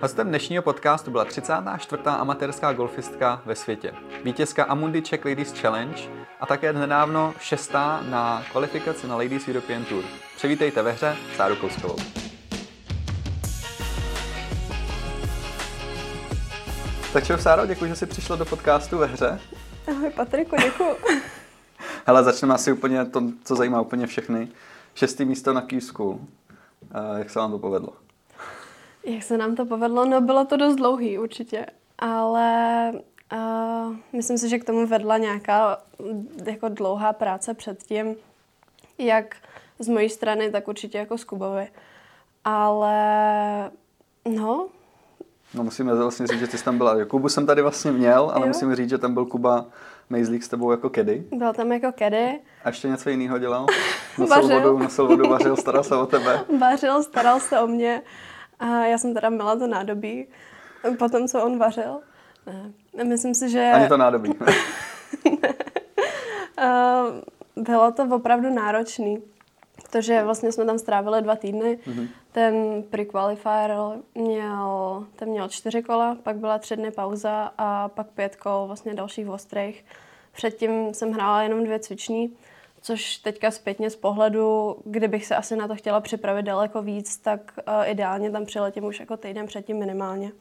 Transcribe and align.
Hostem 0.00 0.28
dnešního 0.28 0.62
podcastu 0.62 1.10
byla 1.10 1.24
34. 1.24 2.02
amatérská 2.06 2.72
golfistka 2.72 3.42
ve 3.46 3.54
světě, 3.54 3.94
vítězka 4.24 4.64
Amundi 4.64 5.02
Czech 5.02 5.24
Ladies 5.24 5.60
Challenge 5.60 6.02
a 6.40 6.46
také 6.46 6.72
nedávno 6.72 7.34
šestá 7.40 8.00
na 8.10 8.44
kvalifikaci 8.52 9.06
na 9.06 9.16
Ladies 9.16 9.48
European 9.48 9.84
Tour. 9.84 10.04
Přivítejte 10.36 10.82
ve 10.82 10.92
hře 10.92 11.16
Sáru 11.36 11.56
Kouskovou. 11.56 11.96
Tak 17.12 17.26
čau 17.26 17.36
Sáro, 17.36 17.66
děkuji, 17.66 17.88
že 17.88 17.96
jsi 17.96 18.06
přišla 18.06 18.36
do 18.36 18.44
podcastu 18.44 18.98
ve 18.98 19.06
hře. 19.06 19.40
Ahoj 19.88 20.10
Patriku, 20.10 20.56
děkuji. 20.62 20.96
Hele, 22.06 22.24
začneme 22.24 22.54
asi 22.54 22.72
úplně 22.72 23.04
to, 23.04 23.22
co 23.44 23.56
zajímá 23.56 23.80
úplně 23.80 24.06
všechny. 24.06 24.48
Šestý 24.94 25.24
místo 25.24 25.52
na 25.52 25.60
Q 25.60 25.80
School. 25.80 26.18
Jak 27.18 27.30
se 27.30 27.38
vám 27.38 27.50
to 27.50 27.58
povedlo? 27.58 28.05
Jak 29.06 29.22
se 29.22 29.38
nám 29.38 29.56
to 29.56 29.66
povedlo? 29.66 30.04
No 30.04 30.20
bylo 30.20 30.44
to 30.44 30.56
dost 30.56 30.76
dlouhý 30.76 31.18
určitě, 31.18 31.66
ale 31.98 32.92
uh, 33.32 33.96
myslím 34.12 34.38
si, 34.38 34.48
že 34.48 34.58
k 34.58 34.64
tomu 34.64 34.86
vedla 34.86 35.18
nějaká 35.18 35.78
jako 36.46 36.68
dlouhá 36.68 37.12
práce 37.12 37.54
předtím, 37.54 38.16
jak 38.98 39.36
z 39.78 39.88
mojí 39.88 40.08
strany, 40.08 40.50
tak 40.50 40.68
určitě 40.68 40.98
jako 40.98 41.18
z 41.18 41.24
Kubovi. 41.24 41.68
Ale 42.44 43.00
no, 44.28 44.68
No 45.54 45.64
musíme 45.64 45.94
vlastně 45.94 46.26
říct, 46.26 46.40
že 46.40 46.46
ty 46.46 46.58
jsi 46.58 46.64
tam 46.64 46.78
byla. 46.78 47.04
Kubu 47.04 47.28
jsem 47.28 47.46
tady 47.46 47.62
vlastně 47.62 47.92
měl, 47.92 48.30
ale 48.34 48.40
jo. 48.40 48.46
musíme 48.46 48.76
říct, 48.76 48.90
že 48.90 48.98
tam 48.98 49.14
byl 49.14 49.26
Kuba 49.26 49.66
Mejzlík 50.10 50.42
s 50.44 50.48
tebou 50.48 50.70
jako 50.70 50.90
kedy. 50.90 51.24
Byl 51.32 51.52
tam 51.52 51.72
jako 51.72 51.92
kedy. 51.92 52.40
A 52.64 52.68
ještě 52.68 52.88
něco 52.88 53.10
jiného 53.10 53.38
dělal? 53.38 53.66
Nosil 54.18 54.48
vodu, 54.48 54.78
nosil 54.78 55.06
vodu, 55.06 55.28
vařil, 55.28 55.56
staral 55.56 55.84
se 55.84 55.96
o 55.96 56.06
tebe. 56.06 56.40
Vařil, 56.58 57.02
staral 57.02 57.40
se 57.40 57.60
o 57.60 57.66
mě. 57.66 58.02
A 58.58 58.84
já 58.84 58.98
jsem 58.98 59.14
teda 59.14 59.28
měla 59.28 59.56
to 59.56 59.66
nádobí. 59.66 60.26
Potom, 60.98 61.28
co 61.28 61.44
on 61.44 61.58
vařil. 61.58 62.00
Ne. 62.46 62.72
Myslím 63.04 63.34
si, 63.34 63.50
že... 63.50 63.70
Ani 63.74 63.88
to 63.88 63.96
nádobí. 63.96 64.34
Bylo 67.56 67.92
to 67.92 68.04
opravdu 68.10 68.54
náročný. 68.54 69.22
Protože 69.82 70.22
vlastně 70.22 70.52
jsme 70.52 70.64
tam 70.64 70.78
strávili 70.78 71.22
dva 71.22 71.36
týdny. 71.36 71.78
Mm-hmm. 71.86 72.08
Ten 72.32 72.82
pre-qualifier 72.90 74.02
měl, 74.14 75.04
ten 75.16 75.28
měl 75.28 75.48
čtyři 75.48 75.82
kola, 75.82 76.16
pak 76.22 76.36
byla 76.36 76.58
tři 76.58 76.76
dny 76.76 76.90
pauza 76.90 77.52
a 77.58 77.88
pak 77.88 78.06
pět 78.06 78.36
kol 78.36 78.66
vlastně 78.66 78.94
dalších 78.94 79.28
ostrých. 79.28 79.84
Předtím 80.32 80.94
jsem 80.94 81.12
hrála 81.12 81.42
jenom 81.42 81.64
dvě 81.64 81.78
cviční, 81.78 82.36
což 82.86 83.16
teďka 83.16 83.50
zpětně 83.50 83.90
z 83.90 83.96
pohledu, 83.96 84.76
kdybych 84.84 85.26
se 85.26 85.36
asi 85.36 85.56
na 85.56 85.68
to 85.68 85.76
chtěla 85.76 86.00
připravit 86.00 86.42
daleko 86.42 86.82
víc, 86.82 87.16
tak 87.16 87.40
uh, 87.68 87.90
ideálně 87.90 88.30
tam 88.30 88.44
přiletím 88.44 88.84
už 88.84 89.00
jako 89.00 89.16
týden 89.16 89.46
předtím 89.46 89.78
minimálně. 89.78 90.32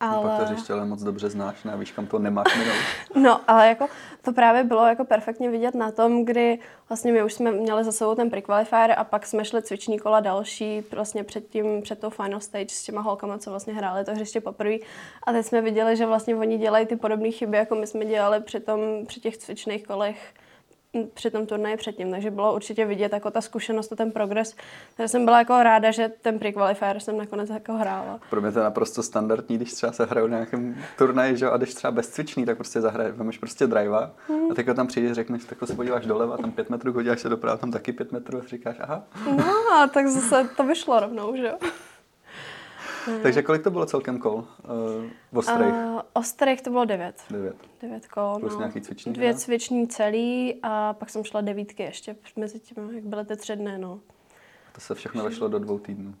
Ale... 0.00 0.24
No 0.24 0.30
pak 0.30 0.38
to 0.38 0.54
hřiště 0.54 0.74
moc 0.74 1.02
dobře 1.02 1.30
znáš, 1.30 1.64
ne? 1.64 1.76
Víš, 1.76 1.92
kam 1.92 2.06
to 2.06 2.18
nemáš 2.18 2.58
minout. 2.58 2.76
No, 3.22 3.40
ale 3.48 3.68
jako 3.68 3.86
to 4.22 4.32
právě 4.32 4.64
bylo 4.64 4.86
jako 4.86 5.04
perfektně 5.04 5.50
vidět 5.50 5.74
na 5.74 5.90
tom, 5.90 6.24
kdy 6.24 6.58
vlastně 6.88 7.12
my 7.12 7.22
už 7.22 7.32
jsme 7.32 7.52
měli 7.52 7.84
za 7.84 7.92
sebou 7.92 8.14
ten 8.14 8.30
pre-qualifier 8.30 8.94
a 8.96 9.04
pak 9.04 9.26
jsme 9.26 9.44
šli 9.44 9.62
cviční 9.62 9.98
kola 9.98 10.20
další, 10.20 10.82
vlastně 10.92 11.24
před 11.24 11.48
tím, 11.48 11.82
před 11.82 11.98
tou 11.98 12.10
final 12.10 12.40
stage 12.40 12.68
s 12.68 12.82
těma 12.82 13.00
holkama, 13.00 13.38
co 13.38 13.50
vlastně 13.50 13.74
hráli 13.74 14.04
to 14.04 14.12
hřiště 14.12 14.40
poprvé. 14.40 14.76
A 15.26 15.32
teď 15.32 15.46
jsme 15.46 15.62
viděli, 15.62 15.96
že 15.96 16.06
vlastně 16.06 16.36
oni 16.36 16.58
dělají 16.58 16.86
ty 16.86 16.96
podobné 16.96 17.30
chyby, 17.30 17.56
jako 17.56 17.74
my 17.74 17.86
jsme 17.86 18.04
dělali 18.04 18.40
při, 18.40 18.60
tom, 18.60 18.80
při 19.06 19.20
těch 19.20 19.36
cvičných 19.36 19.86
kolech 19.86 20.34
při 21.14 21.30
tom 21.30 21.46
turnaji 21.46 21.76
předtím, 21.76 22.10
takže 22.10 22.30
bylo 22.30 22.54
určitě 22.54 22.84
vidět 22.84 23.12
jako 23.12 23.30
ta 23.30 23.40
zkušenost 23.40 23.92
a 23.92 23.96
ten 23.96 24.12
progres. 24.12 24.56
Takže 24.96 25.08
jsem 25.08 25.24
byla 25.24 25.38
jako 25.38 25.62
ráda, 25.62 25.90
že 25.90 26.12
ten 26.22 26.38
pre-qualifier 26.38 26.98
jsem 26.98 27.18
nakonec 27.18 27.50
jako 27.50 27.72
hrála. 27.72 28.20
Pro 28.30 28.40
mě 28.40 28.52
to 28.52 28.58
je 28.58 28.64
naprosto 28.64 29.02
standardní, 29.02 29.56
když 29.56 29.72
třeba 29.72 29.92
se 29.92 30.04
hraju 30.04 30.26
na 30.26 30.36
nějakém 30.36 30.76
turnaji, 30.98 31.36
že? 31.36 31.50
a 31.50 31.56
když 31.56 31.74
třeba 31.74 31.90
bezcvičný, 31.90 32.44
tak 32.44 32.56
prostě 32.56 32.80
zahraješ, 32.80 33.14
vemeš 33.14 33.38
prostě 33.38 33.66
drive 33.66 34.10
hmm. 34.28 34.50
a 34.50 34.54
teď 34.54 34.66
tam 34.76 34.86
přijdeš, 34.86 35.12
řekneš, 35.12 35.44
tak 35.44 35.58
se 35.64 35.74
podíváš 35.74 36.06
doleva, 36.06 36.36
tam 36.36 36.52
pět 36.52 36.70
metrů, 36.70 36.92
hodíš 36.92 37.20
se 37.20 37.28
doprava, 37.28 37.56
tam 37.56 37.70
taky 37.70 37.92
pět 37.92 38.12
metrů 38.12 38.38
a 38.38 38.48
říkáš, 38.48 38.76
aha. 38.80 39.02
No, 39.36 39.88
tak 39.94 40.06
zase 40.06 40.48
to 40.56 40.64
vyšlo 40.64 41.00
rovnou, 41.00 41.36
že 41.36 41.46
jo. 41.46 41.58
Takže 43.22 43.42
kolik 43.42 43.62
to 43.62 43.70
bylo 43.70 43.86
celkem 43.86 44.18
kol? 44.18 44.34
Uh, 44.34 45.38
ostrých? 45.38 45.74
Uh, 45.74 46.00
ostrých 46.12 46.62
to 46.62 46.70
bylo 46.70 46.84
devět. 46.84 47.22
Devět. 47.30 47.56
Devět 47.82 48.06
kol. 48.08 48.36
Plus 48.40 48.52
no. 48.52 48.58
nějaký 48.58 48.80
cviční? 48.80 49.12
Dvě 49.12 49.32
ne? 49.32 49.38
cviční 49.38 49.88
celý 49.88 50.58
a 50.62 50.92
pak 50.92 51.10
jsem 51.10 51.24
šla 51.24 51.40
devítky 51.40 51.82
ještě 51.82 52.16
mezi 52.36 52.60
tím, 52.60 52.90
jak 52.94 53.04
byly 53.04 53.24
ty 53.24 53.36
tři 53.36 53.56
dny, 53.56 53.78
no. 53.78 54.00
To 54.72 54.80
se 54.80 54.94
všechno 54.94 55.24
vešlo 55.24 55.48
do 55.48 55.58
dvou 55.58 55.78
týdnů. 55.78 56.14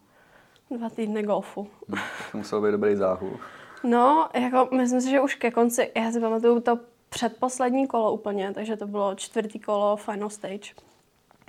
Dva 0.70 0.90
týdny 0.90 1.22
golfu. 1.22 1.68
Hmm, 1.88 2.00
to 2.32 2.38
muselo 2.38 2.62
být 2.62 2.70
dobrý 2.70 2.96
záhu. 2.96 3.36
No, 3.84 4.28
jako 4.34 4.68
myslím 4.76 5.00
si, 5.00 5.10
že 5.10 5.20
už 5.20 5.34
ke 5.34 5.50
konci, 5.50 5.92
já 5.96 6.12
si 6.12 6.20
pamatuju 6.20 6.60
to 6.60 6.78
předposlední 7.08 7.86
kolo 7.86 8.12
úplně, 8.12 8.52
takže 8.54 8.76
to 8.76 8.86
bylo 8.86 9.14
čtvrtý 9.14 9.58
kolo 9.58 9.96
final 9.96 10.30
stage. 10.30 10.74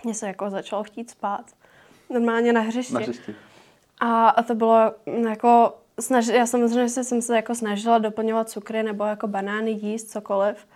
Mně 0.03 0.13
se 0.13 0.27
jako 0.27 0.49
začalo 0.49 0.83
chtít 0.83 1.09
spát. 1.09 1.45
Normálně 2.09 2.53
na 2.53 2.61
hřišti. 2.61 2.93
Na 2.93 2.99
hřišti. 2.99 3.35
A, 3.99 4.29
a 4.29 4.43
to 4.43 4.55
bylo 4.55 4.93
jako, 5.29 5.73
snaž, 5.99 6.27
já 6.27 6.45
samozřejmě 6.45 6.89
jsem 6.89 7.21
se 7.21 7.35
jako 7.35 7.55
snažila 7.55 7.97
doplňovat 7.97 8.49
cukry 8.49 8.83
nebo 8.83 9.03
jako 9.03 9.27
banány 9.27 9.71
jíst, 9.71 10.11
cokoliv, 10.11 10.67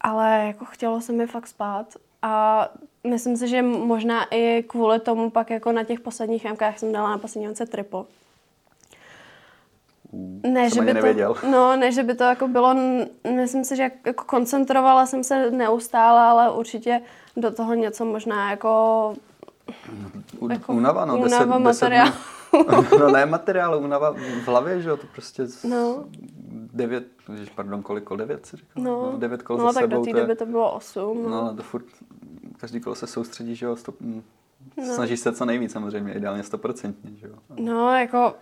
ale 0.00 0.44
jako 0.46 0.64
chtělo 0.64 1.00
se 1.00 1.12
mi 1.12 1.26
fakt 1.26 1.46
spát. 1.46 1.86
A 2.22 2.68
myslím 3.04 3.36
si, 3.36 3.48
že 3.48 3.62
možná 3.62 4.24
i 4.30 4.62
kvůli 4.62 5.00
tomu 5.00 5.30
pak 5.30 5.50
jako 5.50 5.72
na 5.72 5.84
těch 5.84 6.00
posledních 6.00 6.44
jamkách 6.44 6.78
jsem 6.78 6.92
dala 6.92 7.10
na 7.10 7.18
poslední 7.18 7.54
triple. 7.54 8.04
Ne, 10.42 10.70
že 10.70 10.80
by 10.80 10.94
nevěděl. 10.94 11.34
to, 11.34 11.46
no, 11.50 11.76
ne, 11.76 11.92
že 11.92 12.02
by 12.02 12.14
to 12.14 12.24
jako 12.24 12.48
bylo, 12.48 12.74
myslím 13.34 13.64
si, 13.64 13.76
že 13.76 13.90
jako 14.06 14.24
koncentrovala 14.24 15.06
jsem 15.06 15.24
se 15.24 15.50
neustále, 15.50 16.20
ale 16.20 16.52
určitě 16.52 17.00
do 17.36 17.50
toho 17.50 17.74
něco 17.74 18.04
možná 18.04 18.50
jako... 18.50 19.14
U, 20.38 20.50
jako 20.50 20.72
unava, 20.72 21.04
no, 21.04 21.18
unava 21.18 21.58
10, 21.58 21.64
materiál. 21.64 22.06
10 22.06 22.35
no 23.00 23.10
ne 23.10 23.26
materiálu, 23.26 23.78
unava 23.78 24.10
v 24.12 24.48
hlavě, 24.48 24.82
že 24.82 24.88
jo, 24.88 24.96
to 24.96 25.06
prostě 25.12 25.46
no. 25.68 26.04
devět, 26.72 27.04
pardon, 27.54 27.82
kolik 27.82 28.04
kol, 28.04 28.16
devět 28.16 28.46
si 28.46 28.56
říkal? 28.56 28.82
No, 28.82 29.12
no 29.12 29.18
devět 29.18 29.42
kol 29.42 29.56
no, 29.56 29.72
tak 29.72 29.82
sebou, 29.82 29.96
do 29.96 30.12
té 30.12 30.20
doby 30.20 30.36
to 30.36 30.46
bylo 30.46 30.74
osm. 30.74 31.22
No, 31.22 31.44
no 31.44 31.56
to 31.56 31.62
furt, 31.62 31.84
každý 32.56 32.80
kolo 32.80 32.94
se 32.94 33.06
soustředí, 33.06 33.56
že 33.56 33.66
jo, 33.66 33.76
stop, 33.76 33.96
no. 34.00 34.22
snaží 34.94 35.16
se 35.16 35.32
co 35.32 35.44
nejvíc 35.44 35.72
samozřejmě, 35.72 36.12
ideálně 36.12 36.42
stoprocentně, 36.42 37.10
že 37.16 37.26
jo. 37.26 37.34
No, 37.56 37.94
jako 37.94 38.34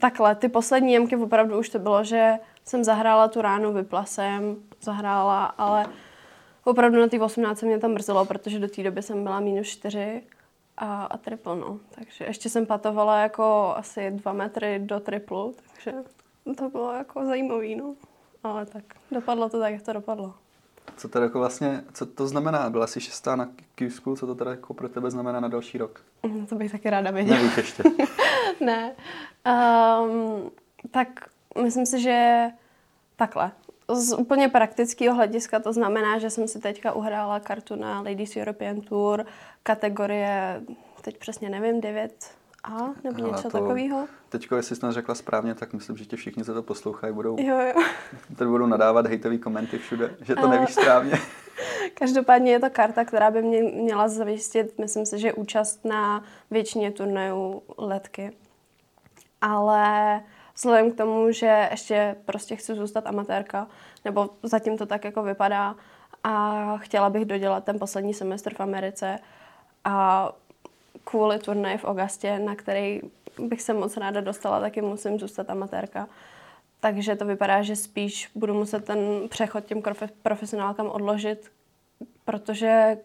takhle, 0.00 0.34
ty 0.34 0.48
poslední 0.48 0.92
jemky 0.92 1.16
opravdu 1.16 1.58
už 1.58 1.68
to 1.68 1.78
bylo, 1.78 2.04
že 2.04 2.32
jsem 2.64 2.84
zahrála 2.84 3.28
tu 3.28 3.42
ránu, 3.42 3.72
vypla 3.72 4.04
jsem, 4.04 4.56
zahrála, 4.82 5.44
ale 5.44 5.86
opravdu 6.64 7.00
na 7.00 7.08
té 7.08 7.20
18 7.20 7.62
mě 7.62 7.78
tam 7.78 7.92
mrzelo, 7.92 8.24
protože 8.24 8.58
do 8.58 8.68
té 8.68 8.82
doby 8.82 9.02
jsem 9.02 9.22
byla 9.22 9.40
minus 9.40 9.66
4 9.66 10.22
a, 10.76 11.04
a 11.04 11.16
triple, 11.16 11.56
no. 11.56 11.78
Takže 11.90 12.24
ještě 12.24 12.48
jsem 12.48 12.66
patovala 12.66 13.20
jako 13.20 13.74
asi 13.76 14.10
dva 14.10 14.32
metry 14.32 14.78
do 14.78 15.00
triplu, 15.00 15.54
takže 15.72 15.92
to 16.56 16.68
bylo 16.68 16.92
jako 16.92 17.24
zajímavý, 17.24 17.76
no. 17.76 17.94
Ale 18.42 18.66
tak 18.66 18.84
dopadlo 19.10 19.48
to 19.48 19.60
tak, 19.60 19.72
jak 19.72 19.82
to 19.82 19.92
dopadlo. 19.92 20.34
Co 20.96 21.08
to 21.08 21.22
jako 21.22 21.38
vlastně, 21.38 21.84
co 21.92 22.06
to 22.06 22.28
znamená? 22.28 22.70
Byla 22.70 22.86
jsi 22.86 23.00
šestá 23.00 23.36
na 23.36 23.48
Q 23.74 23.90
co 24.16 24.26
to 24.26 24.34
teda 24.34 24.50
jako 24.50 24.74
pro 24.74 24.88
tebe 24.88 25.10
znamená 25.10 25.40
na 25.40 25.48
další 25.48 25.78
rok? 25.78 26.00
No, 26.22 26.46
to 26.46 26.54
bych 26.54 26.72
taky 26.72 26.90
ráda 26.90 27.10
věděla. 27.10 27.38
Nevíš 27.38 27.56
ještě? 27.56 27.82
ne. 28.60 28.94
Um, 29.46 30.50
tak 30.90 31.08
myslím 31.62 31.86
si, 31.86 32.00
že 32.00 32.46
takhle 33.16 33.52
z 33.94 34.12
úplně 34.12 34.48
praktického 34.48 35.16
hlediska 35.16 35.60
to 35.60 35.72
znamená, 35.72 36.18
že 36.18 36.30
jsem 36.30 36.48
si 36.48 36.58
teďka 36.58 36.92
uhrála 36.92 37.40
kartu 37.40 37.76
na 37.76 38.00
Ladies 38.00 38.36
European 38.36 38.80
Tour, 38.80 39.26
kategorie, 39.62 40.62
teď 41.02 41.18
přesně 41.18 41.50
nevím, 41.50 41.80
9 41.80 42.30
a 42.64 42.90
nebo 43.04 43.22
Hele, 43.22 43.30
něco 43.30 43.50
takového. 43.50 44.06
Teď, 44.28 44.48
jestli 44.56 44.76
jsi 44.76 44.86
řekla 44.88 45.14
správně, 45.14 45.54
tak 45.54 45.72
myslím, 45.72 45.96
že 45.96 46.04
tě 46.04 46.16
všichni, 46.16 46.44
co 46.44 46.54
to 46.54 46.62
poslouchají, 46.62 47.14
budou, 47.14 47.36
jo, 47.40 47.60
jo. 47.60 47.82
Teď 48.36 48.48
budou 48.48 48.66
nadávat 48.66 49.06
hejtový 49.06 49.38
komenty 49.38 49.78
všude, 49.78 50.16
že 50.20 50.34
to 50.34 50.48
nevíš 50.48 50.74
správně. 50.74 51.12
Každopádně 51.94 52.52
je 52.52 52.60
to 52.60 52.70
karta, 52.70 53.04
která 53.04 53.30
by 53.30 53.42
mě 53.42 53.62
měla 53.62 54.08
zajistit, 54.08 54.78
myslím 54.78 55.06
si, 55.06 55.18
že 55.18 55.32
účast 55.32 55.84
na 55.84 56.24
většině 56.50 56.90
turnajů 56.90 57.62
letky. 57.78 58.32
Ale 59.40 60.20
vzhledem 60.56 60.92
k 60.92 60.96
tomu, 60.96 61.32
že 61.32 61.68
ještě 61.70 62.16
prostě 62.24 62.56
chci 62.56 62.74
zůstat 62.74 63.06
amatérka, 63.06 63.66
nebo 64.04 64.30
zatím 64.42 64.78
to 64.78 64.86
tak 64.86 65.04
jako 65.04 65.22
vypadá 65.22 65.74
a 66.24 66.76
chtěla 66.76 67.10
bych 67.10 67.24
dodělat 67.24 67.64
ten 67.64 67.78
poslední 67.78 68.14
semestr 68.14 68.54
v 68.54 68.60
Americe 68.60 69.18
a 69.84 70.28
kvůli 71.04 71.38
turnaji 71.38 71.78
v 71.78 71.84
Augustě, 71.84 72.38
na 72.38 72.54
který 72.54 73.00
bych 73.38 73.62
se 73.62 73.74
moc 73.74 73.96
ráda 73.96 74.20
dostala, 74.20 74.60
taky 74.60 74.82
musím 74.82 75.18
zůstat 75.18 75.50
amatérka. 75.50 76.08
Takže 76.80 77.16
to 77.16 77.24
vypadá, 77.24 77.62
že 77.62 77.76
spíš 77.76 78.30
budu 78.34 78.54
muset 78.54 78.84
ten 78.84 78.98
přechod 79.28 79.64
těm 79.64 79.82
profesionálkám 80.22 80.86
odložit, 80.86 81.52
protože 82.24 82.98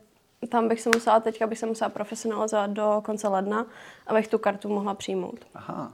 tam 0.49 0.67
bych 0.67 0.81
se 0.81 0.89
musela, 0.95 1.19
teďka 1.19 1.47
bych 1.47 1.59
se 1.59 1.65
musela 1.65 1.89
profesionalizovat 1.89 2.69
do 2.71 3.01
konce 3.05 3.27
ledna, 3.27 3.65
abych 4.07 4.27
tu 4.27 4.37
kartu 4.37 4.69
mohla 4.69 4.93
přijmout. 4.93 5.39
Aha. 5.55 5.91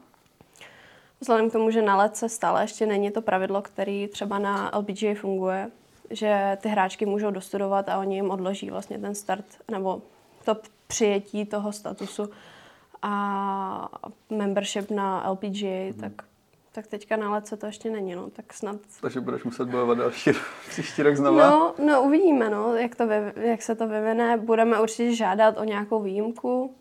Vzhledem 1.19 1.50
k 1.50 1.54
tomu, 1.54 1.72
že 1.72 1.81
na 1.81 1.98
letce 1.98 2.30
stále 2.30 2.64
ještě 2.64 2.86
není 2.86 3.12
to 3.12 3.22
pravidlo, 3.22 3.62
který 3.62 4.08
třeba 4.08 4.40
na 4.40 4.72
LPGA 4.78 5.16
funguje, 5.16 5.72
že 6.10 6.58
ty 6.62 6.69
hráčky 6.69 7.06
můžou 7.06 7.31
dostudovat 7.31 7.90
a 7.90 7.98
oni 7.98 8.16
jim 8.16 8.31
odloží 8.31 8.69
vlastně 8.69 8.98
ten 8.98 9.16
start 9.16 9.46
nebo 9.72 10.02
to 10.46 10.58
přijetí 10.88 11.46
toho 11.46 11.72
statusu 11.72 12.30
a 13.02 13.90
membership 14.30 14.92
na 14.92 15.31
LPGA, 15.31 15.84
hmm. 15.84 15.94
tak, 15.94 16.12
tak 16.72 16.88
teďka 16.88 17.18
na 17.18 17.31
letce 17.31 17.58
to 17.58 17.66
ještě 17.66 17.90
není, 17.90 18.16
no, 18.16 18.30
tak 18.30 18.54
snad... 18.54 18.75
Takže 19.02 19.22
budeš 19.22 19.44
muset 19.44 19.69
bojovat 19.69 19.98
další 19.98 20.31
příští 20.69 21.04
rok 21.04 21.16
znova? 21.16 21.50
No, 21.50 21.75
no 21.86 22.04
uvidíme, 22.04 22.50
no, 22.50 22.75
jak, 22.75 22.96
to 22.96 23.08
vy, 23.08 23.16
jak 23.36 23.62
se 23.62 23.75
to 23.75 23.88
vyvine. 23.88 24.38
Budeme 24.38 24.81
určitě 24.81 25.16
žádat 25.16 25.58
o 25.58 25.64
nějakou 25.64 26.02
výjimku. 26.02 26.75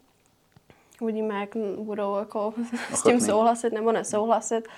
Uvidíme, 1.00 1.40
jak 1.40 1.56
budou 1.78 2.16
jako 2.16 2.54
s 2.94 3.02
tím 3.02 3.20
souhlasit 3.20 3.72
nebo 3.72 3.92
nesouhlasit. 3.92 4.68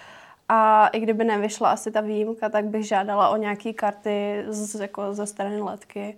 A 0.49 0.89
i 0.89 1.01
kdyby 1.01 1.25
nevyšla 1.25 1.71
asi 1.71 1.91
ta 1.91 2.01
výjimka, 2.01 2.49
tak 2.49 2.65
bych 2.65 2.87
žádala 2.87 3.29
o 3.29 3.37
nějaké 3.37 3.73
karty 3.73 4.45
z, 4.49 4.81
jako 4.81 5.15
ze 5.15 5.27
strany 5.27 5.61
letky. 5.61 6.17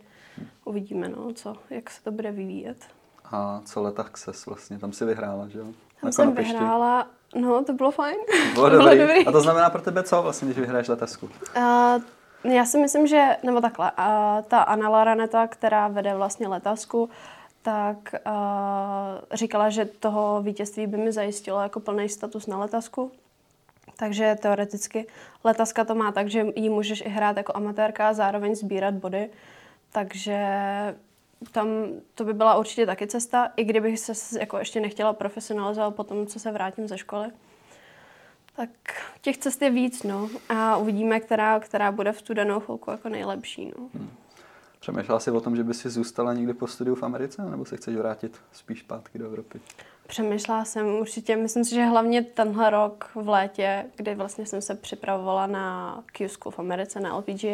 Uvidíme, 0.65 1.09
no, 1.09 1.33
co, 1.35 1.57
jak 1.71 1.91
se 1.91 2.03
to 2.03 2.11
bude 2.11 2.31
vyvíjet. 2.31 2.77
A 3.25 3.61
co 3.65 3.83
leta 3.83 4.03
Access 4.03 4.47
vlastně? 4.47 4.79
Tam 4.79 4.93
si 4.93 5.05
vyhrála, 5.05 5.49
že 5.49 5.59
jo? 5.59 5.65
Tam 5.65 5.75
jako 6.03 6.13
jsem 6.13 6.33
vyhrála, 6.33 7.07
no 7.35 7.65
to 7.65 7.73
bylo 7.73 7.91
fajn. 7.91 8.17
Bylo, 8.55 8.69
dobrý. 8.71 8.85
bylo 8.85 9.07
dobrý. 9.07 9.27
A 9.27 9.33
to 9.33 9.41
znamená 9.41 9.71
pro 9.71 9.83
tebe 9.83 10.03
co 10.03 10.23
vlastně, 10.23 10.47
když 10.47 10.59
vyhraješ 10.59 10.89
letasku? 10.89 11.29
Uh, 11.57 12.53
já 12.53 12.65
si 12.65 12.79
myslím, 12.79 13.07
že, 13.07 13.37
nebo 13.43 13.61
takhle, 13.61 13.93
uh, 13.99 14.45
ta 14.49 14.63
Anna 14.63 15.05
Raneta, 15.05 15.47
která 15.47 15.89
vede 15.89 16.15
vlastně 16.15 16.49
letasku, 16.49 17.11
tak 17.63 18.15
uh, 18.27 18.33
říkala, 19.33 19.71
že 19.71 19.85
toho 19.85 20.43
vítězství 20.43 20.87
by 20.87 20.97
mi 20.97 21.13
zajistilo 21.13 21.61
jako 21.61 21.81
plný 21.81 22.09
status 22.09 22.47
na 22.47 22.59
letasku. 22.59 23.13
Takže 23.97 24.37
teoreticky 24.43 25.07
letaska 25.45 25.85
to 25.85 25.95
má 25.95 26.13
tak, 26.13 26.29
že 26.29 26.47
ji 26.57 26.69
můžeš 26.69 27.01
i 27.01 27.09
hrát 27.09 27.37
jako 27.37 27.57
amatérka 27.57 28.09
a 28.09 28.13
zároveň 28.13 28.55
sbírat 28.55 28.95
body. 28.95 29.31
Takže 29.93 30.47
tam 31.53 31.69
to 32.15 32.25
by 32.25 32.35
byla 32.35 32.59
určitě 32.59 32.87
taky 32.87 33.07
cesta, 33.07 33.53
i 33.57 33.65
kdybych 33.65 34.01
se 34.01 34.41
jako 34.41 34.59
ještě 34.59 34.81
nechtěla 34.81 35.13
profesionalizovat 35.13 35.95
po 35.95 36.05
tom, 36.05 36.27
co 36.27 36.39
se 36.39 36.53
vrátím 36.53 36.89
ze 36.89 36.99
školy. 36.99 37.29
Tak 38.57 38.71
těch 39.21 39.39
cest 39.39 39.63
je 39.63 39.71
víc, 39.71 40.03
no. 40.03 40.29
A 40.49 40.77
uvidíme, 40.77 41.21
která, 41.21 41.61
která 41.61 41.93
bude 41.93 42.13
v 42.13 42.23
tu 42.23 42.35
danou 42.35 42.61
chvilku 42.61 42.91
jako 42.91 43.09
nejlepší, 43.09 43.73
no. 43.79 43.89
Hmm. 43.95 44.11
Přemýšlela 44.81 45.21
jsi 45.21 45.31
o 45.31 45.41
tom, 45.41 45.57
že 45.57 45.65
by 45.65 45.75
si 45.75 45.91
zůstala 45.91 46.35
někdy 46.35 46.55
po 46.55 46.67
studiu 46.67 46.95
v 46.95 47.03
Americe, 47.03 47.43
nebo 47.43 47.65
se 47.65 47.77
chceš 47.77 47.97
vrátit 47.97 48.41
spíš 48.53 48.81
zpátky 48.81 49.19
do 49.19 49.27
Evropy? 49.27 49.61
Přemýšlela 50.07 50.65
jsem 50.65 50.87
určitě, 50.87 51.37
myslím 51.37 51.65
si, 51.65 51.75
že 51.75 51.85
hlavně 51.85 52.23
tenhle 52.23 52.71
rok 52.71 53.11
v 53.15 53.29
létě, 53.29 53.87
kdy 53.97 54.15
vlastně 54.15 54.47
jsem 54.47 54.63
se 54.63 54.75
připravovala 54.75 55.47
na 55.47 56.03
Q 56.07 56.29
v 56.51 56.59
Americe, 56.59 57.01
na 57.01 57.17
LPG, 57.17 57.45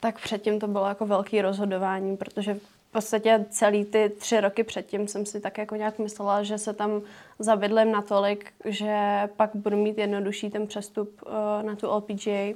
tak 0.00 0.20
předtím 0.20 0.60
to 0.60 0.66
bylo 0.66 0.86
jako 0.86 1.06
velký 1.06 1.42
rozhodování, 1.42 2.16
protože 2.16 2.54
v 2.54 2.92
podstatě 2.92 3.46
celý 3.50 3.84
ty 3.84 4.12
tři 4.18 4.40
roky 4.40 4.64
předtím 4.64 5.08
jsem 5.08 5.26
si 5.26 5.40
tak 5.40 5.58
jako 5.58 5.76
nějak 5.76 5.98
myslela, 5.98 6.42
že 6.42 6.58
se 6.58 6.72
tam 6.72 7.00
zabydlím 7.38 7.92
natolik, 7.92 8.52
že 8.64 9.20
pak 9.36 9.50
budu 9.54 9.76
mít 9.76 9.98
jednodušší 9.98 10.50
ten 10.50 10.66
přestup 10.66 11.22
uh, 11.26 11.66
na 11.66 11.76
tu 11.76 11.86
LPGA. 11.86 12.54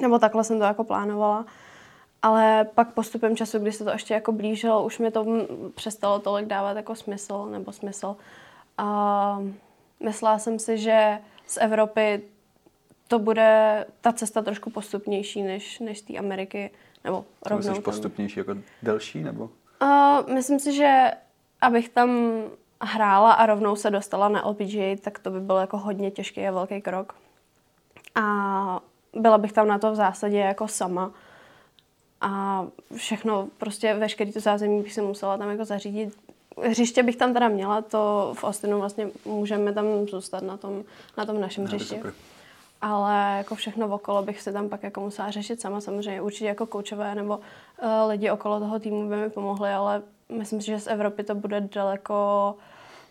Nebo 0.00 0.18
takhle 0.18 0.44
jsem 0.44 0.58
to 0.58 0.64
jako 0.64 0.84
plánovala. 0.84 1.46
Ale 2.26 2.64
pak 2.74 2.92
postupem 2.92 3.36
času, 3.36 3.58
kdy 3.58 3.72
se 3.72 3.84
to 3.84 3.90
ještě 3.90 4.14
jako 4.14 4.32
blížilo, 4.32 4.84
už 4.84 4.98
mi 4.98 5.10
to 5.10 5.26
přestalo 5.74 6.18
tolik 6.18 6.46
dávat 6.46 6.76
jako 6.76 6.94
smysl 6.94 7.46
nebo 7.46 7.72
smysl. 7.72 8.16
A 8.78 9.42
myslela 10.00 10.38
jsem 10.38 10.58
si, 10.58 10.78
že 10.78 11.18
z 11.46 11.58
Evropy 11.60 12.22
to 13.08 13.18
bude 13.18 13.84
ta 14.00 14.12
cesta 14.12 14.42
trošku 14.42 14.70
postupnější 14.70 15.42
než, 15.42 15.78
než 15.78 15.98
z 15.98 16.02
té 16.02 16.16
Ameriky. 16.16 16.70
Nebo 17.04 17.24
rovnou 17.46 17.68
Myslíš 17.68 17.84
postupnější, 17.84 18.40
jako 18.40 18.54
delší, 18.82 19.22
nebo? 19.22 19.50
Uh, 19.82 20.34
myslím 20.34 20.60
si, 20.60 20.72
že 20.72 21.10
abych 21.60 21.88
tam 21.88 22.10
hrála 22.80 23.32
a 23.32 23.46
rovnou 23.46 23.76
se 23.76 23.90
dostala 23.90 24.28
na 24.28 24.48
LPGA, 24.48 24.96
tak 25.00 25.18
to 25.18 25.30
by 25.30 25.40
bylo 25.40 25.58
jako 25.58 25.78
hodně 25.78 26.10
těžký 26.10 26.46
a 26.46 26.52
velký 26.52 26.82
krok. 26.82 27.14
A 28.14 28.80
byla 29.14 29.38
bych 29.38 29.52
tam 29.52 29.68
na 29.68 29.78
to 29.78 29.92
v 29.92 29.96
zásadě 29.96 30.38
jako 30.38 30.68
sama. 30.68 31.12
A 32.26 32.66
všechno, 32.96 33.48
prostě 33.58 33.94
veškerý 33.94 34.32
to 34.32 34.40
zázemí 34.40 34.82
bych 34.82 34.92
si 34.92 35.00
musela 35.00 35.38
tam 35.38 35.50
jako 35.50 35.64
zařídit. 35.64 36.16
Hřiště 36.62 37.02
bych 37.02 37.16
tam 37.16 37.32
teda 37.32 37.48
měla, 37.48 37.82
to 37.82 38.32
v 38.38 38.44
Austinu 38.44 38.78
vlastně 38.78 39.08
můžeme 39.24 39.72
tam 39.72 39.86
zůstat 40.10 40.42
na 40.42 40.56
tom, 40.56 40.84
na 41.18 41.26
tom 41.26 41.40
našem 41.40 41.64
hřišti. 41.64 42.00
Ale 42.82 43.34
jako 43.36 43.54
všechno 43.54 43.88
okolo 43.88 44.22
bych 44.22 44.42
si 44.42 44.52
tam 44.52 44.68
pak 44.68 44.82
jako 44.82 45.00
musela 45.00 45.30
řešit 45.30 45.60
sama. 45.60 45.80
Samozřejmě 45.80 46.22
určitě 46.22 46.46
jako 46.46 46.66
koučové 46.66 47.14
nebo 47.14 47.36
uh, 47.36 47.88
lidi 48.08 48.30
okolo 48.30 48.60
toho 48.60 48.78
týmu 48.78 49.08
by 49.08 49.16
mi 49.16 49.30
pomohli, 49.30 49.70
ale 49.70 50.02
myslím 50.28 50.60
si, 50.60 50.66
že 50.66 50.80
z 50.80 50.86
Evropy 50.86 51.24
to 51.24 51.34
bude 51.34 51.60
daleko 51.60 52.54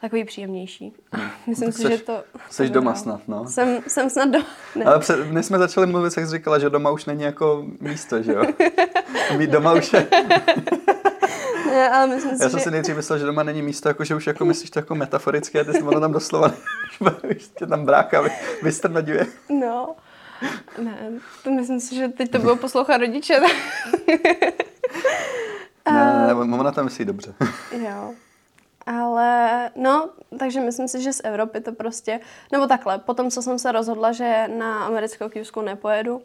takový 0.01 0.25
příjemnější. 0.25 0.94
Hmm. 1.12 1.30
Myslím 1.47 1.71
si, 1.71 1.81
že 1.81 1.97
to... 1.97 2.24
Jsi 2.50 2.69
doma 2.69 2.95
snad, 2.95 3.21
no. 3.27 3.47
Jsem, 3.47 3.80
jsem 3.88 4.09
snad 4.09 4.30
doma. 4.30 4.45
Ne. 4.75 4.86
Ale 4.86 5.00
před, 5.00 5.31
než 5.31 5.45
jsme 5.45 5.57
začali 5.57 5.88
mluvit, 5.88 6.18
jak 6.18 6.25
jsi 6.25 6.31
říkala, 6.31 6.59
že 6.59 6.69
doma 6.69 6.89
už 6.89 7.06
není 7.06 7.24
jako 7.24 7.65
místo, 7.81 8.21
že 8.21 8.33
jo? 8.33 8.44
Být 9.38 9.50
doma 9.50 9.74
už 9.74 9.94
je... 9.94 10.07
Ne, 11.65 11.89
ale 11.89 12.07
myslím 12.07 12.38
si, 12.38 12.44
Já 12.44 12.50
jsem 12.50 12.59
si 12.59 12.71
nejdřív 12.71 12.95
myslel, 12.95 13.19
že 13.19 13.25
doma 13.25 13.44
není 13.44 13.62
místo, 13.62 13.89
jako, 13.89 14.03
že 14.03 14.15
už 14.15 14.27
jako 14.27 14.45
myslíš 14.45 14.69
to 14.69 14.80
jako 14.80 14.95
metaforicky, 14.95 15.59
a 15.59 15.63
ty 15.63 15.74
jsi 15.74 15.81
ono 15.81 16.00
tam 16.00 16.12
doslova, 16.12 16.51
už 17.36 17.48
tě 17.57 17.68
tam 17.68 17.86
bráka 17.86 18.24
vystrnadňuje. 18.63 19.25
No, 19.50 19.95
ne, 20.77 21.12
to 21.44 21.51
myslím 21.51 21.80
si, 21.80 21.95
že 21.95 22.07
teď 22.07 22.31
to 22.31 22.39
bylo 22.39 22.56
poslouchat 22.56 22.98
rodiče. 22.98 23.39
ne, 25.91 26.06
ne, 26.27 26.27
ne, 26.27 26.33
ona 26.33 26.71
tam 26.71 26.86
myslí 26.86 27.06
dobře. 27.06 27.33
jo. 27.71 28.13
Ale 28.86 29.72
no, 29.76 30.10
takže 30.40 30.60
myslím 30.60 30.88
si, 30.88 31.02
že 31.02 31.14
z 31.14 31.22
Evropy 31.24 31.62
to 31.62 31.72
prostě, 31.72 32.20
nebo 32.52 32.68
takhle, 32.68 33.00
potom 33.00 33.32
co 33.32 33.42
jsem 33.42 33.60
se 33.60 33.72
rozhodla, 33.72 34.12
že 34.12 34.48
na 34.58 34.86
americkou 34.86 35.30
kývskou 35.30 35.62
nepojedu 35.62 36.22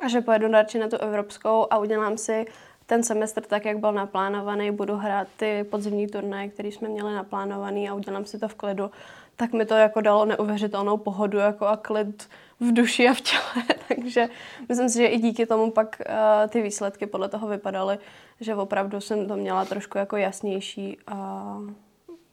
a 0.00 0.08
že 0.08 0.20
pojedu 0.20 0.48
radši 0.48 0.78
na 0.78 0.88
tu 0.88 0.96
evropskou 0.96 1.66
a 1.70 1.78
udělám 1.78 2.18
si 2.18 2.46
ten 2.86 3.02
semestr 3.02 3.42
tak, 3.42 3.64
jak 3.64 3.78
byl 3.78 3.92
naplánovaný, 3.92 4.70
budu 4.70 4.96
hrát 4.96 5.28
ty 5.36 5.64
podzimní 5.64 6.06
turnaje, 6.06 6.48
které 6.48 6.68
jsme 6.68 6.88
měli 6.88 7.14
naplánovaný 7.14 7.88
a 7.88 7.94
udělám 7.94 8.24
si 8.24 8.38
to 8.38 8.48
v 8.48 8.54
klidu, 8.54 8.90
tak 9.36 9.52
mi 9.52 9.66
to 9.66 9.74
jako 9.74 10.00
dalo 10.00 10.24
neuvěřitelnou 10.24 10.96
pohodu 10.96 11.38
jako 11.38 11.66
a 11.66 11.76
klid 11.76 12.28
v 12.60 12.72
duši 12.72 13.08
a 13.08 13.14
v 13.14 13.20
těle. 13.20 13.64
Takže 13.88 14.28
myslím 14.68 14.88
si, 14.88 14.98
že 14.98 15.06
i 15.06 15.18
díky 15.18 15.46
tomu 15.46 15.70
pak 15.70 16.02
uh, 16.08 16.50
ty 16.50 16.62
výsledky 16.62 17.06
podle 17.06 17.28
toho 17.28 17.48
vypadaly, 17.48 17.98
že 18.40 18.54
opravdu 18.54 19.00
jsem 19.00 19.28
to 19.28 19.36
měla 19.36 19.64
trošku 19.64 19.98
jako 19.98 20.16
jasnější 20.16 20.98
a 21.06 21.58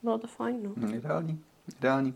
bylo 0.03 0.17
to 0.17 0.27
fajn. 0.27 0.59
No. 0.63 0.71
Mm, 0.75 0.93
ideální, 0.93 1.39
ideální. 1.79 2.13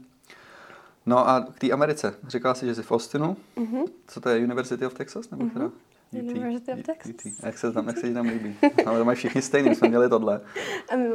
No 1.05 1.29
a 1.29 1.41
k 1.41 1.59
té 1.59 1.71
Americe. 1.71 2.15
Říkala 2.27 2.53
jsi, 2.53 2.65
že 2.65 2.75
jsi 2.75 2.83
v 2.83 2.91
Austinu. 2.91 3.38
Uh-huh. 3.57 3.85
Co 4.07 4.21
to 4.21 4.29
je 4.29 4.43
University 4.43 4.85
of 4.85 4.93
Texas? 4.93 5.29
Nebo 5.29 5.45
uh-huh. 5.45 5.71
UT? 6.12 6.31
University 6.31 6.74
of 6.74 6.83
Texas. 6.83 7.12
UT. 7.12 7.43
Jak 7.43 7.57
se 7.57 7.71
tam, 7.71 7.88
jak 7.88 7.97
se 7.97 8.13
tam 8.13 8.27
líbí? 8.27 8.57
Ale 8.85 9.00
to 9.00 9.05
mají 9.05 9.15
všichni 9.15 9.41
stejný, 9.41 9.75
jsme 9.75 9.88
měli 9.88 10.09
tohle. 10.09 10.41
A 10.89 10.95
my 10.95 11.09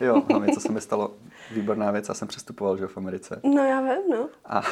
Jo, 0.00 0.22
hlavně 0.30 0.52
co 0.52 0.60
se 0.60 0.72
mi 0.72 0.80
stalo, 0.80 1.14
výborná 1.50 1.90
věc, 1.90 2.08
já 2.08 2.14
jsem 2.14 2.28
přestupoval, 2.28 2.76
že 2.76 2.86
v 2.86 2.96
Americe. 2.96 3.40
No 3.44 3.64
já 3.64 3.80
vím, 3.80 4.10
no. 4.10 4.28
A 4.44 4.62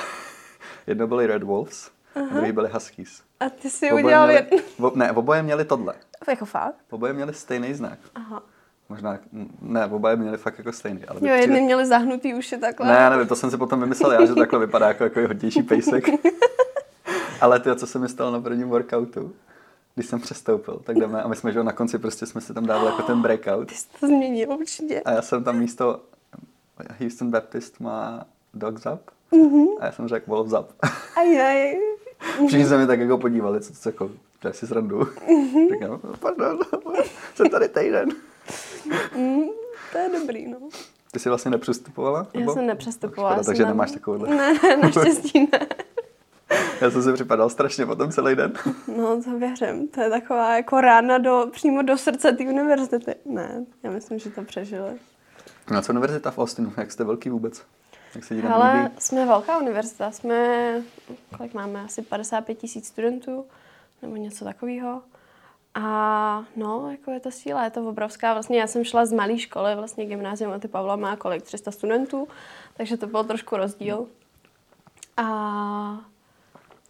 jedno 0.87 1.07
byly 1.07 1.27
Red 1.27 1.43
Wolves, 1.43 1.91
Aha. 2.15 2.27
a 2.31 2.35
druhý 2.35 2.53
byly 2.53 2.69
Huskies. 2.69 3.23
A 3.41 3.51
ty 3.51 3.71
si 3.71 3.87
oboje 3.91 4.05
udělal 4.05 4.27
měli, 4.27 4.47
jedno. 4.51 4.93
Ne, 4.95 5.13
oboje 5.13 5.43
měli 5.43 5.65
tohle. 5.65 5.95
Jako 6.29 6.45
fakt? 6.45 6.75
Oboje 6.91 7.13
měli 7.13 7.35
stejný 7.35 7.75
znak. 7.75 7.99
Aha. 8.15 8.43
Možná, 8.89 9.19
ne, 9.63 9.87
oboje 9.87 10.17
měli 10.17 10.37
fakt 10.39 10.59
jako 10.59 10.73
stejný. 10.73 11.05
Ale 11.05 11.21
jo, 11.23 11.35
jedni 11.35 11.61
měli 11.61 11.87
zahnutý 11.87 12.35
uši 12.35 12.59
takhle. 12.59 12.87
Ne, 12.87 13.11
nevím, 13.11 13.27
to 13.29 13.37
jsem 13.37 13.51
si 13.51 13.57
potom 13.57 13.81
vymyslel 13.81 14.13
já, 14.13 14.27
že 14.27 14.35
takhle 14.35 14.59
vypadá 14.59 14.89
jako, 14.89 15.05
jako 15.05 15.21
hodnější 15.21 15.63
pejsek. 15.73 16.05
ale 17.41 17.61
ty, 17.61 17.77
co 17.77 17.87
se 17.87 17.99
mi 17.99 18.09
stalo 18.09 18.31
na 18.31 18.41
prvním 18.41 18.69
workoutu, 18.69 19.33
když 19.95 20.07
jsem 20.07 20.21
přestoupil, 20.21 20.81
tak 20.85 20.97
jdeme 20.97 21.23
a 21.23 21.29
my 21.29 21.37
jsme, 21.37 21.53
že 21.53 21.63
na 21.65 21.73
konci 21.73 21.99
prostě 21.99 22.27
jsme 22.27 22.41
si 22.41 22.55
tam 22.55 22.67
dávali 22.67 22.87
jako 22.91 23.03
ten 23.03 23.23
breakout. 23.23 23.69
Ty 23.69 23.75
jsi 23.75 23.87
to 24.01 24.07
změnil 24.07 24.51
určitě. 24.51 25.01
A 25.01 25.11
já 25.11 25.23
jsem 25.23 25.45
tam 25.45 25.59
místo 25.59 26.01
Houston 27.01 27.31
Baptist 27.31 27.81
má 27.81 28.25
Dogs 28.55 28.87
Up 28.87 29.11
mm-hmm. 29.35 29.67
a 29.81 29.87
já 29.87 29.93
jsem 29.93 30.09
řekl 30.09 30.33
Up. 30.35 30.85
Ajaj. 31.17 31.77
Všichni 32.47 32.67
se 32.67 32.79
mi 32.79 32.87
tak 32.87 33.01
jako 33.01 33.19
podívali, 33.19 33.61
co 33.61 33.73
to 33.83 33.89
jako, 33.89 34.11
že 34.43 34.53
si 34.53 34.67
srandu. 34.67 34.99
Mm-hmm. 35.01 35.73
Říkám, 35.73 35.91
no, 35.91 36.01
pardon, 36.21 36.59
jsem 37.35 37.49
tady 37.49 37.69
týden. 37.69 38.09
Mm, 39.17 39.45
to 39.93 39.99
je 39.99 40.21
dobrý, 40.21 40.47
no. 40.47 40.59
Ty 41.13 41.19
jsi 41.19 41.29
vlastně 41.29 41.51
nepřestupovala? 41.51 42.27
Já 42.35 42.53
jsem 42.53 42.67
nepřestupovala. 42.67 43.35
Škoda, 43.35 43.47
takže 43.47 43.63
na... 43.63 43.69
nemáš 43.69 43.91
takovouhle. 43.91 44.37
Ne, 44.37 44.77
naštěstí 44.83 45.49
ne. 45.53 45.67
Já 46.81 46.91
jsem 46.91 47.03
si 47.03 47.13
připadal 47.13 47.51
strašně 47.51 47.87
potom 47.87 48.11
celý 48.11 48.35
den. 48.35 48.53
No, 48.97 49.23
to 49.23 49.39
věřím. 49.39 49.89
To 49.89 50.01
je 50.01 50.11
taková 50.11 50.57
jako 50.57 50.81
rána 50.81 51.19
do, 51.19 51.49
přímo 51.53 51.83
do 51.83 51.97
srdce 51.97 52.33
té 52.33 52.45
univerzity. 52.45 53.15
Ne, 53.25 53.65
já 53.83 53.91
myslím, 53.91 54.19
že 54.19 54.31
to 54.31 54.43
přežili. 54.43 54.93
No 55.71 55.83
co 55.83 55.93
univerzita 55.93 56.31
v 56.31 56.39
Austinu? 56.39 56.73
Jak 56.77 56.93
jste 56.93 57.05
velký 57.05 57.31
vůbec? 57.31 57.63
Jak 58.15 58.25
se 58.25 58.35
ti 58.35 58.43
tam 58.43 58.53
Ale 58.53 58.83
líbí? 58.83 58.95
jsme 58.99 59.27
velká 59.27 59.59
univerzita, 59.59 60.11
jsme, 60.11 60.73
kolik 61.37 61.55
máme, 61.55 61.81
asi 61.81 62.03
55 62.03 62.55
tisíc 62.55 62.87
studentů, 62.87 63.47
nebo 64.03 64.17
něco 64.17 64.45
takového. 64.45 65.03
A 65.75 66.45
no, 66.57 66.91
jako 66.91 67.11
je 67.11 67.21
to 67.21 67.31
síla, 67.31 67.65
je 67.65 67.71
to 67.71 67.89
obrovská. 67.89 68.33
Vlastně 68.33 68.61
já 68.61 68.67
jsem 68.67 68.85
šla 68.85 69.07
z 69.07 69.13
malé 69.13 69.39
školy, 69.39 69.75
vlastně 69.75 70.07
gymnázium 70.07 70.53
a 70.53 70.59
ty 70.59 70.69
Pavla 70.69 70.97
má 70.97 71.17
kolik, 71.17 71.43
300 71.43 71.71
studentů, 71.71 72.29
takže 72.77 72.97
to 72.97 73.07
byl 73.07 73.25
trošku 73.25 73.57
rozdíl. 73.57 74.07
A 75.17 76.01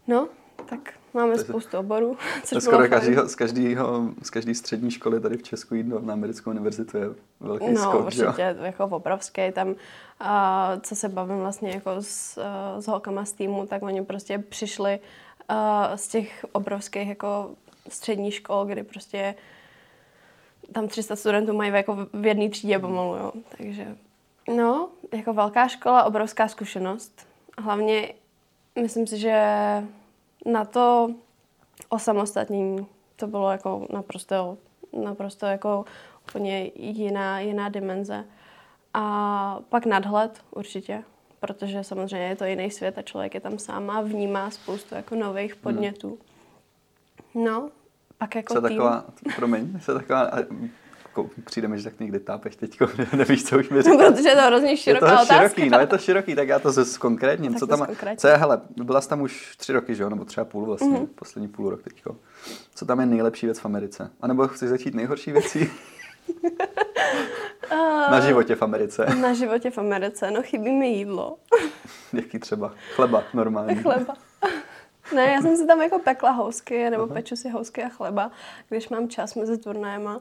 no, 0.06 0.28
tak 0.66 0.94
máme 1.14 1.38
spoustu 1.38 1.78
oborů, 1.78 2.16
což 2.44 2.62
skoro 2.62 2.88
každýho, 2.88 3.28
z, 3.28 3.34
každýho, 3.34 4.08
z 4.22 4.30
každé 4.30 4.54
střední 4.54 4.90
školy 4.90 5.20
tady 5.20 5.36
v 5.36 5.42
Česku 5.42 5.74
jít 5.74 5.86
na 5.86 6.12
americkou 6.12 6.50
univerzitu 6.50 6.96
je 6.96 7.04
velký 7.40 7.70
No, 7.70 7.80
skok, 7.80 7.94
jo? 7.94 8.06
určitě, 8.06 8.56
jako 8.62 8.84
obrovský. 8.84 9.52
Tam, 9.52 9.74
a, 10.20 10.72
co 10.80 10.96
se 10.96 11.08
bavím 11.08 11.38
vlastně 11.38 11.70
jako 11.70 11.90
s, 12.00 12.38
a, 12.38 12.80
s 12.80 12.86
holkama 12.86 13.24
z 13.24 13.32
týmu, 13.32 13.66
tak 13.66 13.82
oni 13.82 14.04
prostě 14.04 14.38
přišli 14.38 14.98
a, 15.48 15.96
z 15.96 16.08
těch 16.08 16.46
obrovských 16.52 17.08
jako 17.08 17.50
středních 17.88 18.34
škol, 18.34 18.64
kdy 18.64 18.82
prostě 18.82 19.34
tam 20.72 20.88
300 20.88 21.16
studentů 21.16 21.52
mají 21.52 21.72
jako 21.72 21.96
v 22.12 22.26
jedné 22.26 22.48
třídě 22.48 22.78
pomalu, 22.78 23.16
jo. 23.16 23.32
Takže, 23.58 23.96
no, 24.56 24.88
jako 25.12 25.32
velká 25.32 25.68
škola, 25.68 26.04
obrovská 26.04 26.48
zkušenost. 26.48 27.26
Hlavně 27.58 28.14
myslím 28.82 29.06
si, 29.06 29.18
že 29.18 29.42
na 30.44 30.64
to 30.64 31.10
osamostatnění 31.88 32.86
to 33.16 33.26
bylo 33.26 33.50
jako 33.50 33.86
naprosto, 33.92 34.58
naprosto 35.04 35.46
jako 35.46 35.84
úplně 36.28 36.70
jiná, 36.74 37.40
jiná 37.40 37.68
dimenze. 37.68 38.24
A 38.94 39.58
pak 39.68 39.86
nadhled 39.86 40.40
určitě, 40.50 41.04
protože 41.40 41.84
samozřejmě 41.84 42.26
je 42.26 42.36
to 42.36 42.44
jiný 42.44 42.70
svět 42.70 42.98
a 42.98 43.02
člověk 43.02 43.34
je 43.34 43.40
tam 43.40 43.58
sám 43.58 43.90
a 43.90 44.00
vnímá 44.00 44.50
spoustu 44.50 44.94
jako 44.94 45.14
nových 45.14 45.56
podnětů. 45.56 46.18
No, 47.34 47.70
pak 48.18 48.34
jako 48.34 48.54
Se 48.54 48.60
tým. 48.60 48.68
taková, 48.68 49.04
promiň, 49.36 49.80
se 49.80 49.94
taková, 49.94 50.30
jako, 51.18 51.30
přijde 51.44 51.68
mi, 51.68 51.78
že 51.78 51.84
tak 51.84 52.00
někdy 52.00 52.20
tápeš 52.20 52.56
teďko, 52.56 52.86
nevíš, 53.16 53.44
co 53.44 53.58
už 53.58 53.68
mi 53.70 53.82
říkáš. 53.82 53.96
protože 54.14 54.28
je 54.28 54.36
to 54.36 54.42
hrozně 54.42 54.70
Je 54.70 54.76
široká 54.76 55.06
to 55.06 55.12
otázka. 55.22 55.34
široký, 55.36 55.70
no 55.70 55.78
je 55.80 55.86
to 55.86 55.98
široký, 55.98 56.34
tak 56.34 56.48
já 56.48 56.58
to 56.58 56.72
zase 56.72 56.98
konkrétním. 56.98 57.52
Tak 57.52 57.58
Co 57.60 57.66
tam, 57.66 57.86
co 58.16 58.28
je, 58.28 58.36
hele, 58.36 58.60
byla 58.76 59.00
jsi 59.00 59.08
tam 59.08 59.20
už 59.20 59.56
tři 59.56 59.72
roky, 59.72 59.94
že 59.94 60.02
jo, 60.02 60.10
nebo 60.10 60.24
třeba 60.24 60.44
půl 60.44 60.64
vlastně, 60.66 60.88
Mhm. 60.88 61.02
mm-hmm. 61.02 61.08
poslední 61.14 61.48
půl 61.48 61.70
rok 61.70 61.82
teďko. 61.82 62.16
Co 62.74 62.86
tam 62.86 63.00
je 63.00 63.06
nejlepší 63.06 63.46
věc 63.46 63.58
v 63.58 63.64
Americe? 63.66 64.10
A 64.20 64.26
nebo 64.26 64.48
chceš 64.48 64.68
začít 64.68 64.94
nejhorší 64.94 65.32
věcí 65.32 65.70
na 68.10 68.20
životě 68.20 68.54
v 68.54 68.62
Americe? 68.62 69.06
Na 69.20 69.32
životě 69.34 69.70
v 69.70 69.78
Americe, 69.78 70.30
no 70.30 70.42
chybí 70.42 70.70
mi 70.70 70.88
jídlo. 70.88 71.36
Jaký 72.12 72.38
třeba? 72.38 72.72
Chleba, 72.94 73.22
normální. 73.34 73.74
chleba. 73.76 74.14
Ne, 75.14 75.26
já 75.32 75.42
jsem 75.42 75.56
si 75.56 75.66
tam 75.66 75.82
jako 75.82 75.98
pekla 75.98 76.30
housky, 76.30 76.90
nebo 76.90 77.06
uh-huh. 77.06 77.12
peču 77.12 77.36
si 77.36 77.50
housky 77.50 77.82
a 77.84 77.88
chleba, 77.88 78.30
když 78.68 78.88
mám 78.88 79.08
čas 79.08 79.34
mezi 79.34 79.58
turnajema. 79.58 80.20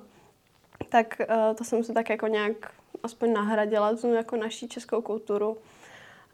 Tak 0.94 1.22
uh, 1.30 1.56
to 1.56 1.64
jsem 1.64 1.84
si 1.84 1.94
tak 1.94 2.10
jako 2.10 2.28
nějak 2.28 2.72
aspoň 3.04 3.34
nahradila, 3.34 3.96
tu 3.96 4.14
jako 4.14 4.36
naší 4.36 4.68
českou 4.68 5.02
kulturu. 5.02 5.58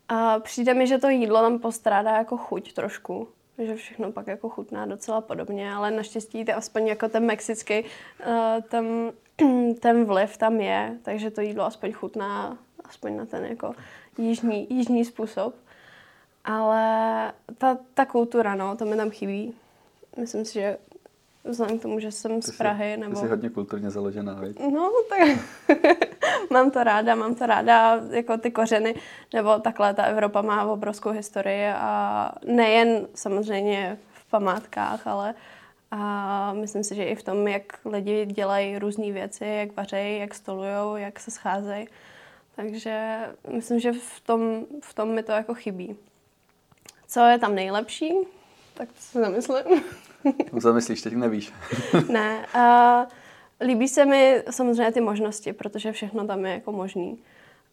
A 0.09 0.39
přijde 0.39 0.73
mi, 0.73 0.87
že 0.87 0.97
to 0.97 1.09
jídlo 1.09 1.41
tam 1.41 1.59
postrádá 1.59 2.17
jako 2.17 2.37
chuť 2.37 2.73
trošku. 2.73 3.27
Že 3.57 3.75
všechno 3.75 4.11
pak 4.11 4.27
jako 4.27 4.49
chutná 4.49 4.85
docela 4.85 5.21
podobně, 5.21 5.73
ale 5.73 5.91
naštěstí 5.91 6.45
to 6.45 6.55
aspoň 6.55 6.87
jako 6.87 7.09
ten 7.09 7.25
mexický, 7.25 7.83
uh, 7.83 8.61
ten, 8.69 9.11
ten 9.79 10.05
vliv 10.05 10.37
tam 10.37 10.59
je, 10.61 10.97
takže 11.03 11.31
to 11.31 11.41
jídlo 11.41 11.65
aspoň 11.65 11.91
chutná 11.91 12.57
aspoň 12.83 13.17
na 13.17 13.25
ten 13.25 13.45
jako 13.45 13.75
jižní, 14.17 14.67
jižní 14.69 15.05
způsob. 15.05 15.55
Ale 16.45 17.33
ta, 17.57 17.77
ta 17.93 18.05
kultura, 18.05 18.55
no, 18.55 18.75
to 18.75 18.85
mi 18.85 18.95
tam 18.95 19.09
chybí. 19.09 19.53
Myslím 20.17 20.45
si, 20.45 20.53
že 20.53 20.77
vzhledem 21.49 21.79
k 21.79 21.81
tomu, 21.81 21.99
že 21.99 22.11
jsem 22.11 22.35
Ty 22.35 22.41
z 22.41 22.45
jsi- 22.51 22.57
Prahy, 22.57 22.97
nebo... 22.97 23.13
Ty 23.15 23.19
jsi 23.19 23.27
hodně 23.27 23.49
kulturně 23.49 23.91
založená, 23.91 24.33
viď? 24.33 24.59
No, 24.59 24.91
tak 25.09 25.19
mám 26.49 26.71
to 26.71 26.83
ráda, 26.83 27.15
mám 27.15 27.35
to 27.35 27.45
ráda, 27.45 28.01
jako 28.09 28.37
ty 28.37 28.51
kořeny, 28.51 28.95
nebo 29.33 29.59
takhle 29.59 29.93
ta 29.93 30.03
Evropa 30.03 30.41
má 30.41 30.65
obrovskou 30.65 31.09
historii 31.09 31.67
a 31.75 32.31
nejen 32.45 33.07
samozřejmě 33.15 33.99
v 34.11 34.29
památkách, 34.29 35.07
ale 35.07 35.35
a 35.91 36.53
myslím 36.53 36.83
si, 36.83 36.95
že 36.95 37.03
i 37.03 37.15
v 37.15 37.23
tom, 37.23 37.47
jak 37.47 37.63
lidi 37.85 38.25
dělají 38.25 38.79
různé 38.79 39.11
věci, 39.11 39.45
jak 39.45 39.75
vařejí, 39.75 40.19
jak 40.19 40.35
stolujou, 40.35 40.95
jak 40.95 41.19
se 41.19 41.31
scházejí. 41.31 41.87
Takže 42.55 43.19
myslím, 43.53 43.79
že 43.79 43.91
v 43.91 44.19
tom, 44.19 44.65
v 44.83 44.93
tom 44.93 45.09
mi 45.09 45.23
to 45.23 45.31
jako 45.31 45.53
chybí. 45.53 45.95
Co 47.07 47.25
je 47.25 47.39
tam 47.39 47.55
nejlepší? 47.55 48.13
Tak 48.73 48.87
to 48.89 48.99
si 48.99 49.19
zamyslím. 49.19 49.83
Zamyslíš, 50.57 51.01
teď 51.01 51.13
nevíš. 51.13 51.53
ne. 52.09 52.45
A 52.45 53.07
líbí 53.61 53.87
se 53.87 54.05
mi 54.05 54.43
samozřejmě 54.49 54.91
ty 54.91 55.01
možnosti, 55.01 55.53
protože 55.53 55.91
všechno 55.91 56.27
tam 56.27 56.45
je 56.45 56.53
jako 56.53 56.71
možný. 56.71 57.19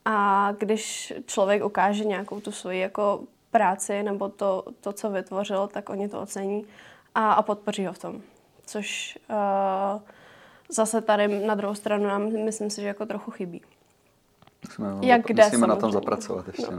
A 0.04 0.52
když 0.58 1.12
člověk 1.26 1.64
ukáže 1.64 2.04
nějakou 2.04 2.40
tu 2.40 2.52
svoji 2.52 2.80
jako 2.80 3.20
práci 3.50 4.02
nebo 4.02 4.28
to, 4.28 4.64
to 4.80 4.92
co 4.92 5.10
vytvořil, 5.10 5.66
tak 5.66 5.90
oni 5.90 6.08
to 6.08 6.20
ocení 6.20 6.66
a, 7.14 7.32
a 7.32 7.42
podpoří 7.42 7.86
ho 7.86 7.92
v 7.92 7.98
tom. 7.98 8.20
Což 8.66 9.18
uh, 9.30 10.00
zase 10.68 11.00
tady 11.00 11.46
na 11.46 11.54
druhou 11.54 11.74
stranu 11.74 12.04
nám 12.06 12.32
myslím 12.44 12.70
si, 12.70 12.80
že 12.80 12.86
jako 12.86 13.06
trochu 13.06 13.30
chybí. 13.30 13.62
Musíme, 14.64 14.88
Jak 15.06 15.26
kde, 15.26 15.44
musíme 15.44 15.66
na 15.66 15.76
tom 15.76 15.92
zapracovat 15.92 16.46
ještě. 16.48 16.66
No. 16.70 16.78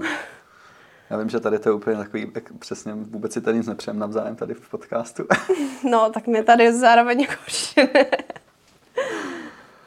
No. 1.10 1.18
Já 1.18 1.18
vím, 1.18 1.30
že 1.30 1.40
tady 1.40 1.60
to 1.60 1.70
je 1.70 1.74
úplně 1.74 1.96
takový, 1.98 2.32
jak 2.36 2.54
přesně 2.54 2.94
vůbec 2.94 3.34
si 3.34 3.42
tady 3.42 3.58
nic 3.58 3.68
nepřejem 3.68 4.00
navzájem 4.00 4.36
tady 4.36 4.54
v 4.54 4.70
podcastu. 4.70 5.26
No, 5.90 6.10
tak 6.10 6.28
mě 6.28 6.44
tady 6.44 6.74
zároveň 6.74 7.22
jako 7.22 7.42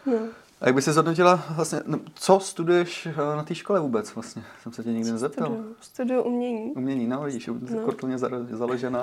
ne. 0.06 0.18
A 0.60 0.66
jak 0.66 0.74
by 0.74 0.82
si 0.82 0.92
zhodnotila 0.92 1.44
vlastně, 1.50 1.80
no, 1.86 1.98
co 2.14 2.40
studuješ 2.40 3.06
eh, 3.06 3.36
na 3.36 3.42
té 3.42 3.54
škole 3.54 3.80
vůbec 3.80 4.14
vlastně? 4.14 4.42
Jsem 4.62 4.72
se 4.72 4.82
tě 4.82 4.88
nikdy 4.88 5.10
nezeptal. 5.10 5.46
Studuju, 5.46 5.76
studuju 5.80 6.22
umění. 6.22 6.72
Umění, 6.72 7.06
no 7.06 7.22
vidíš, 7.22 7.46
no. 7.46 7.54
No. 7.70 7.86
zaro- 8.16 8.56
založená. 8.56 9.00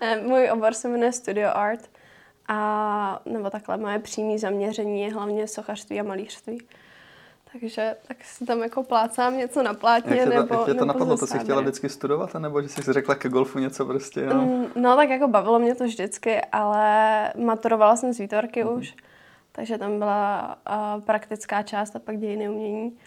Ne, 0.00 0.20
Můj 0.26 0.50
obor 0.52 0.74
se 0.74 0.88
jmenuje 0.88 1.12
Studio 1.12 1.50
Art 1.54 1.90
a 2.48 3.20
nebo 3.24 3.50
takhle 3.50 3.76
moje 3.76 3.98
přímé 3.98 4.38
zaměření 4.38 5.02
je 5.02 5.12
hlavně 5.14 5.48
sochařství 5.48 6.00
a 6.00 6.02
malířství. 6.02 6.58
Takže 7.60 7.96
tak 8.08 8.24
si 8.24 8.46
tam 8.46 8.62
jako 8.62 8.82
plácám 8.82 9.36
něco 9.36 9.62
na 9.62 9.74
plátně 9.74 10.16
jak, 10.16 10.24
tě 10.28 10.34
to, 10.34 10.42
nebo 10.42 10.54
jak 10.54 10.64
tě 10.64 10.74
to 10.74 10.74
nebo 10.74 10.84
napadlo? 10.84 11.16
To 11.16 11.26
jsi 11.26 11.38
chtěla 11.38 11.60
vždycky 11.60 11.88
studovat, 11.88 12.34
nebo 12.34 12.62
že 12.62 12.68
jsi 12.68 12.82
si 12.82 12.92
řekla 12.92 13.14
ke 13.14 13.28
golfu 13.28 13.58
něco 13.58 13.84
prostě? 13.86 14.26
No. 14.26 14.66
No 14.76 14.96
tak 14.96 15.08
jako 15.08 15.28
bavilo 15.28 15.58
mě 15.58 15.74
to 15.74 15.84
vždycky, 15.84 16.40
ale 16.52 17.32
maturovala 17.36 17.96
jsem 17.96 18.12
z 18.12 18.18
výtvarky 18.18 18.64
Mhm. 18.64 18.72
mm-hmm. 18.72 18.78
už, 18.78 18.94
takže 19.52 19.78
tam 19.78 19.98
byla 19.98 20.58
uh, 20.70 21.02
praktická 21.02 21.62
část 21.62 21.96
a 21.96 21.98
pak 21.98 22.18
dějiny 22.18 22.48
umění. 22.48 22.98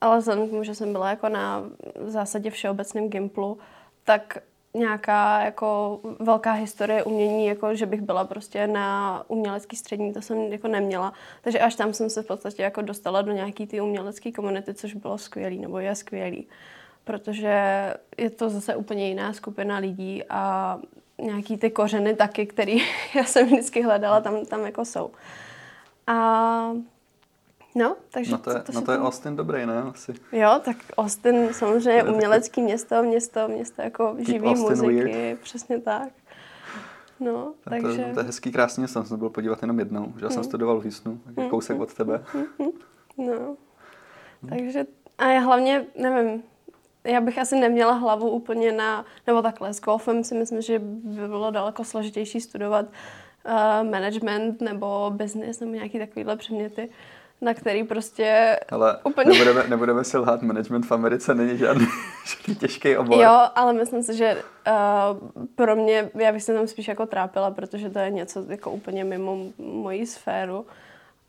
Ale 0.00 0.18
vzhledem 0.18 0.46
k 0.46 0.50
tomu, 0.50 0.64
že 0.64 0.74
jsem 0.74 0.92
byla 0.92 1.10
jako 1.10 1.28
na 1.28 1.62
v 2.00 2.10
zásadě 2.10 2.50
všeobecném 2.50 3.08
gimplu, 3.08 3.58
tak 4.04 4.38
nějaká 4.74 5.40
jako 5.40 6.00
velká 6.18 6.52
historie 6.52 7.02
umění, 7.02 7.46
jako 7.46 7.74
že 7.74 7.86
bych 7.86 8.02
byla 8.02 8.24
prostě 8.24 8.66
na 8.66 9.24
umělecký 9.28 9.76
střední, 9.76 10.12
to 10.12 10.22
jsem 10.22 10.38
jako 10.38 10.68
neměla. 10.68 11.12
Takže 11.42 11.58
až 11.60 11.74
tam 11.74 11.94
jsem 11.94 12.10
se 12.10 12.22
v 12.22 12.26
podstatě 12.26 12.62
jako 12.62 12.82
dostala 12.82 13.22
do 13.22 13.32
nějaký 13.32 13.66
ty 13.66 13.80
umělecké 13.80 14.32
komunity, 14.32 14.74
což 14.74 14.94
bylo 14.94 15.18
skvělý, 15.18 15.58
nebo 15.58 15.78
je 15.78 15.94
skvělý. 15.94 16.48
Protože 17.04 17.54
je 18.18 18.30
to 18.30 18.48
zase 18.48 18.76
úplně 18.76 19.08
jiná 19.08 19.32
skupina 19.32 19.78
lidí 19.78 20.22
a 20.28 20.78
nějaký 21.18 21.56
ty 21.56 21.70
kořeny 21.70 22.16
taky, 22.16 22.46
který 22.46 22.78
já 23.14 23.24
jsem 23.24 23.46
vždycky 23.46 23.82
hledala, 23.82 24.20
tam, 24.20 24.46
tam 24.46 24.64
jako 24.64 24.84
jsou. 24.84 25.10
A 26.06 26.72
no, 27.74 27.96
takže 28.10 28.32
Na 28.32 28.38
to, 28.38 28.50
je, 28.50 28.60
to, 28.60 28.72
na 28.72 28.80
si 28.80 28.86
to 28.86 28.92
je 28.92 28.98
Austin 28.98 29.36
dobrý, 29.36 29.66
ne? 29.66 29.82
Asi. 29.82 30.14
Jo, 30.32 30.60
tak 30.64 30.76
Austin 30.98 31.52
samozřejmě 31.52 32.04
umělecký 32.04 32.62
město, 32.62 33.02
město, 33.02 33.48
město 33.48 33.82
jako 33.82 34.16
živý 34.18 34.48
Austin 34.48 34.68
muziky, 34.68 35.38
přesně 35.42 35.80
tak. 35.80 36.08
No, 37.20 37.52
A 37.66 37.70
takže... 37.70 38.04
To, 38.04 38.14
to 38.14 38.20
je 38.20 38.26
hezký, 38.26 38.52
krásný 38.52 38.88
jsem 38.88 39.04
se 39.04 39.16
byl 39.16 39.30
podívat 39.30 39.62
jenom 39.62 39.78
jednou, 39.78 40.12
že 40.18 40.24
já 40.24 40.30
jsem 40.30 40.44
studoval 40.44 40.80
v 40.80 40.82
Houstonu, 40.82 41.20
je 41.36 41.48
kousek 41.48 41.80
od 41.80 41.94
tebe. 41.94 42.24
No, 43.18 43.56
takže 44.48 44.84
a 45.18 45.28
já 45.28 45.40
hlavně, 45.40 45.86
nevím, 45.98 46.42
já 47.04 47.20
bych 47.20 47.38
asi 47.38 47.60
neměla 47.60 47.92
hlavu 47.92 48.30
úplně 48.30 48.72
na, 48.72 49.04
nebo 49.26 49.42
takhle, 49.42 49.74
s 49.74 49.80
golfem 49.80 50.24
si 50.24 50.34
myslím, 50.34 50.62
že 50.62 50.78
by 50.78 51.28
bylo 51.28 51.50
daleko 51.50 51.84
složitější 51.84 52.40
studovat 52.40 52.86
uh, 52.86 53.90
management 53.90 54.60
nebo 54.60 55.12
business 55.14 55.60
nebo 55.60 55.72
nějaký 55.72 55.98
takovýhle 55.98 56.36
předměty, 56.36 56.90
na 57.40 57.54
který 57.54 57.84
prostě 57.84 58.60
Ale 58.70 58.98
Úplně. 59.04 59.32
nebudeme, 59.32 59.68
nebudeme 59.68 60.04
si 60.04 60.18
lhát, 60.18 60.42
management 60.42 60.82
v 60.82 60.92
Americe 60.92 61.34
není 61.34 61.58
žádný, 61.58 61.86
žádný 62.26 62.54
těžký 62.56 62.96
obor. 62.96 63.22
Jo, 63.22 63.40
ale 63.54 63.72
myslím 63.72 64.02
si, 64.02 64.16
že 64.16 64.42
uh, 64.66 65.44
pro 65.54 65.76
mě, 65.76 66.10
já 66.14 66.32
bych 66.32 66.42
se 66.42 66.54
tam 66.54 66.66
spíš 66.66 66.88
jako 66.88 67.06
trápila, 67.06 67.50
protože 67.50 67.90
to 67.90 67.98
je 67.98 68.10
něco 68.10 68.44
jako 68.48 68.70
úplně 68.70 69.04
mimo 69.04 69.36
moji 69.58 70.06
sféru. 70.06 70.66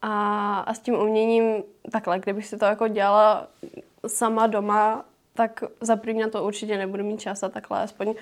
A, 0.02 0.60
a 0.60 0.74
s 0.74 0.80
tím 0.80 0.96
uměním 0.96 1.64
takhle, 1.92 2.20
kdybych 2.20 2.48
si 2.48 2.58
to 2.58 2.66
jako 2.66 2.88
dělala 2.88 3.48
sama 4.08 4.48
doma 4.48 5.06
tak 5.34 5.64
za 5.82 5.96
první 5.96 6.22
na 6.22 6.30
to 6.30 6.44
určitě 6.44 6.78
nebudu 6.78 7.04
mít 7.04 7.22
čas 7.22 7.44
a 7.44 7.50
takhle 7.50 7.84
aspoň 7.84 8.08
uh, 8.08 8.16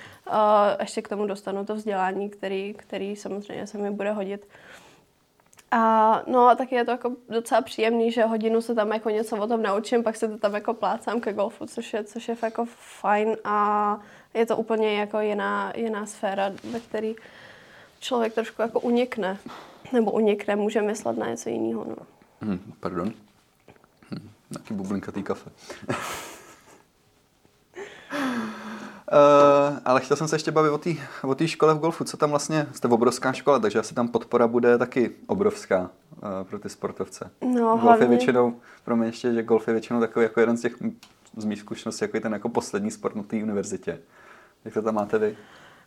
ještě 0.79 1.01
k 1.01 1.08
tomu 1.08 1.25
dostanu 1.25 1.65
to 1.65 1.75
vzdělání, 1.75 2.29
který, 2.29 2.74
který 2.74 3.15
samozřejmě 3.15 3.67
se 3.67 3.77
mi 3.77 3.91
bude 3.91 4.12
hodit. 4.12 4.48
A 5.71 6.23
no 6.27 6.47
a 6.47 6.55
taky 6.55 6.75
je 6.75 6.85
to 6.85 6.91
jako 6.91 7.11
docela 7.29 7.61
příjemný, 7.61 8.11
že 8.11 8.23
hodinu 8.23 8.61
se 8.61 8.75
tam 8.75 8.91
jako 8.91 9.09
něco 9.09 9.38
o 9.38 9.47
tom 9.47 9.63
naučím, 9.63 10.03
pak 10.03 10.15
se 10.15 10.27
to 10.27 10.38
tam 10.38 10.53
jako 10.53 10.73
plácám 10.73 11.21
ke 11.21 11.33
golfu, 11.33 11.65
což 11.65 11.93
je, 11.93 12.03
což 12.03 12.27
je 12.27 12.38
jako 12.43 12.65
fajn 13.01 13.38
a 13.43 13.99
je 14.33 14.45
to 14.45 14.57
úplně 14.57 14.99
jako 14.99 15.19
jiná, 15.19 15.73
jiná 15.75 16.05
sféra, 16.05 16.51
ve 16.71 16.79
které 16.79 17.13
člověk 17.99 18.33
trošku 18.33 18.61
jako 18.61 18.79
unikne. 18.79 19.38
Nebo 19.93 20.11
unikne, 20.11 20.55
může 20.55 20.81
myslet 20.81 21.17
na 21.17 21.29
něco 21.29 21.49
jiného. 21.49 21.85
No. 21.89 21.95
Hmm, 22.41 22.73
pardon. 22.79 23.13
Hm, 24.11 24.29
nějaký 24.51 24.73
bublinkatý 24.73 25.23
kafe. 25.23 25.49
Uh, 29.11 29.77
ale 29.85 30.01
chtěl 30.01 30.17
jsem 30.17 30.27
se 30.27 30.35
ještě 30.35 30.51
bavit 30.51 30.69
o 31.23 31.35
té 31.35 31.47
škole 31.47 31.73
v 31.73 31.79
golfu. 31.79 32.03
Co 32.03 32.17
tam 32.17 32.29
vlastně, 32.29 32.67
jste 32.73 32.87
obrovská 32.87 33.33
škola, 33.33 33.59
takže 33.59 33.79
asi 33.79 33.95
tam 33.95 34.07
podpora 34.07 34.47
bude 34.47 34.77
taky 34.77 35.11
obrovská 35.27 35.79
uh, 35.79 35.89
pro 36.43 36.59
ty 36.59 36.69
sportovce. 36.69 37.31
No, 37.41 37.61
golf 37.61 37.81
hlavně... 37.81 38.03
je 38.03 38.09
většinou, 38.09 38.55
pro 38.83 38.95
mě 38.95 39.07
ještě, 39.07 39.33
že 39.33 39.43
golf 39.43 39.67
je 39.67 39.73
většinou 39.73 39.99
takový 39.99 40.23
jako 40.23 40.39
jeden 40.39 40.57
z 40.57 40.61
těch, 40.61 40.75
z 41.37 41.45
mých 41.45 41.59
zkušeností, 41.59 42.03
jako 42.05 42.19
ten 42.19 42.33
jako 42.33 42.49
poslední 42.49 42.91
sport 42.91 43.15
na 43.15 43.23
té 43.23 43.43
univerzitě. 43.43 43.99
Jak 44.65 44.73
to 44.73 44.81
tam 44.81 44.95
máte 44.95 45.17
vy? 45.17 45.37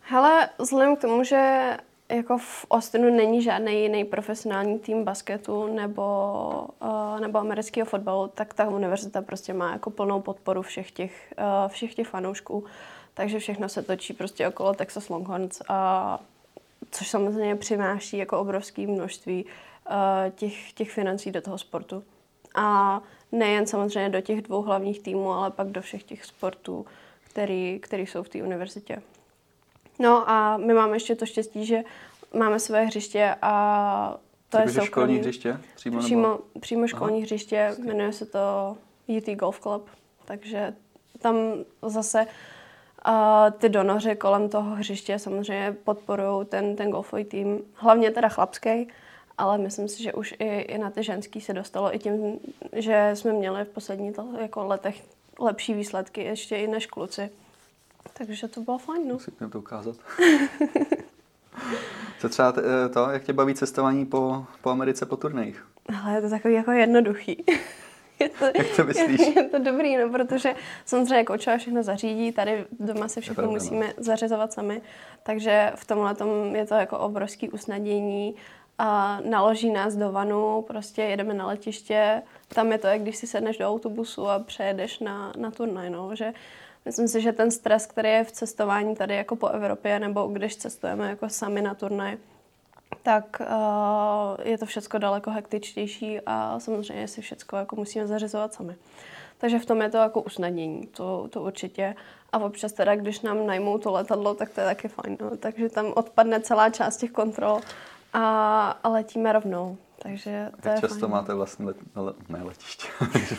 Hele, 0.00 0.48
vzhledem 0.58 0.96
k 0.96 1.00
tomu, 1.00 1.24
že 1.24 1.70
jako 2.08 2.38
v 2.38 2.66
Austinu 2.70 3.16
není 3.16 3.42
žádný 3.42 3.82
jiný 3.82 4.04
profesionální 4.04 4.78
tým 4.78 5.04
basketu 5.04 5.74
nebo, 5.74 6.04
uh, 6.82 7.20
nebo 7.20 7.38
amerického 7.38 7.86
fotbalu, 7.86 8.30
tak 8.34 8.54
ta 8.54 8.68
univerzita 8.68 9.22
prostě 9.22 9.54
má 9.54 9.72
jako 9.72 9.90
plnou 9.90 10.20
podporu 10.20 10.62
všech 10.62 10.90
těch, 10.90 11.34
uh, 11.38 11.68
všech 11.68 11.94
těch 11.94 12.08
fanoušků. 12.08 12.64
Takže 13.14 13.38
všechno 13.38 13.68
se 13.68 13.82
točí 13.82 14.12
prostě 14.12 14.48
okolo 14.48 14.74
Texas 14.74 15.08
Longhorns, 15.08 15.62
a, 15.68 16.20
což 16.90 17.08
samozřejmě 17.08 17.56
přináší 17.56 18.16
jako 18.16 18.40
obrovské 18.40 18.86
množství 18.86 19.44
uh, 19.44 20.30
těch, 20.30 20.72
těch 20.72 20.90
financí 20.90 21.30
do 21.30 21.40
toho 21.40 21.58
sportu. 21.58 22.04
A 22.54 23.00
nejen 23.32 23.66
samozřejmě 23.66 24.08
do 24.08 24.20
těch 24.20 24.42
dvou 24.42 24.62
hlavních 24.62 25.00
týmů, 25.00 25.32
ale 25.32 25.50
pak 25.50 25.68
do 25.68 25.80
všech 25.80 26.02
těch 26.02 26.24
sportů, 26.24 26.86
který, 27.24 27.78
který 27.82 28.06
jsou 28.06 28.22
v 28.22 28.28
té 28.28 28.42
univerzitě. 28.42 29.02
No 29.98 30.30
a 30.30 30.56
my 30.56 30.74
máme 30.74 30.96
ještě 30.96 31.16
to 31.16 31.26
štěstí, 31.26 31.66
že 31.66 31.82
máme 32.34 32.60
své 32.60 32.84
hřiště 32.84 33.34
a 33.42 34.16
to 34.48 34.58
je 34.58 34.68
soukromí. 34.68 34.86
školní 34.86 35.18
hřiště? 35.18 35.60
Přímo, 35.74 35.98
přímo, 35.98 36.22
nebo? 36.22 36.60
přímo 36.60 36.86
školní 36.86 37.16
Aha. 37.16 37.24
hřiště, 37.24 37.76
jmenuje 37.78 38.12
se 38.12 38.26
to 38.26 38.76
UT 39.06 39.28
Golf 39.28 39.60
Club, 39.60 39.88
takže 40.24 40.74
tam 41.18 41.36
zase 41.82 42.26
a 43.04 43.50
ty 43.50 43.68
donoři 43.68 44.16
kolem 44.16 44.48
toho 44.48 44.74
hřiště 44.74 45.18
samozřejmě 45.18 45.76
podporují 45.84 46.46
ten, 46.46 46.76
ten 46.76 46.90
golfový 46.90 47.24
tým, 47.24 47.60
hlavně 47.74 48.10
teda 48.10 48.28
chlapský, 48.28 48.88
ale 49.38 49.58
myslím 49.58 49.88
si, 49.88 50.02
že 50.02 50.12
už 50.12 50.34
i, 50.38 50.60
i 50.60 50.78
na 50.78 50.90
ty 50.90 51.02
ženský 51.02 51.40
se 51.40 51.52
dostalo 51.52 51.94
i 51.94 51.98
tím, 51.98 52.38
že 52.72 53.10
jsme 53.14 53.32
měli 53.32 53.64
v 53.64 53.68
posledních 53.68 54.16
jako 54.40 54.66
letech 54.66 55.02
lepší 55.40 55.74
výsledky 55.74 56.24
ještě 56.24 56.56
i 56.56 56.66
než 56.66 56.86
kluci. 56.86 57.30
Takže 58.12 58.48
to 58.48 58.60
bylo 58.60 58.78
fajn, 58.78 59.08
no. 59.08 59.14
Musím 59.14 59.50
to 59.50 59.58
ukázat. 59.58 59.96
Co 62.20 62.28
třeba 62.28 62.54
eh, 62.58 62.88
to, 62.88 63.10
jak 63.10 63.24
tě 63.24 63.32
baví 63.32 63.54
cestování 63.54 64.06
po, 64.06 64.44
po 64.60 64.70
Americe 64.70 65.06
po 65.06 65.16
turnajích? 65.16 65.66
Ale 66.02 66.14
je 66.14 66.22
to 66.22 66.30
takový 66.30 66.54
jako 66.54 66.70
jednoduchý. 66.70 67.44
Je 68.22 68.28
to, 68.28 68.44
jak 68.44 68.76
to 68.76 68.84
myslíš? 68.84 69.20
Je, 69.20 69.34
je 69.42 69.48
to 69.48 69.58
dobrý, 69.58 69.96
no, 69.96 70.08
protože 70.08 70.54
samozřejmě 70.84 71.24
koučová 71.24 71.56
všechno 71.56 71.82
zařídí, 71.82 72.32
tady 72.32 72.64
doma 72.80 73.08
se 73.08 73.20
všechno 73.20 73.34
pravda, 73.34 73.52
musíme 73.52 73.86
no. 73.86 73.92
zařizovat 73.96 74.52
sami, 74.52 74.82
takže 75.22 75.72
v 75.74 75.86
tomhle 75.86 76.14
tom 76.14 76.56
je 76.56 76.66
to 76.66 76.74
jako 76.74 76.98
obrovský 76.98 77.50
usnadění 77.50 78.34
a 78.78 79.20
naloží 79.24 79.70
nás 79.70 79.96
do 79.96 80.12
vanu, 80.12 80.64
prostě 80.66 81.02
jedeme 81.02 81.34
na 81.34 81.46
letiště, 81.46 82.22
tam 82.48 82.72
je 82.72 82.78
to, 82.78 82.86
jak 82.86 83.02
když 83.02 83.16
si 83.16 83.26
sedneš 83.26 83.58
do 83.58 83.68
autobusu 83.68 84.28
a 84.28 84.38
přejedeš 84.38 84.98
na, 84.98 85.32
na 85.36 85.50
turnaj, 85.50 85.90
no, 85.90 86.16
že 86.16 86.32
Myslím 86.84 87.08
si, 87.08 87.20
že 87.20 87.32
ten 87.32 87.50
stres, 87.50 87.86
který 87.86 88.08
je 88.08 88.24
v 88.24 88.32
cestování 88.32 88.96
tady 88.96 89.16
jako 89.16 89.36
po 89.36 89.48
Evropě, 89.48 89.98
nebo 89.98 90.26
když 90.26 90.56
cestujeme 90.56 91.08
jako 91.08 91.28
sami 91.28 91.62
na 91.62 91.74
turnaj, 91.74 92.16
tak 93.02 93.40
uh, 93.40 94.46
je 94.46 94.58
to 94.58 94.66
všechno 94.66 94.98
daleko 94.98 95.30
hektičtější 95.30 96.20
a 96.26 96.60
samozřejmě 96.60 97.08
si 97.08 97.20
všechno 97.20 97.58
jako 97.58 97.76
musíme 97.76 98.06
zařizovat 98.06 98.54
sami. 98.54 98.76
Takže 99.38 99.58
v 99.58 99.66
tom 99.66 99.82
je 99.82 99.90
to 99.90 99.96
jako 99.96 100.22
usnadnění, 100.22 100.86
to, 100.86 101.28
to 101.30 101.42
určitě. 101.42 101.94
A 102.32 102.38
občas 102.38 102.72
teda, 102.72 102.96
když 102.96 103.20
nám 103.20 103.46
najmou 103.46 103.78
to 103.78 103.92
letadlo, 103.92 104.34
tak 104.34 104.50
to 104.50 104.60
je 104.60 104.66
taky 104.66 104.88
fajn. 104.88 105.16
No. 105.20 105.36
Takže 105.36 105.68
tam 105.68 105.92
odpadne 105.94 106.40
celá 106.40 106.70
část 106.70 106.96
těch 106.96 107.10
kontrol 107.10 107.60
a, 108.12 108.70
a 108.84 108.88
letíme 108.88 109.32
rovnou. 109.32 109.76
Takže 110.02 110.50
to 110.62 110.68
jak 110.68 110.76
je 110.76 110.80
často 110.80 110.98
fajn. 110.98 111.12
máte 111.12 111.34
vlastní 111.34 111.66
let, 111.66 111.76
le, 111.96 112.12
ne, 112.28 112.42
letiště? 112.42 112.88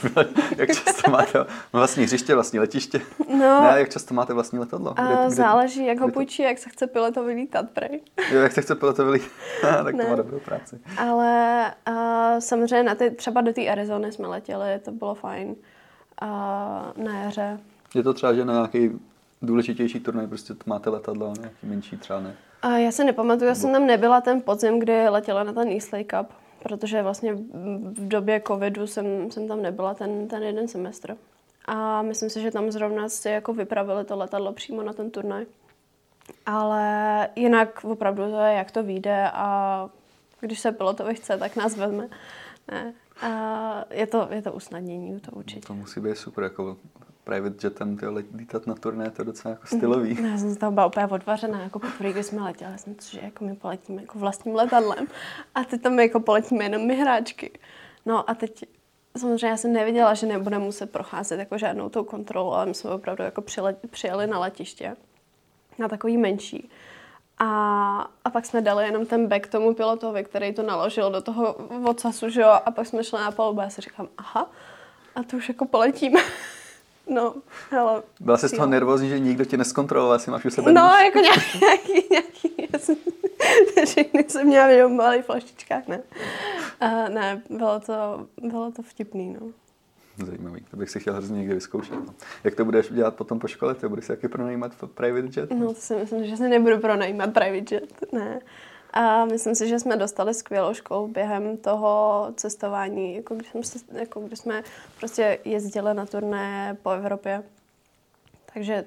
jak 0.57 0.69
často 0.71 1.11
máte 1.11 1.45
vlastní 1.73 2.03
hřiště, 2.03 2.33
vlastní 2.33 2.59
letiště? 2.59 3.01
No, 3.29 3.61
ne, 3.61 3.73
jak 3.75 3.89
často 3.89 4.13
máte 4.13 4.33
vlastní 4.33 4.59
letadlo? 4.59 4.93
Kde, 4.93 5.17
kde, 5.25 5.29
záleží, 5.29 5.85
jak 5.85 5.99
ho 5.99 6.11
půjčí, 6.11 6.43
jak 6.43 6.57
se 6.57 6.69
chce 6.69 6.87
pilotovi 6.87 7.33
lítat, 7.33 7.69
prej. 7.69 8.01
jo, 8.31 8.39
jak 8.41 8.51
se 8.51 8.61
chce 8.61 8.75
pilotovi 8.75 9.11
lítat, 9.11 9.29
tak 9.83 9.95
ne. 9.95 10.03
to 10.03 10.09
má 10.09 10.15
dobrou 10.15 10.39
práci. 10.39 10.79
Ale 10.97 11.65
a, 11.85 12.39
samozřejmě 12.39 12.83
na 12.83 12.95
ty, 12.95 13.11
třeba 13.11 13.41
do 13.41 13.53
té 13.53 13.67
Arizony 13.67 14.11
jsme 14.11 14.27
letěli, 14.27 14.79
to 14.79 14.91
bylo 14.91 15.15
fajn. 15.15 15.55
A, 16.21 16.91
na 16.97 17.19
jaře. 17.19 17.59
Je 17.95 18.03
to 18.03 18.13
třeba, 18.13 18.33
že 18.33 18.45
na 18.45 18.53
nějaký 18.53 18.99
důležitější 19.41 19.99
turnaj 19.99 20.27
prostě 20.27 20.53
máte 20.65 20.89
letadlo, 20.89 21.33
nějaký 21.39 21.67
menší 21.67 21.97
třeba 21.97 22.19
ne? 22.19 22.35
A 22.61 22.77
já 22.77 22.91
se 22.91 23.03
nepamatuju, 23.03 23.47
já 23.47 23.55
jsem 23.55 23.71
tam 23.71 23.87
nebyla 23.87 24.21
ten 24.21 24.41
podzim, 24.41 24.79
kdy 24.79 25.09
letěla 25.09 25.43
na 25.43 25.53
ten 25.53 25.67
Eastley 25.67 26.05
Cup 26.05 26.42
protože 26.63 27.03
vlastně 27.03 27.33
v 27.33 28.07
době 28.07 28.41
covidu 28.47 28.87
jsem, 28.87 29.31
jsem 29.31 29.47
tam 29.47 29.61
nebyla 29.61 29.93
ten, 29.93 30.27
ten 30.27 30.43
jeden 30.43 30.67
semestr. 30.67 31.17
A 31.65 32.01
myslím 32.01 32.29
si, 32.29 32.41
že 32.41 32.51
tam 32.51 32.71
zrovna 32.71 33.09
si 33.09 33.29
jako 33.29 33.53
vypravili 33.53 34.05
to 34.05 34.17
letadlo 34.17 34.53
přímo 34.53 34.83
na 34.83 34.93
ten 34.93 35.11
turnaj. 35.11 35.45
Ale 36.45 37.29
jinak 37.35 37.83
opravdu 37.83 38.23
to 38.31 38.39
je, 38.39 38.53
jak 38.53 38.71
to 38.71 38.83
vyjde 38.83 39.29
a 39.33 39.89
když 40.39 40.59
se 40.59 40.71
pilotovi 40.71 41.15
chce, 41.15 41.37
tak 41.37 41.55
nás 41.55 41.77
vezme. 41.77 42.09
Ne. 42.71 42.93
A 43.21 43.85
je 43.91 44.07
to, 44.07 44.27
je 44.31 44.41
to 44.41 44.53
usnadnění, 44.53 45.19
to 45.19 45.31
určitě. 45.31 45.67
To 45.67 45.73
musí 45.73 45.99
být 45.99 46.17
super, 46.17 46.43
jako 46.43 46.77
private 47.23 47.67
jetem 47.67 47.97
tyjo, 47.97 48.13
lítat 48.35 48.67
na 48.67 48.75
turné, 48.75 49.11
to 49.11 49.21
je 49.21 49.25
docela 49.25 49.49
jako 49.51 49.67
stylový. 49.67 50.17
Já 50.31 50.37
jsem 50.37 50.49
z 50.49 50.57
toho 50.57 50.71
byla 50.71 50.85
úplně 50.85 51.07
odvařená, 51.07 51.61
jako 51.61 51.79
poprvé, 51.79 52.13
když 52.13 52.25
jsme 52.25 52.41
letěli, 52.41 52.71
já 52.71 52.77
jsem 52.77 52.95
že 53.09 53.19
jako 53.23 53.45
my 53.45 53.55
poletíme 53.55 54.01
jako 54.01 54.19
vlastním 54.19 54.55
letadlem 54.55 55.07
a 55.55 55.63
teď 55.63 55.81
tam 55.81 55.99
jako 55.99 56.19
poletíme 56.19 56.63
jenom 56.65 56.87
my 56.87 56.95
hráčky. 56.95 57.59
No 58.05 58.29
a 58.29 58.33
teď 58.33 58.65
samozřejmě 59.17 59.47
já 59.47 59.57
jsem 59.57 59.73
nevěděla, 59.73 60.13
že 60.13 60.27
nebude 60.27 60.59
muset 60.59 60.91
procházet 60.91 61.39
jako 61.39 61.57
žádnou 61.57 61.89
tou 61.89 62.03
kontrolu, 62.03 62.53
ale 62.53 62.65
my 62.65 62.73
jsme 62.73 62.89
opravdu 62.89 63.23
jako 63.23 63.41
přijeli, 63.41 63.75
přijeli 63.89 64.27
na 64.27 64.39
letiště, 64.39 64.95
na 65.79 65.87
takový 65.87 66.17
menší. 66.17 66.69
A, 67.37 68.09
a 68.25 68.29
pak 68.29 68.45
jsme 68.45 68.61
dali 68.61 68.85
jenom 68.85 69.05
ten 69.05 69.27
back 69.27 69.47
tomu 69.47 69.73
pilotovi, 69.73 70.23
který 70.23 70.53
to 70.53 70.63
naložil 70.63 71.11
do 71.11 71.21
toho 71.21 71.53
ocasu, 71.85 72.29
že 72.29 72.41
jo, 72.41 72.49
a 72.65 72.71
pak 72.71 72.87
jsme 72.87 73.03
šli 73.03 73.19
na 73.19 73.31
palubu 73.31 73.59
a 73.59 73.63
já 73.63 73.69
si 73.69 73.81
říkám, 73.81 74.07
aha, 74.17 74.51
a 75.15 75.23
to 75.23 75.37
už 75.37 75.49
jako 75.49 75.65
poletíme. 75.65 76.21
No, 77.07 77.35
hele. 77.69 78.03
Byla 78.19 78.37
jsi 78.37 78.49
z 78.49 78.51
toho 78.51 78.67
nervózní, 78.67 79.09
že 79.09 79.19
nikdo 79.19 79.45
tě 79.45 79.57
neskontroloval, 79.57 80.15
jestli 80.15 80.31
máš 80.31 80.45
u 80.45 80.49
sebe 80.49 80.71
No, 80.71 80.81
jako 80.81 81.19
nějaký, 81.19 81.59
nějaký, 81.61 82.07
nějaký 82.11 82.69
jasný. 82.73 82.97
Všechny 83.85 84.25
jsem 84.27 84.47
měla 84.47 84.87
v 84.87 84.91
malých 84.91 85.25
flaštičkách, 85.25 85.87
ne. 85.87 86.01
A 86.79 87.09
ne, 87.09 87.41
bylo 87.49 87.79
to, 87.79 88.27
bylo 88.41 88.71
to 88.71 88.81
vtipný, 88.81 89.37
no. 89.41 89.47
Zajímavý, 90.25 90.65
to 90.71 90.77
bych 90.77 90.89
si 90.89 90.99
chtěl 90.99 91.13
hrozně 91.13 91.39
někdy 91.39 91.53
vyzkoušet. 91.55 91.93
No. 91.93 92.13
Jak 92.43 92.55
to 92.55 92.65
budeš 92.65 92.91
dělat 92.91 93.15
potom 93.15 93.39
po 93.39 93.47
škole? 93.47 93.75
Ty 93.75 93.87
budeš 93.87 94.05
si 94.05 94.11
taky 94.15 94.27
pronajímat 94.27 94.71
private 94.93 95.39
jet? 95.39 95.51
No, 95.51 95.73
to 95.73 95.81
si 95.81 95.95
myslím, 95.95 96.25
že 96.25 96.37
si 96.37 96.49
nebudu 96.49 96.77
pronajímat 96.77 97.33
private 97.33 97.75
jet, 97.75 98.13
ne. 98.13 98.39
A 98.93 99.25
myslím 99.25 99.55
si, 99.55 99.67
že 99.67 99.79
jsme 99.79 99.97
dostali 99.97 100.33
skvělou 100.33 100.73
školu 100.73 101.07
během 101.07 101.57
toho 101.57 102.27
cestování, 102.35 103.15
jako 103.15 103.35
když, 103.35 103.47
jsme, 103.47 103.99
jako 103.99 104.19
když 104.19 104.39
jsme 104.39 104.63
prostě 104.99 105.39
jezdili 105.45 105.93
na 105.93 106.05
turné 106.05 106.77
po 106.83 106.89
Evropě. 106.89 107.43
Takže 108.53 108.85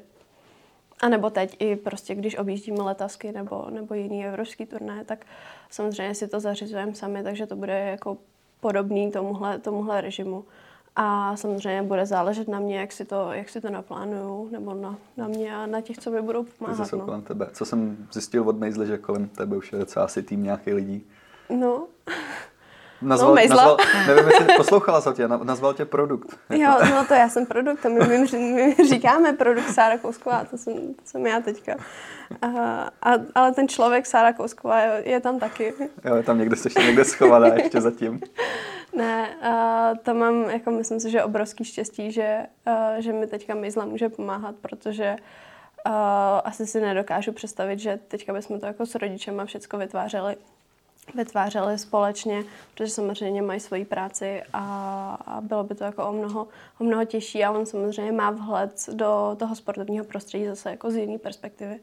a 1.01 1.09
nebo 1.09 1.31
teď 1.31 1.57
i 1.59 1.77
prostě, 1.77 2.15
když 2.15 2.39
objíždíme 2.39 2.83
letavsky 2.83 3.33
nebo, 3.33 3.67
nebo 3.71 3.95
jiný 3.95 4.27
evropský 4.27 4.67
turné, 4.67 5.05
tak 5.05 5.27
samozřejmě 5.71 6.15
si 6.15 6.29
to 6.29 6.41
zařizujeme 6.41 6.95
sami, 6.95 7.23
takže 7.23 7.47
to 7.47 7.57
bude 7.57 7.79
jako 7.79 8.19
podobný 8.61 9.13
tomuhle, 9.13 9.59
tomuhle 9.59 10.01
režimu. 10.01 10.45
A 10.97 11.37
samozřejmě 11.37 11.83
bude 11.83 12.07
záležet 12.07 12.49
na 12.49 12.61
mě, 12.61 12.79
jak 12.79 12.93
si 12.93 13.05
to, 13.05 13.33
jak 13.33 13.49
si 13.49 13.61
to 13.61 13.71
naplánuju, 13.71 14.49
nebo 14.53 14.75
na, 14.75 14.97
na 15.17 15.29
mě 15.29 15.57
a 15.57 15.67
na 15.67 15.81
těch, 15.81 15.99
co 15.99 16.11
mi 16.11 16.23
budou 16.23 16.45
pomáhat. 16.45 16.77
Zase 16.77 16.97
no. 16.97 17.05
kolem 17.05 17.23
tebe. 17.23 17.49
Co 17.53 17.65
jsem 17.65 18.09
zjistil 18.13 18.49
od 18.49 18.59
Mejzle, 18.59 18.87
že 18.87 18.99
kolem 18.99 19.29
tebe 19.29 19.57
už 19.57 19.73
je 19.73 19.79
docela 19.79 20.05
asi 20.05 20.23
tým 20.23 20.43
nějakých 20.43 20.75
lidí. 20.75 21.07
No. 21.51 21.87
Nazval, 23.03 23.29
no, 23.29 23.35
mejzla. 23.35 23.57
nazval, 23.57 23.77
nevím, 24.07 24.29
jestli 24.29 24.57
poslouchala 24.57 25.01
jsem 25.01 25.15
tě, 25.15 25.29
nazval 25.29 25.75
tě 25.75 25.85
produkt. 25.85 26.39
Jo, 26.51 26.71
no 26.91 27.05
to 27.05 27.15
já 27.15 27.29
jsem 27.29 27.47
produkt, 27.47 27.83
to 27.83 27.89
my, 27.89 28.01
my, 28.09 28.19
my 28.55 28.89
říkáme 28.89 29.33
produkt 29.33 29.69
Sára 29.69 29.99
Kousková, 29.99 30.45
to 30.45 30.59
jsem, 30.59 30.75
to 30.75 31.03
jsem 31.05 31.27
já 31.27 31.41
teďka. 31.41 31.77
A, 32.43 32.49
a, 33.03 33.13
ale 33.35 33.53
ten 33.53 33.69
člověk 33.69 34.07
Sára 34.07 34.33
Kousková 34.33 34.81
je, 34.81 35.03
je 35.05 35.21
tam 35.21 35.39
taky. 35.39 35.75
Jo, 36.05 36.15
je 36.15 36.23
tam 36.23 36.39
někde, 36.39 36.57
ještě 36.65 36.83
někde 36.83 37.05
schovaná 37.05 37.47
ještě 37.47 37.81
zatím. 37.81 38.21
Ne, 38.97 39.29
uh, 39.43 39.99
to 40.03 40.15
mám, 40.15 40.51
jako 40.51 40.71
myslím 40.71 41.01
si, 41.01 41.11
že 41.11 41.25
obrovský 41.25 41.65
štěstí, 41.65 42.13
že, 42.13 42.47
uh, 42.67 42.75
že 42.99 43.13
mi 43.13 43.27
teďka 43.27 43.55
Mejzla 43.55 43.85
může 43.85 44.09
pomáhat, 44.09 44.55
protože 44.61 45.17
uh, 45.87 45.93
asi 46.45 46.67
si 46.67 46.81
nedokážu 46.81 47.33
představit, 47.33 47.79
že 47.79 47.99
teďka 48.09 48.33
bychom 48.33 48.61
to 48.61 48.67
jako 48.67 48.87
s 48.87 48.95
rodičema 48.95 49.45
všechno 49.45 49.79
vytvářeli 49.79 50.37
vytvářeli 51.15 51.79
společně, 51.79 52.45
protože 52.75 52.91
samozřejmě 52.91 53.43
mají 53.43 53.61
svoji 53.61 53.85
práci 53.85 54.43
a, 54.53 55.39
bylo 55.41 55.65
by 55.65 55.75
to 55.75 55.85
jako 55.85 56.09
o 56.09 56.13
mnoho, 56.13 56.49
o 56.81 56.85
mnoho 56.85 57.05
těžší 57.05 57.45
a 57.45 57.51
on 57.51 57.67
samozřejmě 57.67 58.13
má 58.13 58.31
vhled 58.31 58.89
do 58.93 59.37
toho 59.39 59.57
sportovního 59.57 60.05
prostředí 60.05 60.47
zase 60.47 60.71
jako 60.71 60.91
z 60.91 60.97
jiné 60.97 61.19
perspektivy. 61.19 61.81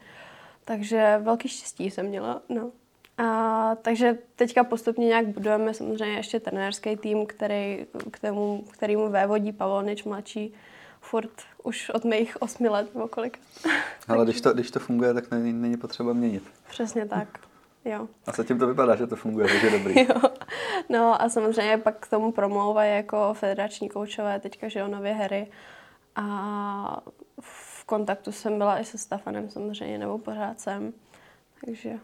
Takže 0.64 1.20
velký 1.22 1.48
štěstí 1.48 1.90
jsem 1.90 2.06
měla, 2.06 2.42
no. 2.48 2.70
A, 3.18 3.74
takže 3.82 4.18
teďka 4.36 4.64
postupně 4.64 5.06
nějak 5.06 5.26
budujeme 5.26 5.74
samozřejmě 5.74 6.16
ještě 6.16 6.40
trenérský 6.40 6.96
tým, 6.96 7.26
který, 7.26 7.86
kterému, 8.10 8.64
kterýmu 8.70 9.08
vévodí 9.08 9.52
Pavlonič 9.52 10.04
mladší 10.04 10.54
furt 11.00 11.30
už 11.62 11.90
od 11.90 12.04
mých 12.04 12.42
osmi 12.42 12.68
let 12.68 12.94
nebo 12.94 13.08
kolik. 13.08 13.38
Ale 14.08 14.24
když 14.24 14.40
to, 14.40 14.52
když 14.52 14.70
to 14.70 14.80
funguje, 14.80 15.14
tak 15.14 15.30
není, 15.30 15.52
není 15.52 15.76
potřeba 15.76 16.12
měnit. 16.12 16.42
Přesně 16.68 17.06
tak. 17.06 17.28
Jo. 17.84 18.08
A 18.26 18.32
zatím 18.32 18.58
to 18.58 18.66
vypadá, 18.66 18.96
že 18.96 19.06
to 19.06 19.16
funguje, 19.16 19.48
takže 19.48 19.70
dobrý. 19.70 19.94
jo. 20.08 20.20
No 20.88 21.22
a 21.22 21.28
samozřejmě 21.28 21.78
pak 21.78 22.06
k 22.06 22.10
tomu 22.10 22.32
promlouvají 22.32 22.96
jako 22.96 23.34
federační 23.34 23.88
koučové, 23.88 24.40
teďka, 24.40 24.68
že 24.68 24.78
jo, 24.78 24.88
nově 24.88 25.12
hery. 25.12 25.50
A 26.16 27.02
v 27.40 27.84
kontaktu 27.84 28.32
jsem 28.32 28.58
byla 28.58 28.78
i 28.78 28.84
se 28.84 28.98
Stefanem 28.98 29.50
samozřejmě, 29.50 29.98
nebo 29.98 30.18
pořád 30.18 30.60
jsem. 30.60 30.92
Takže... 31.64 31.98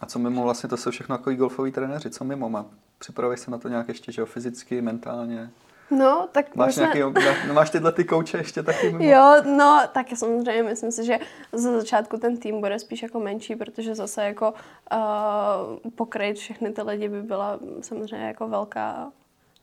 A 0.00 0.06
co 0.06 0.18
mimo 0.18 0.42
vlastně, 0.42 0.68
to 0.68 0.76
jsou 0.76 0.90
všechno 0.90 1.14
jako 1.14 1.34
golfoví 1.34 1.72
trenéři, 1.72 2.10
co 2.10 2.24
mimo 2.24 2.48
má? 2.48 2.66
Připravuješ 2.98 3.40
se 3.40 3.50
na 3.50 3.58
to 3.58 3.68
nějak 3.68 3.88
ještě, 3.88 4.12
že 4.12 4.20
jo, 4.22 4.26
fyzicky, 4.26 4.82
mentálně? 4.82 5.50
No, 5.90 6.28
tak 6.32 6.56
máš, 6.56 6.74
jsme... 6.74 6.82
nějaký, 6.82 7.20
no, 7.48 7.54
máš 7.54 7.70
tyhle 7.70 7.92
ty 7.92 8.04
kouče 8.04 8.38
ještě 8.38 8.62
taky 8.62 8.92
mimo? 8.92 9.04
Jo, 9.04 9.42
no, 9.56 9.82
tak 9.92 10.06
samozřejmě 10.14 10.62
myslím 10.62 10.92
si, 10.92 11.04
že 11.04 11.18
za 11.52 11.72
začátku 11.72 12.16
ten 12.16 12.36
tým 12.36 12.60
bude 12.60 12.78
spíš 12.78 13.02
jako 13.02 13.20
menší, 13.20 13.56
protože 13.56 13.94
zase 13.94 14.24
jako 14.24 14.54
uh, 14.92 15.90
pokryt 15.94 16.36
všechny 16.36 16.72
ty 16.72 16.82
lidi 16.82 17.08
by 17.08 17.22
byla 17.22 17.58
samozřejmě 17.80 18.26
jako 18.26 18.48
velká, 18.48 19.12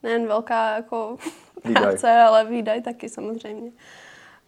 nejen 0.03 0.27
velká 0.27 0.75
jako 0.75 1.17
práce, 1.73 2.11
ale 2.11 2.45
výdaj 2.45 2.81
taky 2.81 3.09
samozřejmě. 3.09 3.71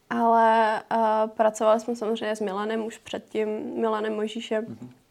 Ale 0.10 0.82
uh, 0.92 1.30
pracovali 1.30 1.80
jsme 1.80 1.96
samozřejmě 1.96 2.36
s 2.36 2.42
Milanem 2.42 2.86
už 2.86 2.98
předtím, 2.98 3.50
Milanem 3.82 4.16
Mojžíšem. 4.16 4.66
Mm-hmm 4.66 5.05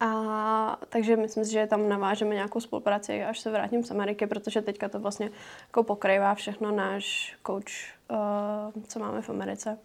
a 0.00 0.78
takže 0.88 1.16
myslím 1.16 1.44
si, 1.44 1.52
že 1.52 1.66
tam 1.66 1.88
navážeme 1.88 2.34
nějakou 2.34 2.60
spolupráci, 2.60 3.24
až 3.24 3.40
se 3.40 3.50
vrátím 3.50 3.84
z 3.84 3.90
Ameriky, 3.90 4.26
protože 4.26 4.62
teďka 4.62 4.88
to 4.88 5.00
vlastně 5.00 5.30
jako 5.66 5.82
pokrývá 5.82 6.34
všechno 6.34 6.70
náš 6.70 7.36
coach, 7.46 7.72
uh, 8.10 8.82
co 8.88 8.98
máme 8.98 9.22
v 9.22 9.30
Americe. 9.30 9.78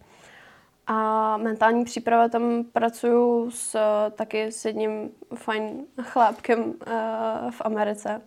A 0.86 1.36
mentální 1.36 1.84
příprava, 1.84 2.28
tam 2.28 2.64
pracuju 2.72 3.50
s, 3.50 3.78
taky 4.10 4.52
s 4.52 4.64
jedním 4.64 5.10
fajn 5.34 5.84
chlápkem 6.02 6.64
uh, 6.64 6.74
v 7.50 7.60
Americe, 7.60 8.20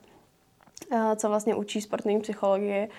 uh, 0.91 1.15
co 1.15 1.29
vlastně 1.29 1.55
učí 1.55 1.81
sportovní 1.81 2.21
psychologii 2.21 2.89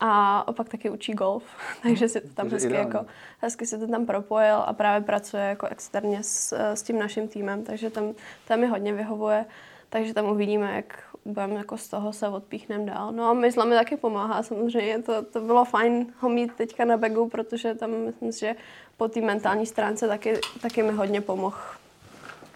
a 0.00 0.44
opak 0.48 0.68
taky 0.68 0.90
učí 0.90 1.12
golf, 1.12 1.42
takže 1.82 2.08
si 2.08 2.20
to 2.20 2.28
tam 2.28 2.48
hezky, 2.48 2.72
jako, 2.74 3.06
hezky 3.40 3.66
si 3.66 3.78
to 3.78 3.86
tam 3.86 4.06
propojil 4.06 4.56
a 4.66 4.72
právě 4.72 5.06
pracuje 5.06 5.42
jako 5.42 5.66
externě 5.66 6.22
s, 6.22 6.52
s 6.52 6.82
tím 6.82 6.98
naším 6.98 7.28
týmem, 7.28 7.64
takže 7.64 7.90
tam, 7.90 8.14
tam 8.48 8.60
mi 8.60 8.66
hodně 8.66 8.92
vyhovuje, 8.92 9.44
takže 9.88 10.14
tam 10.14 10.26
uvidíme, 10.26 10.72
jak 10.76 11.02
budeme 11.24 11.54
jako 11.54 11.78
z 11.78 11.88
toho 11.88 12.12
se 12.12 12.28
odpíchnem 12.28 12.86
dál. 12.86 13.12
No 13.12 13.24
a 13.30 13.32
mysla 13.32 13.64
mi 13.64 13.74
taky 13.74 13.96
pomáhá 13.96 14.42
samozřejmě, 14.42 15.02
to, 15.02 15.22
to 15.22 15.40
bylo 15.40 15.64
fajn 15.64 16.06
ho 16.20 16.28
mít 16.28 16.52
teďka 16.54 16.84
na 16.84 16.96
begu, 16.96 17.28
protože 17.28 17.74
tam 17.74 17.90
myslím 17.90 18.32
že 18.32 18.54
po 18.96 19.08
té 19.08 19.20
mentální 19.20 19.66
stránce 19.66 20.08
taky, 20.08 20.40
taky 20.62 20.82
mi 20.82 20.92
hodně 20.92 21.20
pomohl. 21.20 21.56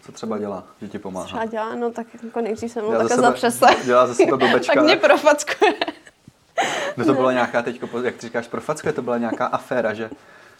Co 0.05 0.11
třeba 0.11 0.37
dělá, 0.37 0.63
že 0.81 0.87
ti 0.87 0.99
pomáhá? 0.99 1.25
Třeba 1.25 1.45
dělá, 1.45 1.75
no 1.75 1.91
tak 1.91 2.07
jako 2.23 2.41
nejdřív 2.41 2.71
jsem 2.71 2.85
mu 2.85 2.91
takhle 2.91 3.17
zapřesle. 3.17 3.75
Dělá 3.85 4.07
ze 4.07 4.15
sebe 4.15 4.37
blbečka. 4.37 4.73
tak 4.73 4.83
mě 4.83 4.95
profackuje. 4.95 5.73
No 6.97 7.05
to 7.05 7.13
byla 7.13 7.31
nějaká 7.31 7.61
teď, 7.61 7.81
jak 8.03 8.15
ty 8.15 8.21
říkáš, 8.21 8.47
profackuje, 8.47 8.93
to 8.93 9.01
byla 9.01 9.17
nějaká 9.17 9.45
aféra, 9.45 9.93
že 9.93 10.09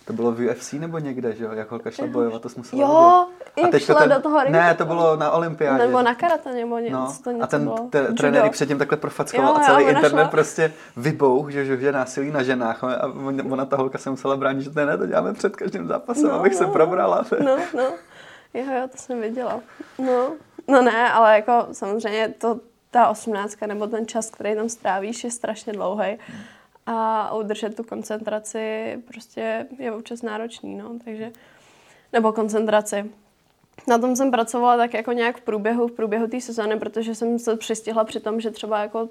to 0.06 0.13
bylo 0.13 0.32
v 0.32 0.50
UFC 0.50 0.74
nebo 0.74 1.00
někde, 1.00 1.36
že 1.36 1.44
jo, 1.44 1.52
jak 1.52 1.72
holka 1.72 1.91
šla 1.91 2.08
bojovat, 2.08 2.41
to 2.41 2.50
jsme 2.50 2.63
se 2.63 2.78
Jo, 2.78 3.26
a 3.63 3.67
teď 3.72 3.84
šla 3.84 4.00
ten, 4.00 4.10
do 4.10 4.22
toho 4.22 4.44
ringu. 4.44 4.60
Ne, 4.60 4.76
to 4.76 4.86
bylo 4.86 5.15
na 5.15 5.32
olympiádě. 5.32 5.86
Nebo 5.86 6.02
na 6.02 6.15
karate, 6.15 6.52
nebo 6.52 6.78
něco. 6.78 6.96
No, 6.96 7.13
to 7.24 7.32
něco 7.32 7.44
a 7.44 7.48
ten 7.48 7.72
trenér 8.17 8.50
předtím 8.50 8.78
takhle 8.78 8.98
profackoval 8.98 9.58
a 9.58 9.60
celý 9.60 9.84
internet 9.84 10.10
šla. 10.10 10.28
prostě 10.28 10.74
vybouch, 10.98 11.50
že, 11.52 11.65
že, 11.65 11.78
že 11.78 11.91
násilí 11.91 12.32
na 12.32 12.44
ženách 12.44 12.84
a 12.84 13.12
ona 13.50 13.65
ta 13.65 13.78
holka 13.78 13.98
se 13.98 14.10
musela 14.10 14.38
bránit, 14.38 14.62
že 14.62 14.70
to 14.70 14.86
ne, 14.86 14.98
to 14.98 15.06
děláme 15.06 15.34
před 15.34 15.56
každým 15.56 15.88
zápasem, 15.88 16.28
no, 16.28 16.34
abych 16.34 16.52
no. 16.52 16.58
se 16.58 16.67
probrala. 16.67 17.26
No, 17.46 17.58
no. 17.76 17.84
Jo, 18.54 18.65
jo, 18.76 18.88
to 18.91 18.98
jsem 18.98 19.22
viděla. 19.22 19.60
No, 20.00 20.32
no 20.67 20.82
ne, 20.82 21.12
ale 21.12 21.36
jako 21.36 21.67
samozřejmě 21.72 22.34
to, 22.38 22.60
ta 22.91 23.10
osmnáctka 23.10 23.67
nebo 23.67 23.88
ten 23.88 24.08
čas, 24.08 24.30
který 24.30 24.56
tam 24.56 24.69
strávíš, 24.69 25.23
je 25.23 25.32
strašně 25.32 25.73
dlouhý. 25.73 26.17
A 26.86 27.34
udržet 27.34 27.75
tu 27.75 27.84
koncentraci 27.84 28.97
prostě 29.08 29.67
je 29.77 29.91
občas 29.91 30.21
náročný, 30.21 30.75
no, 30.75 30.99
takže, 31.06 31.32
nebo 32.13 32.32
koncentraci. 32.32 33.12
Na 33.88 33.97
tom 33.97 34.15
jsem 34.15 34.32
pracovala 34.32 34.77
tak 34.77 34.93
jako 34.93 35.12
nějak 35.12 35.38
v 35.38 35.41
průběhu, 35.41 35.88
v 35.88 35.91
průběhu 35.91 36.27
té 36.27 36.41
sezóny, 36.41 36.80
protože 36.80 37.15
jsem 37.15 37.39
se 37.39 37.56
přistihla 37.56 38.04
při 38.04 38.19
tom, 38.19 38.41
že 38.41 38.51
třeba 38.51 38.80
jako 38.80 39.10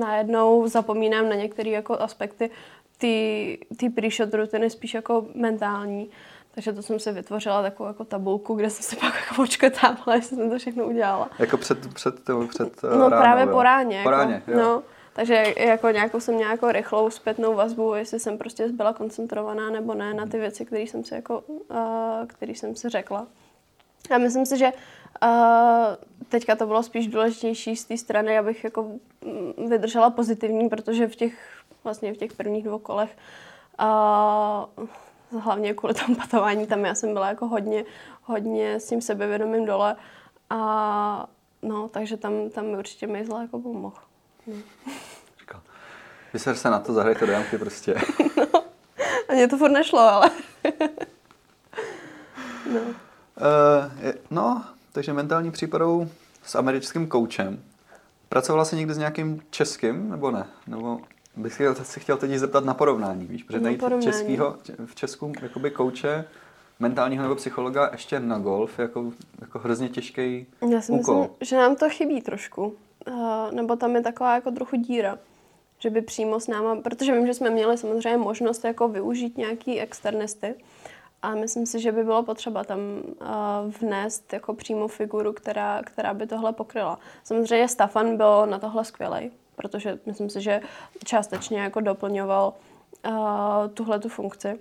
najednou 0.00 0.68
zapomínám 0.68 1.28
na 1.28 1.34
některé 1.34 1.70
jako 1.70 1.94
aspekty 1.94 2.50
ty 2.98 3.88
pre-shot 3.94 4.34
rutiny 4.34 4.70
spíš 4.70 4.94
jako 4.94 5.26
mentální. 5.34 6.10
Takže 6.58 6.72
to 6.72 6.82
jsem 6.82 6.98
si 6.98 7.12
vytvořila 7.12 7.62
takovou 7.62 7.86
jako 7.86 8.04
tabulku, 8.04 8.54
kde 8.54 8.70
jsem 8.70 8.82
si 8.82 8.96
pak 8.96 9.14
jako 9.14 9.34
počketávala, 9.34 10.14
jestli 10.14 10.36
jsem 10.36 10.50
to 10.50 10.58
všechno 10.58 10.84
udělala. 10.84 11.30
Jako 11.38 11.56
před, 11.56 11.94
před, 11.94 12.14
před, 12.48 12.72
před 12.72 12.82
No 12.82 13.08
ráno, 13.08 13.22
právě 13.22 13.44
jo. 13.44 13.52
po 13.52 13.62
ráně. 13.62 14.02
Po 14.02 14.10
jako, 14.10 14.22
ráně, 14.22 14.42
jo. 14.46 14.58
No, 14.58 14.82
takže 15.12 15.54
jako 15.56 15.90
nějakou 15.90 16.20
jsem 16.20 16.38
nějakou 16.38 16.70
rychlou 16.70 17.10
zpětnou 17.10 17.54
vazbu, 17.54 17.94
jestli 17.94 18.20
jsem 18.20 18.38
prostě 18.38 18.68
byla 18.68 18.92
koncentrovaná 18.92 19.70
nebo 19.70 19.94
ne 19.94 20.14
na 20.14 20.26
ty 20.26 20.38
věci, 20.38 20.64
které 20.64 20.82
jsem 20.82 21.04
si 21.04 21.14
jako, 21.14 21.40
uh, 21.40 21.76
který 22.26 22.54
jsem 22.54 22.76
si 22.76 22.88
řekla. 22.88 23.26
A 24.14 24.18
myslím 24.18 24.46
si, 24.46 24.58
že 24.58 24.72
uh, 25.22 25.28
teďka 26.28 26.56
to 26.56 26.66
bylo 26.66 26.82
spíš 26.82 27.06
důležitější 27.06 27.76
z 27.76 27.84
té 27.84 27.96
strany, 27.96 28.38
abych 28.38 28.64
jako 28.64 28.86
vydržela 29.68 30.10
pozitivní, 30.10 30.68
protože 30.68 31.06
v 31.06 31.16
těch 31.16 31.62
vlastně 31.84 32.14
v 32.14 32.16
těch 32.16 32.32
prvních 32.32 32.64
dvou 32.64 32.78
kolech 32.78 33.16
uh, 33.80 34.86
hlavně 35.40 35.74
kvůli 35.74 35.94
tomu 35.94 36.16
patování, 36.16 36.66
tam 36.66 36.84
já 36.84 36.94
jsem 36.94 37.12
byla 37.12 37.28
jako 37.28 37.46
hodně, 37.46 37.84
hodně 38.22 38.80
s 38.80 38.88
tím 38.88 39.00
sebevědomím 39.00 39.64
dole 39.66 39.96
a 40.50 41.28
no, 41.62 41.88
takže 41.88 42.16
tam, 42.16 42.50
tam 42.50 42.66
mi 42.66 42.78
určitě 42.78 43.06
Mejzla 43.06 43.42
jako 43.42 43.58
pomohl. 43.58 43.96
Říkal, 45.40 45.60
vyser 46.32 46.56
se 46.56 46.70
na 46.70 46.78
to, 46.78 46.92
zahraj 46.92 47.14
to 47.14 47.26
do 47.26 47.32
jamky 47.32 47.58
prostě. 47.58 47.94
no, 48.36 48.62
a 49.28 49.32
mě 49.32 49.48
to 49.48 49.58
furt 49.58 49.70
nešlo, 49.70 50.00
ale... 50.00 50.30
no. 52.72 52.80
Uh, 52.80 54.12
no, 54.30 54.64
takže 54.92 55.12
mentální 55.12 55.50
případou 55.50 56.08
s 56.44 56.54
americkým 56.54 57.06
koučem. 57.06 57.62
Pracovala 58.28 58.64
jsi 58.64 58.76
někdy 58.76 58.94
s 58.94 58.98
nějakým 58.98 59.42
českým, 59.50 60.10
nebo 60.10 60.30
ne? 60.30 60.46
Nebo 60.66 61.00
bych 61.38 61.62
si 61.82 62.00
chtěl 62.00 62.16
teď 62.16 62.30
zeptat 62.30 62.64
na 62.64 62.74
porovnání, 62.74 63.26
víš? 63.26 63.42
Protože 63.42 63.60
najít 63.60 63.82
českýho, 64.00 64.56
v 64.86 64.94
Česku 64.94 65.32
jakoby 65.42 65.70
kouče, 65.70 66.24
mentálního 66.78 67.22
nebo 67.22 67.34
psychologa 67.34 67.88
ještě 67.92 68.20
na 68.20 68.38
golf 68.38 68.78
jako, 68.78 69.12
jako 69.40 69.58
hrozně 69.58 69.88
těžký 69.88 70.46
Já 70.70 70.80
si 70.80 70.92
úkol. 70.92 71.20
myslím, 71.20 71.36
že 71.40 71.56
nám 71.56 71.76
to 71.76 71.88
chybí 71.88 72.22
trošku. 72.22 72.74
Uh, 73.08 73.52
nebo 73.52 73.76
tam 73.76 73.96
je 73.96 74.02
taková 74.02 74.34
jako 74.34 74.50
trochu 74.50 74.76
díra, 74.76 75.18
že 75.78 75.90
by 75.90 76.02
přímo 76.02 76.40
s 76.40 76.48
náma, 76.48 76.76
protože 76.76 77.12
vím, 77.12 77.26
že 77.26 77.34
jsme 77.34 77.50
měli 77.50 77.78
samozřejmě 77.78 78.18
možnost 78.18 78.64
jako 78.64 78.88
využít 78.88 79.38
nějaký 79.38 79.80
externisty, 79.80 80.54
a 81.22 81.34
myslím 81.34 81.66
si, 81.66 81.80
že 81.80 81.92
by 81.92 82.04
bylo 82.04 82.22
potřeba 82.22 82.64
tam 82.64 82.78
uh, 82.80 83.72
vnést 83.80 84.32
jako 84.32 84.54
přímo 84.54 84.88
figuru, 84.88 85.32
která, 85.32 85.82
která 85.82 86.14
by 86.14 86.26
tohle 86.26 86.52
pokryla. 86.52 86.98
Samozřejmě 87.24 87.68
Stefan 87.68 88.16
byl 88.16 88.46
na 88.46 88.58
tohle 88.58 88.84
skvělý, 88.84 89.30
protože 89.58 89.98
myslím 90.06 90.30
si, 90.30 90.40
že 90.40 90.60
částečně 91.04 91.60
jako 91.60 91.80
doplňoval 91.80 92.54
uh, 93.06 93.14
tuhle 93.74 93.98
tu 93.98 94.08
funkci. 94.08 94.58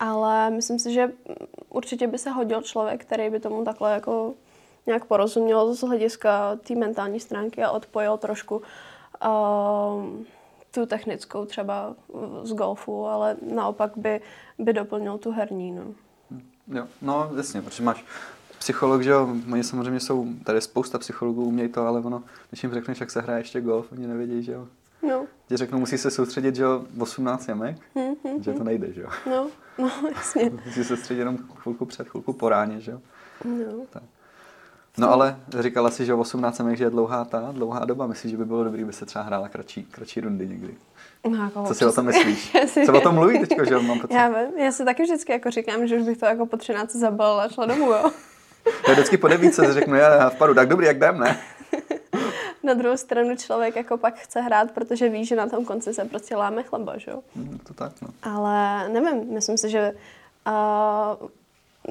Ale 0.00 0.50
myslím 0.50 0.78
si, 0.78 0.92
že 0.92 1.12
určitě 1.68 2.06
by 2.06 2.18
se 2.18 2.30
hodil 2.30 2.62
člověk, 2.62 3.04
který 3.04 3.30
by 3.30 3.40
tomu 3.40 3.64
takhle 3.64 3.92
jako 3.92 4.34
nějak 4.86 5.04
porozuměl 5.04 5.74
z 5.74 5.80
hlediska 5.80 6.56
té 6.56 6.74
mentální 6.74 7.20
stránky 7.20 7.62
a 7.62 7.70
odpojil 7.70 8.16
trošku 8.16 8.56
uh, 8.56 8.62
tu 10.70 10.86
technickou 10.86 11.44
třeba 11.44 11.94
z 12.42 12.52
golfu, 12.52 13.06
ale 13.06 13.36
naopak 13.54 13.92
by, 13.96 14.20
by 14.58 14.72
doplnil 14.72 15.18
tu 15.18 15.30
herní. 15.30 15.72
No. 15.72 15.84
Jo, 16.68 16.86
no 17.02 17.30
jasně, 17.36 17.62
protože 17.62 17.82
máš 17.82 18.04
psycholog, 18.60 19.02
že 19.02 19.10
jo, 19.10 19.36
oni 19.52 19.64
samozřejmě 19.64 20.00
jsou, 20.00 20.26
tady 20.44 20.56
je 20.56 20.60
spousta 20.60 20.98
psychologů, 20.98 21.44
umějí 21.44 21.68
to, 21.68 21.86
ale 21.86 22.00
ono, 22.00 22.22
když 22.50 22.62
jim 22.62 22.72
řekneš, 22.72 23.00
jak 23.00 23.10
se 23.10 23.20
hraje 23.20 23.40
ještě 23.40 23.60
golf, 23.60 23.92
oni 23.92 24.06
nevědí, 24.06 24.42
že 24.42 24.52
jo. 24.52 24.68
No. 25.08 25.26
Ti 25.48 25.56
řeknou, 25.56 25.78
musí 25.78 25.98
se 25.98 26.10
soustředit, 26.10 26.56
že 26.56 26.62
jo, 26.62 26.84
18 26.98 27.48
jamek, 27.48 27.76
mm-hmm. 27.96 28.40
že 28.40 28.52
to 28.52 28.64
nejde, 28.64 28.92
že 28.92 29.00
jo. 29.00 29.08
No, 29.30 29.50
no, 29.78 29.90
jasně. 30.16 30.50
musí 30.66 30.72
se 30.72 30.84
soustředit 30.84 31.18
jenom 31.18 31.38
chvilku 31.56 31.84
před, 31.84 32.08
chvilku 32.08 32.32
po 32.32 32.48
ráně, 32.48 32.80
že 32.80 32.90
jo. 32.90 33.00
No. 33.44 33.84
Tak. 33.90 34.02
No 34.98 35.12
ale 35.12 35.36
říkala 35.58 35.90
si, 35.90 36.06
že 36.06 36.14
18 36.14 36.58
jamek, 36.58 36.76
že 36.76 36.84
je 36.84 36.90
dlouhá 36.90 37.24
ta, 37.24 37.52
dlouhá 37.52 37.84
doba. 37.84 38.06
Myslíš, 38.06 38.30
že 38.30 38.36
by 38.36 38.44
bylo 38.44 38.64
dobré, 38.64 38.84
by 38.84 38.92
se 38.92 39.06
třeba 39.06 39.24
hrála 39.24 39.48
kratší, 39.48 39.84
kratší 39.84 40.20
rundy 40.20 40.48
někdy? 40.48 40.74
No, 41.28 41.44
jako 41.44 41.64
Co 41.66 41.74
si 41.74 41.84
o 41.84 41.92
tom 41.92 42.06
myslíš? 42.06 42.56
Co 42.86 42.98
o 42.98 43.00
tom 43.00 43.14
mluví 43.14 43.38
teď, 43.38 43.58
že 43.68 43.78
mám 43.78 44.00
pocit? 44.00 44.14
Já 44.14 44.28
vím, 44.28 44.58
já 44.58 44.72
si 44.72 44.84
taky 44.84 45.02
vždycky 45.02 45.32
jako 45.32 45.50
říkám, 45.50 45.86
že 45.86 45.96
už 45.96 46.02
bych 46.02 46.18
to 46.18 46.26
jako 46.26 46.46
po 46.46 46.56
13 46.56 46.96
zabalila 46.96 47.42
a 47.42 47.48
šla 47.48 47.66
domů, 47.66 47.90
jo. 47.90 48.10
Já 48.88 48.92
vždycky 48.92 49.16
po 49.16 49.28
devítce 49.28 49.72
řeknu, 49.72 49.96
já 49.96 50.30
vpadu, 50.30 50.54
tak 50.54 50.68
dobrý, 50.68 50.86
jak 50.86 50.96
jdem, 50.96 51.18
ne? 51.18 51.40
Na 52.62 52.74
druhou 52.74 52.96
stranu 52.96 53.36
člověk 53.36 53.76
jako 53.76 53.96
pak 53.96 54.14
chce 54.18 54.40
hrát, 54.40 54.70
protože 54.70 55.08
ví, 55.08 55.24
že 55.24 55.36
na 55.36 55.48
tom 55.48 55.64
konci 55.64 55.94
se 55.94 56.04
prostě 56.04 56.36
láme 56.36 56.62
chleba, 56.62 56.98
že 56.98 57.10
jo? 57.10 57.22
Hmm, 57.36 57.58
to 57.66 57.74
tak, 57.74 57.92
no. 58.02 58.08
Ale 58.22 58.88
nevím, 58.88 59.34
myslím 59.34 59.56
si, 59.56 59.70
že 59.70 59.92
uh, 60.46 61.28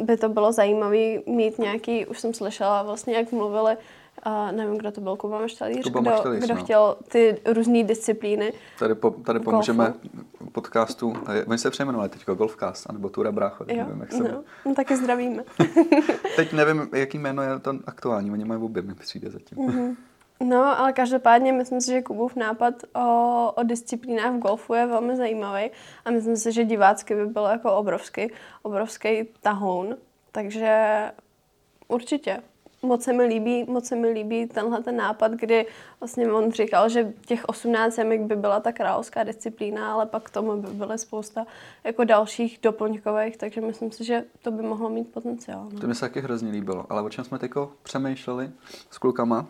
by 0.05 0.17
to 0.17 0.29
bylo 0.29 0.51
zajímavé 0.51 1.17
mít 1.27 1.59
nějaký, 1.59 2.05
už 2.05 2.19
jsem 2.19 2.33
slyšela 2.33 2.83
vlastně, 2.83 3.15
jak 3.15 3.31
mluvili, 3.31 3.77
uh, 4.25 4.51
nevím, 4.51 4.77
kdo 4.77 4.91
to 4.91 5.01
byl, 5.01 5.15
Kuba 5.15 5.39
Maštalíř, 5.39 5.83
Kuba 5.83 6.01
kdo, 6.01 6.11
Maštalíř, 6.11 6.43
kdo 6.43 6.55
no. 6.55 6.63
chtěl 6.63 6.97
ty 7.07 7.37
různé 7.45 7.83
disciplíny. 7.83 8.53
Tady, 8.79 8.95
po, 8.95 9.11
tady 9.11 9.39
pomůžeme 9.39 9.93
podcastu, 10.51 11.13
eh, 11.29 11.45
oni 11.45 11.57
se 11.57 11.69
přejmenovali 11.69 12.09
teď 12.09 12.25
Golfcast, 12.25 12.89
anebo 12.89 13.09
Tura 13.09 13.31
Brácho, 13.31 13.65
Jo, 13.67 13.77
nevím, 13.77 14.01
jak 14.01 14.11
se 14.11 14.23
no, 14.23 14.43
no, 14.65 14.75
taky 14.75 14.97
zdravíme. 14.97 15.43
Teď 16.35 16.53
nevím, 16.53 16.89
jaký 16.93 17.17
jméno 17.17 17.43
je 17.43 17.59
to 17.59 17.73
aktuální, 17.85 18.31
oni 18.31 18.45
mají 18.45 18.61
obě, 18.61 18.81
mi 18.81 18.93
přijde 18.95 19.31
zatím. 19.31 19.57
Mm-hmm. 19.57 19.95
No, 20.43 20.79
ale 20.79 20.93
každopádně 20.93 21.53
myslím 21.53 21.81
si, 21.81 21.91
že 21.91 22.01
Kubův 22.01 22.35
nápad 22.35 22.73
o, 22.95 23.51
o 23.55 23.63
disciplínách 23.63 24.33
v 24.33 24.39
golfu 24.39 24.73
je 24.73 24.85
velmi 24.85 25.15
zajímavý 25.15 25.71
a 26.05 26.11
myslím 26.11 26.37
si, 26.37 26.51
že 26.51 26.65
divácky 26.65 27.15
by 27.15 27.25
byl 27.25 27.43
jako 27.43 27.75
obrovský, 27.75 28.31
obrovský 28.61 29.27
tahoun, 29.41 29.97
takže 30.31 31.03
určitě. 31.87 32.41
Moc 32.81 33.03
se 33.03 33.13
mi 33.13 33.23
líbí, 33.23 33.63
moc 33.63 33.85
se 33.85 33.95
mi 33.95 34.09
líbí 34.09 34.47
tenhle 34.47 34.83
ten 34.83 34.95
nápad, 34.95 35.31
kdy 35.31 35.65
vlastně 35.99 36.31
on 36.31 36.51
říkal, 36.51 36.89
že 36.89 37.13
těch 37.25 37.45
18 37.45 37.97
jamek 37.97 38.21
by 38.21 38.35
byla 38.35 38.59
ta 38.59 38.71
královská 38.71 39.23
disciplína, 39.23 39.93
ale 39.93 40.05
pak 40.05 40.23
k 40.23 40.29
tomu 40.29 40.61
by 40.61 40.67
byly 40.67 40.97
spousta 40.97 41.45
jako 41.83 42.03
dalších 42.03 42.59
doplňkových, 42.63 43.37
takže 43.37 43.61
myslím 43.61 43.91
si, 43.91 44.03
že 44.03 44.23
to 44.41 44.51
by 44.51 44.63
mohlo 44.63 44.89
mít 44.89 45.07
potenciál. 45.07 45.67
No. 45.73 45.79
To 45.79 45.87
mi 45.87 45.95
se 45.95 46.01
taky 46.01 46.21
hrozně 46.21 46.51
líbilo, 46.51 46.85
ale 46.89 47.01
o 47.01 47.09
čem 47.09 47.23
jsme 47.25 47.39
teď 47.39 47.51
přemýšleli 47.83 48.51
s 48.91 48.97
klukama 48.97 49.47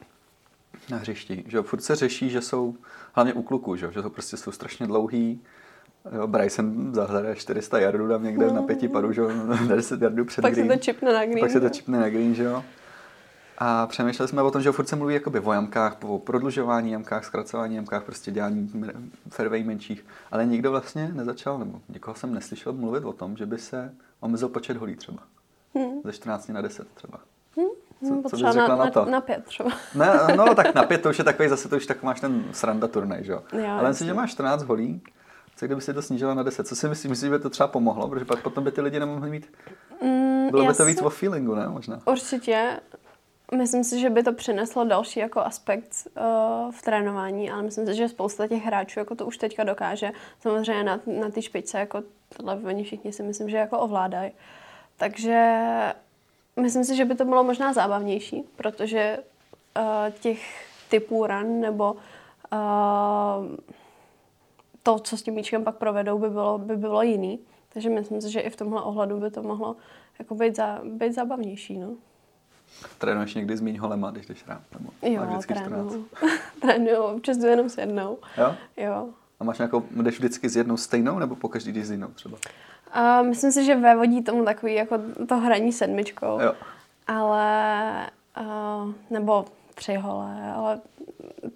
na 0.89 0.97
hřišti, 0.97 1.43
že 1.47 1.57
jo, 1.57 1.63
furt 1.63 1.81
se 1.81 1.95
řeší, 1.95 2.29
že 2.29 2.41
jsou, 2.41 2.75
hlavně 3.13 3.33
u 3.33 3.41
kluků, 3.41 3.75
že 3.75 3.85
jo, 3.85 3.91
že 3.91 4.01
to 4.01 4.09
prostě 4.09 4.37
jsou 4.37 4.51
strašně 4.51 4.87
dlouhý, 4.87 5.41
Jo, 6.15 6.27
Bryson 6.27 6.93
zahraje 6.93 7.35
400 7.35 7.79
yardů 7.79 8.07
tam 8.07 8.23
někde 8.23 8.47
mm. 8.47 8.55
na 8.55 8.61
pěti 8.61 8.87
padu, 8.87 9.11
že 9.11 9.21
jo, 9.21 9.29
na 9.45 9.75
10 9.75 10.01
yardů 10.01 10.25
před 10.25 10.41
Pak 10.41 10.53
green. 10.53 10.67
se 10.67 10.77
to 10.77 10.83
čipne 10.83 11.13
na 11.13 11.25
green. 11.25 11.39
Pak 11.39 11.51
se 11.51 11.59
to 11.59 11.69
čipne 11.69 11.99
na 11.99 12.09
green, 12.09 12.35
že 12.35 12.43
jo. 12.43 12.63
A 13.59 13.87
přemýšleli 13.87 14.29
jsme 14.29 14.41
o 14.41 14.51
tom, 14.51 14.61
že 14.61 14.71
furt 14.71 14.87
se 14.87 14.95
mluví 14.95 15.13
jakoby 15.13 15.39
o 15.39 15.53
jamkách, 15.53 15.97
o 16.03 16.19
prodlužování 16.19 16.91
jamkách, 16.91 17.25
zkracování 17.25 17.75
jamkách, 17.75 18.03
prostě 18.03 18.31
dělání 18.31 18.71
fairway 19.29 19.63
menších. 19.63 20.05
Ale 20.31 20.45
nikdo 20.45 20.71
vlastně 20.71 21.11
nezačal, 21.13 21.59
nebo 21.59 21.81
někoho 21.89 22.15
jsem 22.15 22.33
neslyšel 22.33 22.73
mluvit 22.73 23.05
o 23.05 23.13
tom, 23.13 23.37
že 23.37 23.45
by 23.45 23.57
se 23.57 23.93
omezil 24.19 24.49
počet 24.49 24.77
holí 24.77 24.95
třeba. 24.95 25.19
Hmm. 25.75 26.01
Ze 26.03 26.13
14 26.13 26.47
na 26.47 26.61
10 26.61 26.87
třeba. 26.93 27.19
Hmm, 27.57 28.21
co, 28.23 28.29
co 28.29 28.35
bys 28.35 28.45
řekla 28.53 28.67
na, 28.67 28.75
na, 28.75 28.91
to? 28.91 29.05
Na 29.05 29.21
pět 29.21 29.43
třeba. 29.45 29.69
Ne, 29.95 30.19
no 30.35 30.45
tak 30.55 30.75
na 30.75 30.83
pět 30.83 31.01
to 31.01 31.09
už 31.09 31.17
je 31.17 31.23
takový, 31.23 31.49
zase 31.49 31.69
to 31.69 31.75
už 31.77 31.85
tak 31.85 32.03
máš 32.03 32.19
ten 32.19 32.43
sranda 32.51 32.87
turnaj, 32.87 33.23
že 33.23 33.31
jo. 33.31 33.43
Ale 33.69 33.89
myslím, 33.89 34.07
že 34.07 34.13
máš 34.13 34.31
14 34.31 34.63
holí, 34.63 35.01
co 35.55 35.65
kdyby 35.65 35.81
si 35.81 35.93
to 35.93 36.01
snížila 36.01 36.33
na 36.33 36.43
10? 36.43 36.67
Co 36.67 36.75
si 36.75 36.87
myslíš, 36.89 37.09
myslíš, 37.09 37.27
že 37.27 37.37
by 37.37 37.39
to 37.39 37.49
třeba 37.49 37.67
pomohlo? 37.67 38.07
Protože 38.07 38.25
pak 38.25 38.41
potom 38.41 38.63
by 38.63 38.71
ty 38.71 38.81
lidi 38.81 38.99
nemohli 38.99 39.29
mít... 39.29 39.51
Mm, 40.03 40.49
Bylo 40.49 40.65
by 40.65 40.73
to 40.73 40.85
víc 40.85 41.01
o 41.01 41.09
feelingu, 41.09 41.55
ne? 41.55 41.67
Možná. 41.67 41.99
Určitě. 42.05 42.79
Myslím 43.55 43.83
si, 43.83 43.99
že 43.99 44.09
by 44.09 44.23
to 44.23 44.33
přineslo 44.33 44.85
další 44.85 45.19
jako 45.19 45.39
aspekt 45.39 46.07
uh, 46.17 46.71
v 46.71 46.81
trénování, 46.81 47.51
ale 47.51 47.63
myslím 47.63 47.85
si, 47.85 47.95
že 47.95 48.09
spousta 48.09 48.47
těch 48.47 48.63
hráčů 48.63 48.99
jako 48.99 49.15
to 49.15 49.25
už 49.25 49.37
teďka 49.37 49.63
dokáže. 49.63 50.11
Samozřejmě 50.39 50.83
na, 50.83 50.99
na 51.05 51.29
té 51.29 51.41
špičce 51.41 51.79
jako 51.79 52.03
tohle 52.37 52.55
oni 52.55 52.83
všichni 52.83 53.13
si 53.13 53.23
myslím, 53.23 53.49
že 53.49 53.57
jako 53.57 53.79
ovládají. 53.79 54.31
Takže 54.97 55.59
myslím 56.61 56.83
si, 56.83 56.95
že 56.95 57.05
by 57.05 57.15
to 57.15 57.25
bylo 57.25 57.43
možná 57.43 57.73
zábavnější, 57.73 58.43
protože 58.55 59.17
uh, 59.77 59.83
těch 60.19 60.67
typů 60.89 61.25
ran 61.25 61.59
nebo 61.59 61.93
uh, 61.93 61.99
to, 64.83 64.99
co 64.99 65.17
s 65.17 65.23
tím 65.23 65.33
míčkem 65.33 65.63
pak 65.63 65.75
provedou, 65.75 66.19
by 66.19 66.29
bylo, 66.29 66.57
by 66.57 66.77
bylo 66.77 67.01
jiný. 67.01 67.39
Takže 67.73 67.89
myslím 67.89 68.21
si, 68.21 68.31
že 68.31 68.39
i 68.39 68.49
v 68.49 68.55
tomhle 68.55 68.81
ohledu 68.81 69.19
by 69.19 69.31
to 69.31 69.43
mohlo 69.43 69.75
jako 70.19 70.35
být, 70.35 70.55
za, 70.55 70.81
být 70.83 71.13
zábavnější. 71.13 71.77
No. 71.77 71.95
Trénuješ 72.97 73.35
někdy 73.35 73.57
s 73.57 73.61
míň 73.61 73.77
holema, 73.77 74.11
když 74.11 74.25
jdeš 74.25 74.47
rád? 74.47 74.61
Nebo 74.71 74.91
jo, 75.01 75.41
trénuju. 75.47 76.07
trénuju, 76.61 77.01
občas 77.01 77.37
jdu 77.37 77.47
jenom 77.47 77.69
s 77.69 77.77
jednou. 77.77 78.17
Jo? 78.37 78.55
Jo. 78.77 79.09
A 79.39 79.43
máš 79.43 79.57
nějakou, 79.57 79.83
jdeš 79.91 80.15
vždycky 80.17 80.49
s 80.49 80.55
jednou 80.55 80.77
stejnou, 80.77 81.19
nebo 81.19 81.35
po 81.35 81.49
každý 81.49 81.71
jdeš 81.71 81.85
s 81.85 81.91
jinou 81.91 82.07
třeba? 82.07 82.37
A 82.91 83.21
myslím 83.21 83.51
si, 83.51 83.65
že 83.65 83.75
vévodí 83.75 84.23
tomu 84.23 84.45
takový 84.45 84.73
jako 84.73 84.99
to 85.29 85.37
hraní 85.37 85.73
sedmičkou. 85.73 86.39
Jo. 86.41 86.53
Ale, 87.07 88.09
uh, 88.39 88.93
nebo 89.09 89.45
tři 89.75 89.95
hole, 89.95 90.53
ale 90.55 90.79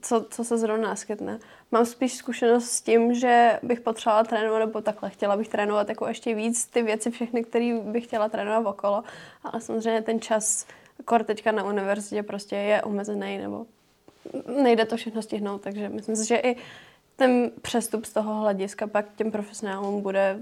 co, 0.01 0.25
co 0.29 0.43
se 0.43 0.57
zrovna 0.57 0.87
naskytne. 0.87 1.39
Mám 1.71 1.85
spíš 1.85 2.13
zkušenost 2.13 2.65
s 2.65 2.81
tím, 2.81 3.13
že 3.13 3.59
bych 3.63 3.81
potřebovala 3.81 4.23
trénovat, 4.23 4.59
nebo 4.59 4.81
takhle, 4.81 5.09
chtěla 5.09 5.37
bych 5.37 5.47
trénovat 5.47 5.89
jako 5.89 6.07
ještě 6.07 6.35
víc 6.35 6.65
ty 6.65 6.81
věci 6.81 7.11
všechny, 7.11 7.43
které 7.43 7.79
bych 7.85 8.03
chtěla 8.03 8.29
trénovat 8.29 8.65
okolo, 8.65 9.03
ale 9.43 9.61
samozřejmě 9.61 10.01
ten 10.01 10.21
čas, 10.21 10.65
kor 11.05 11.23
teďka 11.23 11.51
na 11.51 11.63
univerzitě 11.63 12.23
prostě 12.23 12.55
je 12.55 12.81
omezený, 12.81 13.37
nebo 13.37 13.65
nejde 14.63 14.85
to 14.85 14.97
všechno 14.97 15.21
stihnout, 15.21 15.61
takže 15.61 15.89
myslím 15.89 16.15
si, 16.15 16.27
že 16.27 16.35
i 16.35 16.55
ten 17.15 17.51
přestup 17.61 18.05
z 18.05 18.13
toho 18.13 18.41
hlediska 18.41 18.87
pak 18.87 19.05
těm 19.15 19.31
profesionálům 19.31 20.01
bude 20.01 20.39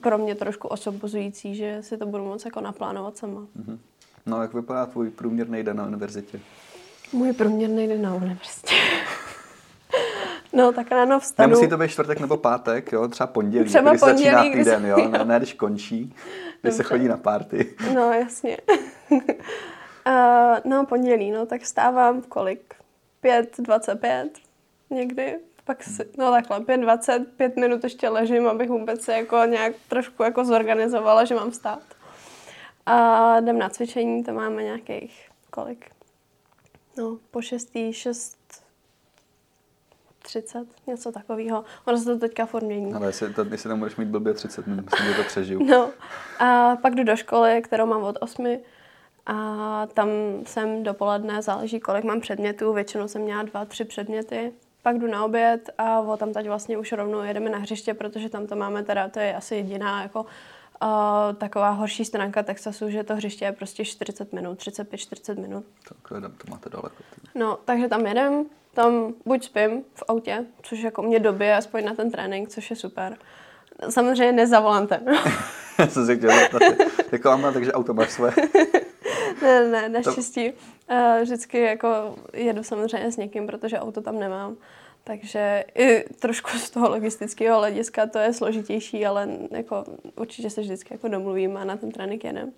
pro 0.00 0.18
mě 0.18 0.34
trošku 0.34 0.68
osobozující, 0.68 1.54
že 1.54 1.78
si 1.80 1.96
to 1.96 2.06
budu 2.06 2.24
moct 2.24 2.44
jako 2.44 2.60
naplánovat 2.60 3.16
sama. 3.16 3.40
Mm-hmm. 3.40 3.78
No, 4.26 4.42
jak 4.42 4.54
vypadá 4.54 4.86
tvůj 4.86 5.10
průměrný 5.10 5.62
den 5.62 5.76
na 5.76 5.86
univerzitě? 5.86 6.40
Můj 7.12 7.32
průměrný 7.32 7.88
den 7.88 8.02
na 8.02 8.14
univerzitě. 8.14 8.74
No, 10.54 10.72
tak 10.72 10.90
ráno 10.90 11.20
vstanu. 11.20 11.48
Nemusí 11.48 11.68
to 11.68 11.78
být 11.78 11.88
čtvrtek 11.90 12.20
nebo 12.20 12.36
pátek, 12.36 12.92
jo? 12.92 13.08
Třeba 13.08 13.26
pondělí, 13.26 13.68
Třeba 13.68 13.90
když 13.90 14.00
pondělí, 14.00 14.24
začíná 14.24 14.42
týden, 14.42 14.82
se- 14.82 14.88
jo? 14.88 15.08
Ne, 15.08 15.24
ne, 15.24 15.38
když 15.38 15.54
končí, 15.54 16.14
když 16.62 16.74
Dobře. 16.74 16.76
se 16.76 16.82
chodí 16.82 17.08
na 17.08 17.16
party. 17.16 17.74
No, 17.94 18.12
jasně. 18.12 18.58
uh, 19.10 20.58
no, 20.64 20.86
pondělí, 20.86 21.30
no, 21.30 21.46
tak 21.46 21.62
vstávám 21.62 22.22
v 22.22 22.26
kolik? 22.26 22.74
5.25 23.24 24.28
někdy. 24.90 25.38
Pak 25.64 25.82
si, 25.82 26.08
no 26.18 26.30
takhle, 26.30 26.60
5.20, 26.60 27.24
pět 27.36 27.56
minut 27.56 27.84
ještě 27.84 28.08
ležím, 28.08 28.46
abych 28.46 28.68
vůbec 28.68 29.02
se 29.02 29.12
jako 29.12 29.44
nějak 29.44 29.72
trošku 29.88 30.22
jako 30.22 30.44
zorganizovala, 30.44 31.24
že 31.24 31.34
mám 31.34 31.50
vstát. 31.50 31.82
A 32.86 33.38
jdem 33.38 33.58
na 33.58 33.68
cvičení, 33.68 34.24
to 34.24 34.32
máme 34.32 34.62
nějakých 34.62 35.28
kolik? 35.50 35.90
No, 36.98 37.18
po 37.30 37.42
šestý, 37.42 37.92
šest 37.92 38.41
30, 40.32 40.66
něco 40.86 41.12
takového. 41.12 41.64
Ono 41.84 41.98
se 41.98 42.04
to 42.04 42.18
teďka 42.18 42.46
furt 42.46 42.62
mění. 42.62 42.94
Ale 42.94 43.06
jestli, 43.06 43.34
to, 43.34 43.44
jestli 43.50 43.68
tam 43.68 43.78
budeš 43.78 43.96
mít 43.96 44.08
blbě 44.08 44.34
30 44.34 44.66
minut, 44.66 44.84
myslím, 44.84 45.08
že 45.08 45.14
to 45.14 45.24
přežiju. 45.24 45.64
No 45.64 45.90
a 46.38 46.76
pak 46.76 46.94
jdu 46.94 47.04
do 47.04 47.16
školy, 47.16 47.62
kterou 47.62 47.86
mám 47.86 48.02
od 48.02 48.18
8 48.20 48.58
a 49.26 49.86
tam 49.94 50.08
jsem 50.46 50.82
dopoledne, 50.82 51.42
záleží 51.42 51.80
kolik 51.80 52.04
mám 52.04 52.20
předmětů, 52.20 52.72
většinou 52.72 53.08
jsem 53.08 53.22
měla 53.22 53.42
dva, 53.42 53.64
tři 53.64 53.84
předměty. 53.84 54.52
Pak 54.82 54.98
jdu 54.98 55.06
na 55.06 55.24
oběd 55.24 55.70
a 55.78 56.00
o 56.00 56.16
tam 56.16 56.32
teď 56.32 56.46
vlastně 56.46 56.78
už 56.78 56.92
rovnou 56.92 57.22
jedeme 57.22 57.50
na 57.50 57.58
hřiště, 57.58 57.94
protože 57.94 58.28
tam 58.28 58.46
to 58.46 58.56
máme 58.56 58.82
teda, 58.82 59.08
to 59.08 59.20
je 59.20 59.34
asi 59.34 59.54
jediná 59.54 60.02
jako 60.02 60.20
uh, 60.22 60.28
taková 61.38 61.70
horší 61.70 62.04
stránka 62.04 62.42
Texasu, 62.42 62.90
že 62.90 63.04
to 63.04 63.16
hřiště 63.16 63.44
je 63.44 63.52
prostě 63.52 63.84
40 63.84 64.32
minut, 64.32 64.58
35-40 64.58 65.40
minut. 65.40 65.64
Tak 65.88 66.22
to 66.38 66.50
máte 66.50 66.70
daleko. 66.70 66.96
ty. 66.96 67.38
No, 67.38 67.58
takže 67.64 67.88
tam 67.88 68.06
jedem, 68.06 68.44
tam 68.74 69.14
buď 69.26 69.44
spím 69.44 69.84
v 69.94 70.02
autě, 70.08 70.44
což 70.62 70.80
jako 70.80 71.02
mě 71.02 71.18
dobije 71.18 71.56
aspoň 71.56 71.84
na 71.84 71.94
ten 71.94 72.10
trénink, 72.10 72.48
což 72.48 72.70
je 72.70 72.76
super. 72.76 73.16
Samozřejmě 73.88 74.32
ne 74.32 74.46
za 74.46 74.60
volantem. 74.60 75.00
Já 75.78 75.86
jsem 75.88 76.06
si 76.06 76.16
chtěl 76.16 76.30
zeptat, 76.30 76.62
jako 77.12 77.30
Anna, 77.30 77.52
takže 77.52 77.72
auto 77.72 77.94
máš 77.94 78.10
své. 78.10 78.32
ne, 79.42 79.68
ne, 79.68 79.88
naštěstí. 79.88 80.52
To... 80.52 81.22
Vždycky 81.22 81.60
jako 81.60 82.14
jedu 82.32 82.62
samozřejmě 82.62 83.12
s 83.12 83.16
někým, 83.16 83.46
protože 83.46 83.80
auto 83.80 84.00
tam 84.02 84.18
nemám. 84.18 84.56
Takže 85.04 85.64
i 85.74 86.04
trošku 86.20 86.50
z 86.50 86.70
toho 86.70 86.88
logistického 86.88 87.58
hlediska 87.58 88.06
to 88.06 88.18
je 88.18 88.32
složitější, 88.32 89.06
ale 89.06 89.28
jako 89.50 89.84
určitě 90.16 90.50
se 90.50 90.60
vždycky 90.60 90.94
jako 90.94 91.08
domluvíme 91.08 91.60
a 91.60 91.64
na 91.64 91.76
ten 91.76 91.90
trénink 91.90 92.24
jedem. 92.24 92.52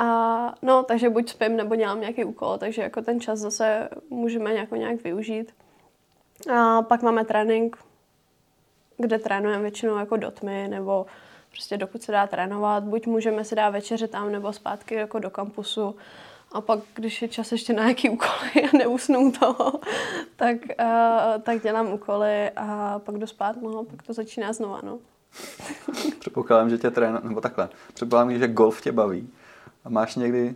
A 0.00 0.54
no, 0.62 0.82
takže 0.82 1.10
buď 1.10 1.28
spím, 1.28 1.56
nebo 1.56 1.76
dělám 1.76 2.00
nějaký 2.00 2.24
úkol, 2.24 2.58
takže 2.58 2.82
jako 2.82 3.02
ten 3.02 3.20
čas 3.20 3.38
zase 3.38 3.88
můžeme 4.10 4.52
nějak, 4.52 4.70
nějak 4.70 5.02
využít. 5.02 5.54
A 6.54 6.82
pak 6.82 7.02
máme 7.02 7.24
trénink, 7.24 7.76
kde 8.98 9.18
trénujeme 9.18 9.62
většinou 9.62 9.98
jako 9.98 10.16
do 10.16 10.30
tmy, 10.30 10.68
nebo 10.68 11.06
prostě 11.50 11.76
dokud 11.76 12.02
se 12.02 12.12
dá 12.12 12.26
trénovat. 12.26 12.84
Buď 12.84 13.06
můžeme 13.06 13.44
si 13.44 13.54
dát 13.54 13.70
večeře 13.70 14.08
tam, 14.08 14.32
nebo 14.32 14.52
zpátky 14.52 14.94
jako 14.94 15.18
do 15.18 15.30
kampusu. 15.30 15.96
A 16.52 16.60
pak, 16.60 16.80
když 16.94 17.22
je 17.22 17.28
čas 17.28 17.52
ještě 17.52 17.72
na 17.72 17.82
nějaký 17.82 18.10
úkoly 18.10 18.50
a 18.72 18.76
neusnu 18.76 19.32
toho, 19.32 19.72
tak, 20.36 20.56
uh, 20.80 21.42
tak 21.42 21.62
dělám 21.62 21.92
úkoly 21.92 22.50
a 22.50 22.98
pak 22.98 23.18
jdu 23.18 23.26
spát, 23.26 23.56
no, 23.62 23.84
pak 23.84 24.02
to 24.02 24.12
začíná 24.12 24.52
znova, 24.52 24.80
no. 24.84 24.98
Předpokládám, 26.18 26.70
že 26.70 26.78
tě 26.78 26.90
trénuje, 26.90 27.20
nebo 27.24 27.40
takhle, 27.40 27.68
předpokládám, 27.94 28.38
že 28.38 28.48
golf 28.48 28.80
tě 28.80 28.92
baví. 28.92 29.28
A 29.84 29.88
máš 29.88 30.16
někdy, 30.16 30.54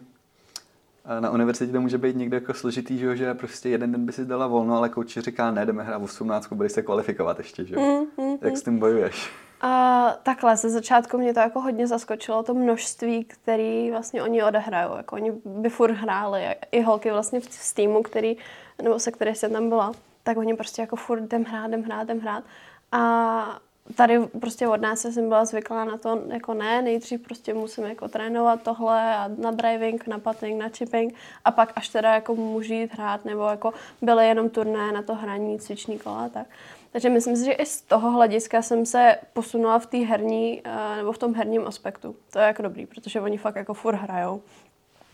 na 1.20 1.30
univerzitě 1.30 1.72
to 1.72 1.80
může 1.80 1.98
být 1.98 2.16
někde 2.16 2.36
jako 2.36 2.54
složitý, 2.54 2.98
že, 2.98 3.16
že 3.16 3.34
prostě 3.34 3.68
jeden 3.68 3.92
den 3.92 4.06
by 4.06 4.12
si 4.12 4.24
dala 4.24 4.46
volno, 4.46 4.76
ale 4.76 4.88
kouči 4.88 5.20
říká, 5.20 5.50
ne, 5.50 5.66
jdeme 5.66 5.82
hrát 5.82 5.98
v 5.98 6.04
18, 6.04 6.52
budeš 6.52 6.72
se 6.72 6.82
kvalifikovat 6.82 7.38
ještě, 7.38 7.64
že? 7.64 7.76
Mm, 7.76 8.24
mm, 8.24 8.36
Jak 8.40 8.56
s 8.56 8.62
tím 8.62 8.78
bojuješ? 8.78 9.30
A 9.60 10.10
takhle, 10.22 10.56
ze 10.56 10.70
začátku 10.70 11.18
mě 11.18 11.34
to 11.34 11.40
jako 11.40 11.60
hodně 11.60 11.86
zaskočilo, 11.86 12.42
to 12.42 12.54
množství, 12.54 13.24
který 13.24 13.90
vlastně 13.90 14.22
oni 14.22 14.42
odehrajou. 14.42 14.96
Jako 14.96 15.16
oni 15.16 15.32
by 15.44 15.68
furt 15.68 15.92
hráli, 15.92 16.42
i 16.72 16.82
holky 16.82 17.10
vlastně 17.10 17.40
v 17.40 17.74
týmu, 17.74 18.02
který, 18.02 18.36
nebo 18.82 18.98
se 18.98 19.10
který 19.10 19.34
jsem 19.34 19.52
tam 19.52 19.68
byla, 19.68 19.92
tak 20.22 20.36
oni 20.36 20.54
prostě 20.54 20.82
jako 20.82 20.96
furt 20.96 21.22
jdem 21.22 21.44
hrát, 21.44 21.66
jdem 21.66 21.82
hrát, 21.82 22.02
jdem 22.02 22.20
hrát. 22.20 22.44
A 22.92 23.58
tady 23.94 24.18
prostě 24.40 24.68
od 24.68 24.80
nás 24.80 25.00
jsem 25.00 25.28
byla 25.28 25.44
zvyklá 25.44 25.84
na 25.84 25.98
to, 25.98 26.22
jako 26.32 26.54
ne, 26.54 26.82
nejdřív 26.82 27.20
prostě 27.20 27.54
musím 27.54 27.84
jako 27.84 28.08
trénovat 28.08 28.62
tohle 28.62 29.16
a 29.16 29.30
na 29.38 29.50
driving, 29.50 30.06
na 30.06 30.18
putting, 30.18 30.62
na 30.62 30.68
chipping 30.68 31.14
a 31.44 31.50
pak 31.50 31.72
až 31.76 31.88
teda 31.88 32.14
jako 32.14 32.34
můžu 32.34 32.72
jít 32.72 32.94
hrát 32.94 33.24
nebo 33.24 33.42
jako 33.42 33.72
byly 34.02 34.28
jenom 34.28 34.50
turné 34.50 34.92
na 34.92 35.02
to 35.02 35.14
hraní, 35.14 35.58
cviční 35.58 35.98
kola 35.98 36.28
tak. 36.28 36.46
Takže 36.92 37.08
myslím 37.08 37.36
si, 37.36 37.44
že 37.44 37.52
i 37.52 37.66
z 37.66 37.80
toho 37.80 38.10
hlediska 38.10 38.62
jsem 38.62 38.86
se 38.86 39.16
posunula 39.32 39.78
v 39.78 39.86
té 39.86 39.98
herní, 39.98 40.62
eh, 40.64 40.96
nebo 40.96 41.12
v 41.12 41.18
tom 41.18 41.34
herním 41.34 41.66
aspektu. 41.66 42.16
To 42.32 42.38
je 42.38 42.44
jako 42.44 42.62
dobrý, 42.62 42.86
protože 42.86 43.20
oni 43.20 43.38
fakt 43.38 43.56
jako 43.56 43.74
furt 43.74 43.94
hrajou. 43.94 44.42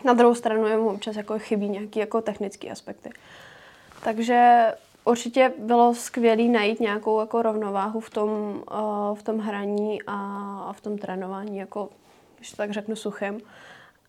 Na 0.04 0.12
druhou 0.12 0.34
stranu 0.34 0.66
jim 0.66 0.86
občas 0.86 1.16
jako 1.16 1.38
chybí 1.38 1.68
nějaký 1.68 1.98
jako 1.98 2.20
technické 2.20 2.70
aspekty. 2.70 3.10
Takže 4.04 4.72
určitě 5.04 5.52
bylo 5.58 5.94
skvělé 5.94 6.42
najít 6.42 6.80
nějakou 6.80 7.20
jako 7.20 7.42
rovnováhu 7.42 8.00
v 8.00 8.10
tom, 8.10 8.30
uh, 8.30 9.16
v 9.18 9.22
tom 9.22 9.38
hraní 9.38 10.02
a, 10.06 10.14
a 10.68 10.72
v 10.72 10.80
tom 10.80 10.98
trénování, 10.98 11.56
jako, 11.56 11.88
když 12.36 12.50
to 12.50 12.56
tak 12.56 12.70
řeknu 12.70 12.96
suchem. 12.96 13.38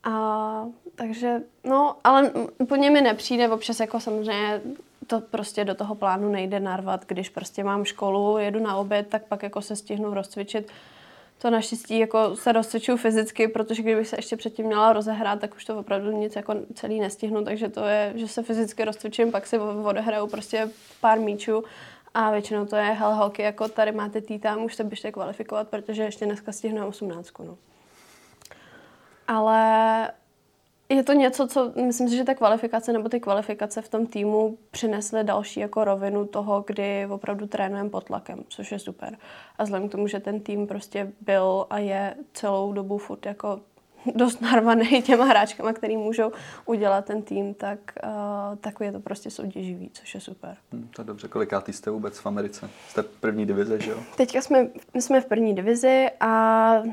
A, 0.04 0.66
takže, 0.96 1.42
no, 1.64 1.96
ale 2.04 2.32
úplně 2.58 2.90
mi 2.90 3.02
nepřijde 3.02 3.50
občas 3.50 3.80
jako 3.80 4.00
samozřejmě 4.00 4.62
to 5.08 5.22
prostě 5.22 5.66
do 5.66 5.76
toho 5.76 5.96
plánu 5.96 6.30
nejde 6.30 6.60
narvat, 6.60 7.06
když 7.08 7.30
prostě 7.30 7.64
mám 7.64 7.86
školu, 7.86 8.38
jedu 8.38 8.60
na 8.60 8.76
oběd, 8.76 9.08
tak 9.08 9.24
pak 9.24 9.44
jako 9.44 9.62
se 9.62 9.76
stihnu 9.76 10.14
rozcvičit. 10.14 10.72
To 11.42 11.50
naštěstí 11.50 12.00
jako 12.00 12.36
se 12.36 12.52
rozcvičuju 12.52 12.98
fyzicky, 12.98 13.48
protože 13.48 13.84
kdybych 13.84 14.08
se 14.08 14.16
ještě 14.16 14.38
předtím 14.38 14.66
měla 14.66 14.94
rozehrát, 14.94 15.40
tak 15.40 15.56
už 15.56 15.66
to 15.66 15.80
opravdu 15.80 16.12
nic 16.12 16.36
jako 16.36 16.56
celý 16.76 17.00
nestihnu, 17.00 17.44
takže 17.44 17.70
to 17.70 17.86
je, 17.86 18.14
že 18.16 18.28
se 18.28 18.44
fyzicky 18.44 18.86
rozcvičím, 18.86 19.32
pak 19.32 19.48
si 19.48 19.60
odehraju 19.60 20.28
prostě 20.28 20.70
pár 21.00 21.20
míčů 21.20 21.64
a 22.14 22.32
většinou 22.32 22.66
to 22.66 22.76
je, 22.76 22.84
hele 22.84 23.16
holky, 23.16 23.42
jako 23.42 23.68
tady 23.68 23.92
máte 23.92 24.22
tý 24.22 24.40
tam, 24.40 24.64
už 24.64 24.76
se 24.76 24.84
běžte 24.84 25.12
kvalifikovat, 25.12 25.68
protože 25.68 26.04
ještě 26.04 26.26
dneska 26.26 26.52
stihnu 26.52 26.88
18. 26.88 27.40
No. 27.40 27.58
Ale 29.28 30.12
je 30.96 31.04
to 31.04 31.14
něco, 31.14 31.48
co 31.48 31.74
myslím 31.86 32.10
si, 32.10 32.16
že 32.16 32.24
ta 32.24 32.34
kvalifikace 32.34 32.94
nebo 32.94 33.10
ty 33.10 33.20
kvalifikace 33.20 33.82
v 33.82 33.90
tom 33.90 34.08
týmu 34.08 34.58
přinesly 34.72 35.24
další 35.24 35.60
jako 35.60 35.84
rovinu 35.84 36.26
toho, 36.26 36.64
kdy 36.68 37.08
opravdu 37.10 37.48
trénujeme 37.48 37.90
pod 37.90 38.04
tlakem, 38.04 38.44
což 38.50 38.72
je 38.72 38.80
super. 38.80 39.18
A 39.58 39.64
vzhledem 39.64 39.90
k 39.90 39.92
tomu, 39.92 40.08
že 40.08 40.20
ten 40.20 40.40
tým 40.40 40.68
prostě 40.68 41.12
byl 41.22 41.66
a 41.70 41.78
je 41.78 42.16
celou 42.34 42.74
dobu 42.74 42.98
furt 42.98 43.26
jako 43.26 43.60
dost 44.16 44.42
narvaný 44.42 45.02
těma 45.06 45.26
hráčkama, 45.26 45.74
který 45.74 45.98
můžou 45.98 46.32
udělat 46.66 47.06
ten 47.06 47.22
tým, 47.22 47.54
tak 47.54 47.80
uh, 48.04 48.58
takový 48.58 48.88
je 48.88 48.92
to 48.92 49.00
prostě 49.00 49.32
soutěživý, 49.32 49.90
což 49.94 50.16
je 50.16 50.22
super. 50.22 50.58
Hmm, 50.72 50.90
to 50.96 51.02
je 51.02 51.06
dobře. 51.06 51.28
Kolikátý 51.28 51.74
jste 51.74 51.92
vůbec 51.92 52.20
v 52.20 52.26
Americe? 52.26 52.70
Jste 52.90 53.02
v 53.02 53.08
první 53.08 53.46
divize, 53.46 53.82
že 53.82 53.92
jo? 53.92 53.98
Teďka 54.18 54.42
jsme, 54.42 54.68
my 54.94 55.02
jsme 55.02 55.22
v 55.22 55.26
první 55.26 55.56
divizi 55.56 56.08
a 56.20 56.28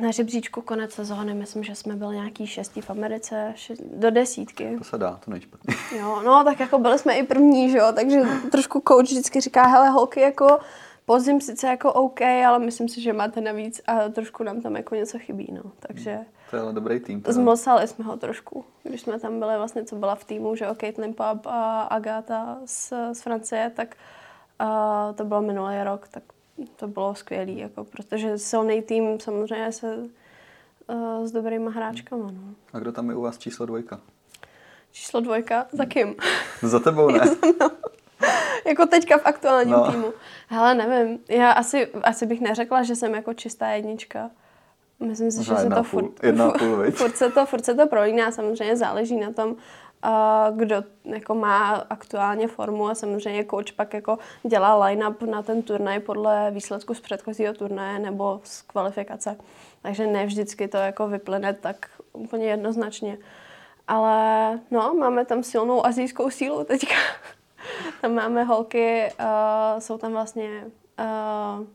na 0.00 0.10
žebříčku 0.10 0.60
konec 0.60 0.92
sezóny, 0.92 1.34
myslím, 1.34 1.64
že 1.64 1.74
jsme 1.74 1.96
byli 1.96 2.16
nějaký 2.16 2.46
šestý 2.46 2.80
v 2.80 2.90
Americe, 2.90 3.52
šest, 3.56 3.82
do 3.94 4.10
desítky. 4.10 4.76
To 4.78 4.84
se 4.84 4.98
dá, 4.98 5.20
to 5.24 5.30
nejšpatně. 5.30 5.74
Jo, 5.98 6.22
no 6.24 6.44
tak 6.44 6.60
jako 6.60 6.78
byli 6.78 6.98
jsme 6.98 7.18
i 7.18 7.22
první, 7.26 7.70
že 7.70 7.78
jo, 7.78 7.92
takže 7.94 8.20
trošku 8.50 8.82
coach 8.88 9.04
vždycky 9.04 9.40
říká, 9.40 9.66
hele 9.66 9.88
holky, 9.88 10.20
jako 10.20 10.58
podzim 11.04 11.40
sice 11.40 11.66
jako 11.66 11.92
OK, 11.92 12.22
ale 12.22 12.58
myslím 12.58 12.88
si, 12.88 13.00
že 13.00 13.12
máte 13.12 13.40
navíc 13.40 13.80
a 13.86 14.08
trošku 14.08 14.44
nám 14.44 14.60
tam 14.60 14.76
jako 14.76 14.94
něco 14.94 15.18
chybí, 15.18 15.48
no, 15.52 15.72
takže... 15.80 16.14
Hmm 16.14 16.24
to 16.50 16.56
je 16.56 16.62
ale 16.62 16.72
dobrý 16.72 17.00
tým. 17.00 17.20
Teda. 17.20 17.32
Zmlsali 17.32 17.88
jsme 17.88 18.04
ho 18.04 18.16
trošku, 18.16 18.64
když 18.82 19.00
jsme 19.00 19.20
tam 19.20 19.38
byli 19.38 19.56
vlastně, 19.56 19.84
co 19.84 19.96
byla 19.96 20.14
v 20.14 20.24
týmu, 20.24 20.56
že 20.56 20.64
jo, 20.64 20.74
Caitlin 20.74 21.14
Pub 21.14 21.46
a 21.46 21.82
Agáta 21.82 22.58
z, 22.64 22.92
z 23.12 23.22
Francie, 23.22 23.72
tak 23.76 23.96
uh, 24.60 25.14
to 25.14 25.24
bylo 25.24 25.42
minulý 25.42 25.82
rok, 25.82 26.08
tak 26.08 26.22
to 26.76 26.88
bylo 26.88 27.14
skvělé, 27.14 27.52
jako, 27.52 27.84
protože 27.84 28.38
silný 28.38 28.82
tým 28.82 29.20
samozřejmě 29.20 29.72
se 29.72 29.96
uh, 29.96 31.24
s 31.24 31.32
dobrýma 31.32 31.70
hráčkama. 31.70 32.24
No. 32.24 32.54
A 32.72 32.78
kdo 32.78 32.92
tam 32.92 33.10
je 33.10 33.16
u 33.16 33.22
vás 33.22 33.38
číslo 33.38 33.66
dvojka? 33.66 34.00
Číslo 34.92 35.20
dvojka? 35.20 35.66
Za 35.72 35.84
kým? 35.84 36.14
Za 36.62 36.78
tebou, 36.80 37.10
ne? 37.10 37.20
jako 38.66 38.86
teďka 38.86 39.18
v 39.18 39.26
aktuálním 39.26 39.72
no. 39.72 39.92
týmu. 39.92 40.12
Hele, 40.48 40.74
nevím, 40.74 41.18
já 41.28 41.50
asi, 41.50 41.86
asi 41.86 42.26
bych 42.26 42.40
neřekla, 42.40 42.82
že 42.82 42.96
jsem 42.96 43.14
jako 43.14 43.34
čistá 43.34 43.68
jednička. 43.68 44.30
Myslím 45.00 45.30
si, 45.30 45.44
že 45.44 45.56
se 45.56 45.68
to 45.68 45.74
půl, 45.74 45.82
furt, 45.84 46.24
jedna 46.24 46.50
půl, 46.50 46.90
furt, 46.90 47.16
se 47.16 47.30
to, 47.30 47.46
furt 47.46 47.64
se 47.64 47.74
to 47.74 47.86
prolíná, 47.86 48.30
samozřejmě 48.30 48.76
záleží 48.76 49.16
na 49.16 49.32
tom, 49.32 49.56
kdo 50.56 50.84
jako 51.04 51.34
má 51.34 51.74
aktuálně 51.74 52.48
formu 52.48 52.88
a 52.88 52.94
samozřejmě 52.94 53.44
coach 53.44 53.72
pak 53.72 53.94
jako 53.94 54.18
dělá 54.42 54.84
line-up 54.84 55.22
na 55.22 55.42
ten 55.42 55.62
turnaj 55.62 56.00
podle 56.00 56.50
výsledku 56.50 56.94
z 56.94 57.00
předchozího 57.00 57.54
turnaje 57.54 57.98
nebo 57.98 58.40
z 58.44 58.62
kvalifikace. 58.62 59.36
Takže 59.82 60.06
ne 60.06 60.26
vždycky 60.26 60.68
to 60.68 60.76
jako 60.76 61.08
vyplyne 61.08 61.54
tak 61.54 61.86
úplně 62.12 62.46
jednoznačně. 62.46 63.18
Ale 63.88 64.58
no, 64.70 64.94
máme 64.94 65.24
tam 65.24 65.42
silnou 65.42 65.86
azijskou 65.86 66.30
sílu 66.30 66.64
teďka. 66.64 66.94
tam 68.00 68.14
máme 68.14 68.44
holky, 68.44 69.12
uh, 69.20 69.80
jsou 69.80 69.98
tam 69.98 70.12
vlastně 70.12 70.64
uh, 70.98 71.66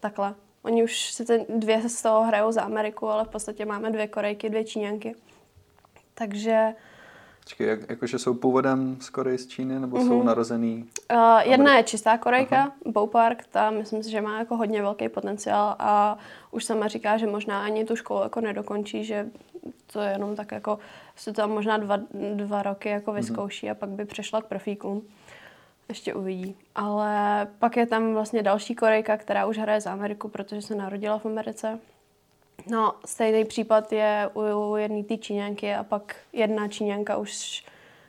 takhle 0.00 0.34
Oni 0.66 0.84
už 0.84 1.12
sice 1.12 1.46
dvě 1.48 1.88
z 1.88 2.02
toho 2.02 2.22
hrajou 2.22 2.52
za 2.52 2.62
Ameriku, 2.62 3.08
ale 3.08 3.24
v 3.24 3.28
podstatě 3.28 3.64
máme 3.64 3.90
dvě 3.90 4.08
Korejky, 4.08 4.48
dvě 4.48 4.64
Číňanky. 4.64 5.14
Takže... 6.14 6.74
Počkej, 7.44 7.66
jak, 7.66 7.90
jakože 7.90 8.18
jsou 8.18 8.34
původem 8.34 8.96
z 9.00 9.10
Koreji, 9.10 9.38
z 9.38 9.46
Číny, 9.46 9.80
nebo 9.80 9.96
mm-hmm. 9.96 10.06
jsou 10.06 10.16
mhm. 10.16 10.26
narozený? 10.26 10.84
Uh, 11.12 11.50
jedna 11.50 11.76
je 11.76 11.82
čistá 11.82 12.18
Korejka, 12.18 12.56
Aha. 12.56 12.72
Bow 12.86 13.10
Park, 13.10 13.46
ta 13.50 13.70
myslím 13.70 14.02
si, 14.02 14.10
že 14.10 14.20
má 14.20 14.38
jako 14.38 14.56
hodně 14.56 14.82
velký 14.82 15.08
potenciál 15.08 15.76
a 15.78 16.18
už 16.50 16.64
sama 16.64 16.88
říká, 16.88 17.16
že 17.16 17.26
možná 17.26 17.64
ani 17.64 17.84
tu 17.84 17.96
školu 17.96 18.22
jako 18.22 18.40
nedokončí, 18.40 19.04
že 19.04 19.26
to 19.92 20.00
je 20.00 20.10
jenom 20.10 20.36
tak 20.36 20.52
jako, 20.52 20.78
se 21.16 21.32
tam 21.32 21.50
možná 21.50 21.76
dva, 21.76 21.98
dva 22.34 22.62
roky 22.62 22.88
jako 22.88 23.10
mhm. 23.10 23.20
vyzkouší 23.20 23.66
mm-hmm. 23.66 23.72
a 23.72 23.74
pak 23.74 23.88
by 23.88 24.04
přešla 24.04 24.42
k 24.42 24.46
profíkům 24.46 25.02
ještě 25.88 26.14
uvidí. 26.14 26.56
Ale 26.74 27.46
pak 27.58 27.76
je 27.76 27.86
tam 27.86 28.14
vlastně 28.14 28.42
další 28.42 28.74
Korejka, 28.74 29.16
která 29.16 29.46
už 29.46 29.58
hraje 29.58 29.80
za 29.80 29.92
Ameriku, 29.92 30.28
protože 30.28 30.62
se 30.62 30.74
narodila 30.74 31.18
v 31.18 31.26
Americe. 31.26 31.78
No, 32.70 32.94
stejný 33.04 33.44
případ 33.44 33.92
je 33.92 34.30
u 34.34 34.76
jedné 34.76 35.04
té 35.04 35.16
Číňanky 35.16 35.74
a 35.74 35.84
pak 35.84 36.16
jedna 36.32 36.68
Číňanka 36.68 37.16
už, 37.16 37.64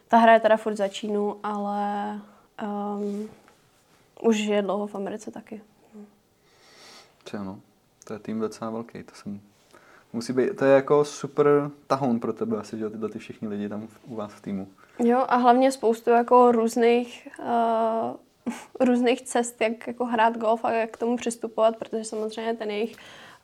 ta 0.08 0.18
hraje 0.18 0.40
teda 0.40 0.58
furt 0.58 0.76
za 0.76 0.88
Čínu, 0.88 1.40
ale 1.44 2.20
um, 2.64 3.30
už 4.22 4.38
je 4.38 4.62
dlouho 4.62 4.88
v 4.88 4.96
Americe 4.96 5.32
taky. 5.32 5.62
No. 7.34 7.44
no, 7.44 7.60
to 8.04 8.14
je 8.14 8.20
tým 8.20 8.40
docela 8.40 8.72
velký, 8.72 9.04
to 9.04 9.16
jsem 9.16 9.42
musí 10.14 10.34
být, 10.34 10.58
to 10.58 10.66
je 10.66 10.74
jako 10.74 11.06
super 11.06 11.72
tahoun 11.88 12.20
pro 12.20 12.34
tebe 12.34 12.58
asi, 12.58 12.78
že 12.78 12.90
tyhle 12.90 13.10
ty 13.10 13.20
všichni 13.20 13.48
lidi 13.48 13.70
tam 13.70 13.88
u 14.08 14.16
vás 14.16 14.34
v 14.34 14.42
týmu. 14.42 14.68
Jo 15.00 15.26
a 15.28 15.36
hlavně 15.36 15.72
spoustu 15.72 16.10
jako 16.10 16.52
různých 16.52 17.28
uh, 17.40 18.16
různých 18.80 19.22
cest, 19.22 19.62
jak 19.62 19.88
jako 19.88 20.06
hrát 20.06 20.38
golf 20.38 20.66
a 20.66 20.72
jak 20.72 20.92
k 20.92 20.98
tomu 20.98 21.18
přistupovat, 21.18 21.78
protože 21.78 22.04
samozřejmě 22.04 22.54
ten 22.54 22.72
jejich 22.72 22.96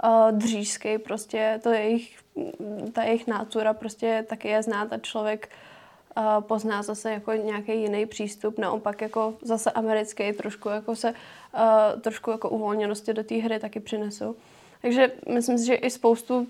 uh, 0.04 0.32
dřížský, 0.32 0.98
prostě 0.98 1.60
to 1.64 1.70
jejich, 1.70 2.20
ta 2.94 3.04
jejich 3.04 3.28
nátura 3.28 3.74
prostě 3.74 4.26
taky 4.30 4.48
je 4.48 4.64
znát 4.64 4.94
a 4.94 4.98
člověk 4.98 5.50
uh, 6.18 6.24
pozná 6.42 6.84
zase 6.84 7.12
jako 7.12 7.32
nějaký 7.32 7.82
jiný 7.82 8.06
přístup, 8.06 8.60
naopak 8.60 9.02
jako 9.02 9.34
zase 9.42 9.72
americký, 9.72 10.34
trošku 10.34 10.70
jako 10.70 10.96
se, 10.96 11.10
uh, 11.12 12.02
trošku 12.02 12.32
jako 12.32 12.50
uvolněnosti 12.50 13.14
do 13.14 13.24
té 13.24 13.36
hry 13.36 13.60
taky 13.60 13.80
přinesou. 13.80 14.36
Takže 14.82 15.12
myslím 15.30 15.58
si, 15.58 15.66
že 15.66 15.74
i 15.74 15.90
spoustu 15.90 16.48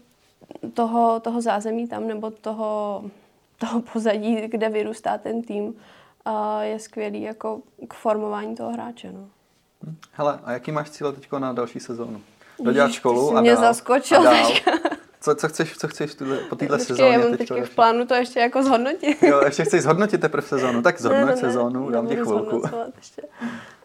toho, 0.74 1.20
toho 1.20 1.41
zázemí 1.41 1.88
tam, 1.88 2.08
nebo 2.08 2.32
toho, 2.32 3.04
toho 3.68 3.82
pozadí, 3.82 4.36
kde 4.47 4.70
vyrůstá 4.70 5.18
ten 5.18 5.41
tým, 5.41 5.76
a 6.26 6.64
je 6.64 6.80
skvělý 6.80 7.22
jako 7.22 7.61
k 7.88 7.93
formování 7.93 8.55
toho 8.55 8.72
hráče. 8.72 9.11
No. 9.11 9.28
Hele, 10.11 10.39
a 10.43 10.51
jaký 10.51 10.72
máš 10.72 10.89
cíle 10.89 11.11
teď 11.11 11.32
na 11.32 11.53
další 11.53 11.80
sezónu? 11.80 12.22
Dodělat 12.64 12.91
školu 12.91 13.38
a 13.38 13.41
mě 13.41 13.53
dál, 13.53 13.61
zaskočil 13.61 14.20
a 14.20 14.24
dál. 14.24 14.51
Co, 15.22 15.36
co 15.36 15.47
chceš, 15.47 15.78
co 15.78 15.88
chceš 15.88 16.16
tuhle, 16.16 16.38
po 16.38 16.55
téhle 16.55 16.80
sezóně? 16.80 17.09
Já 17.09 17.20
mám 17.20 17.38
teď 17.38 17.51
v 17.64 17.76
plánu 17.76 18.05
to 18.05 18.14
ještě 18.14 18.39
jako 18.39 18.64
zhodnotit. 18.64 19.24
Jo, 19.24 19.41
ještě 19.45 19.64
chceš 19.64 19.84
zhodnotit 19.84 20.22
teprve 20.22 20.47
sezónu. 20.47 20.82
Tak 20.82 21.01
zhodnoť 21.01 21.26
ne, 21.26 21.36
ne, 21.36 21.38
sezónu, 21.38 21.89
dám 21.89 22.07
ti 22.07 22.16
chvilku. 22.16 22.61
Ještě. 22.97 23.22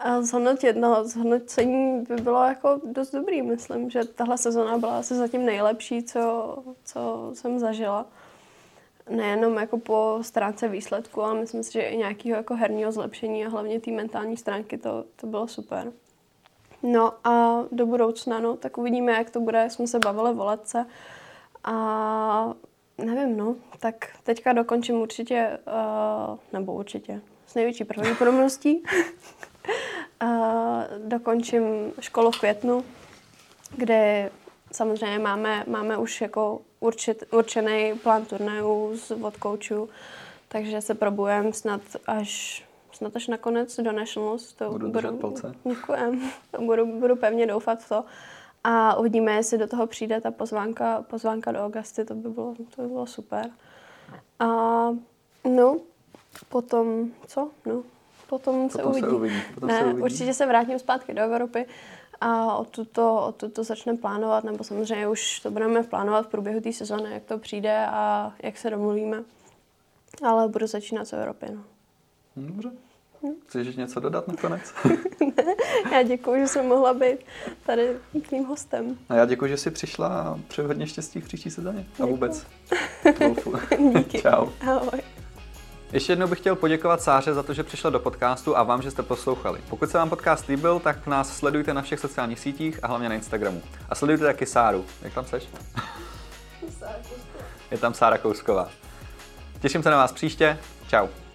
A 0.01 0.23
zhodnotit, 0.23 0.77
no, 0.77 1.05
zhodnocení 1.05 2.05
by 2.09 2.17
bylo 2.17 2.45
jako 2.45 2.81
dost 2.85 3.13
dobrý, 3.13 3.43
myslím, 3.43 3.91
že 3.91 4.05
tahle 4.05 4.39
sezóna 4.39 4.79
byla 4.79 4.99
asi 4.99 5.15
zatím 5.15 5.47
nejlepší, 5.47 6.03
co, 6.03 6.55
co 6.85 7.31
jsem 7.35 7.59
zažila 7.59 8.07
nejenom 9.11 9.57
jako 9.57 9.79
po 9.79 10.19
stránce 10.23 10.69
výsledku, 10.69 11.23
ale 11.23 11.41
myslím 11.41 11.63
si, 11.63 11.73
že 11.73 11.81
i 11.81 11.97
nějakého 11.97 12.37
jako 12.37 12.55
herního 12.55 12.93
zlepšení 12.93 13.47
a 13.47 13.49
hlavně 13.49 13.81
té 13.81 13.91
mentální 13.91 14.37
stránky 14.37 14.79
to, 14.79 15.05
to 15.17 15.27
bylo 15.27 15.49
super. 15.49 15.93
No 16.83 17.13
a 17.25 17.65
do 17.73 17.87
budoucna, 17.87 18.41
no, 18.41 18.57
tak 18.57 18.79
uvidíme, 18.79 19.13
jak 19.13 19.31
to 19.31 19.41
bude, 19.41 19.59
jak 19.59 19.73
jsme 19.73 19.87
se 19.87 19.99
bavili 19.99 20.31
o 20.31 20.45
letce. 20.45 20.87
A 21.65 22.55
nevím, 22.99 23.37
no, 23.37 23.57
tak 23.81 23.95
teďka 24.23 24.53
dokončím 24.53 24.97
určitě, 25.01 25.59
uh, 25.67 26.39
nebo 26.53 26.75
určitě, 26.75 27.21
s 27.47 27.55
největší 27.55 27.85
pravděpodobností. 27.85 28.83
uh, 30.23 30.29
dokončím 31.09 31.93
školu 32.01 32.31
v 32.31 32.39
květnu, 32.39 32.85
kde 33.77 34.31
samozřejmě 34.73 35.19
máme, 35.19 35.65
máme 35.67 35.99
už 35.99 36.21
jako 36.21 36.61
určit, 36.81 37.25
určený 37.33 37.95
plán 38.03 38.25
turnajů 38.25 38.97
od 39.23 39.37
koučů, 39.37 39.89
takže 40.49 40.81
se 40.81 40.95
probujeme 40.95 41.53
snad 41.53 41.81
až 42.07 42.65
snad 42.99 43.17
až 43.17 43.27
nakonec 43.27 43.77
do 43.77 43.93
Nationals. 43.93 44.53
To 44.53 44.71
budu, 44.71 44.91
budu 44.91 45.17
palce. 45.17 45.55
Děkujem. 45.65 46.31
Budu, 46.67 46.87
budu 46.87 47.17
pevně 47.17 47.47
doufat 47.47 47.83
v 47.83 47.89
to. 47.89 48.05
A 48.65 48.97
uvidíme, 48.97 49.33
jestli 49.33 49.59
do 49.59 49.67
toho 49.67 49.87
přijde 49.87 50.21
ta 50.21 50.31
pozvánka, 50.31 51.03
pozvánka 51.03 51.53
do 51.53 51.59
Augusty, 51.65 52.05
to 52.05 52.15
by 52.15 52.29
bylo, 52.29 52.55
to 52.77 52.83
by 52.83 52.89
bylo 52.89 53.07
super. 53.07 53.51
A 54.39 54.47
no, 55.45 55.79
potom, 56.49 57.11
co? 57.27 57.51
No, 57.67 57.83
potom, 58.29 58.69
potom 58.69 58.71
se 58.71 58.83
uvidí. 58.85 59.07
Se 59.07 59.09
uvidí. 59.09 59.43
Potom 59.55 59.69
ne, 59.69 59.79
se 59.79 59.85
uvidí. 59.85 60.03
určitě 60.03 60.35
se 60.35 60.47
vrátím 60.47 60.79
zpátky 60.79 61.15
do 61.15 61.23
Evropy 61.23 61.67
a 62.21 62.57
o 62.57 62.65
tuto, 62.65 63.27
o 63.27 63.33
tuto 63.33 63.65
začneme 63.65 63.99
plánovat, 63.99 64.45
nebo 64.45 64.65
samozřejmě 64.65 65.09
už 65.09 65.41
to 65.41 65.51
budeme 65.51 65.83
plánovat 65.83 66.27
v 66.27 66.29
průběhu 66.29 66.61
té 66.61 66.73
sezóny, 66.73 67.13
jak 67.13 67.25
to 67.25 67.39
přijde 67.39 67.87
a 67.87 68.33
jak 68.43 68.59
se 68.59 68.71
domluvíme. 68.71 69.25
Ale 70.23 70.49
budu 70.49 70.67
začínat 70.67 71.09
z 71.09 71.13
Evropy, 71.13 71.47
no. 71.55 71.65
Dobře. 72.37 72.71
Chceš 73.47 73.77
něco 73.77 74.01
dodat 74.01 74.29
nakonec? 74.29 74.63
ne, 75.37 75.55
já 75.93 76.03
děkuji, 76.03 76.41
že 76.41 76.49
jsem 76.49 76.67
mohla 76.67 76.95
být 76.95 77.19
tady 77.67 77.97
tvým 78.29 78.45
hostem. 78.45 78.99
A 79.09 79.15
já 79.15 79.27
děkuji, 79.27 79.49
že 79.49 79.57
jsi 79.57 79.71
přišla 79.71 80.09
a 80.09 80.39
přeji 80.49 80.67
hodně 80.67 80.87
štěstí 80.87 81.21
v 81.21 81.25
příští 81.25 81.51
sezóně. 81.51 81.87
A 82.03 82.07
vůbec. 82.07 82.47
Díky. 83.97 84.19
Čau. 84.23 84.47
Ahoj. 84.61 85.18
Ještě 85.93 86.13
jednou 86.13 86.27
bych 86.27 86.39
chtěl 86.39 86.57
poděkovat 86.57 87.03
Sáře 87.03 87.35
za 87.35 87.43
to, 87.43 87.55
že 87.55 87.63
přišla 87.63 87.91
do 87.91 88.01
podcastu 88.01 88.57
a 88.57 88.63
vám, 88.63 88.83
že 88.83 88.91
jste 88.91 89.03
poslouchali. 89.03 89.61
Pokud 89.69 89.91
se 89.91 89.99
vám 89.99 90.11
podcast 90.11 90.47
líbil, 90.47 90.79
tak 90.81 91.07
nás 91.07 91.37
sledujte 91.37 91.75
na 91.75 91.83
všech 91.83 92.01
sociálních 92.01 92.41
sítích 92.41 92.85
a 92.85 92.87
hlavně 92.87 93.09
na 93.09 93.15
Instagramu. 93.15 93.63
A 93.89 93.95
sledujte 93.95 94.25
taky 94.25 94.47
Sáru. 94.47 94.85
Jak 95.03 95.15
tam 95.15 95.25
seš? 95.25 95.49
Je 97.71 97.79
tam 97.79 97.95
Sára 97.95 98.19
Kousková. 98.19 98.69
Těším 99.61 99.83
se 99.83 99.91
na 99.91 99.97
vás 99.97 100.13
příště. 100.13 100.59
Ciao. 100.89 101.28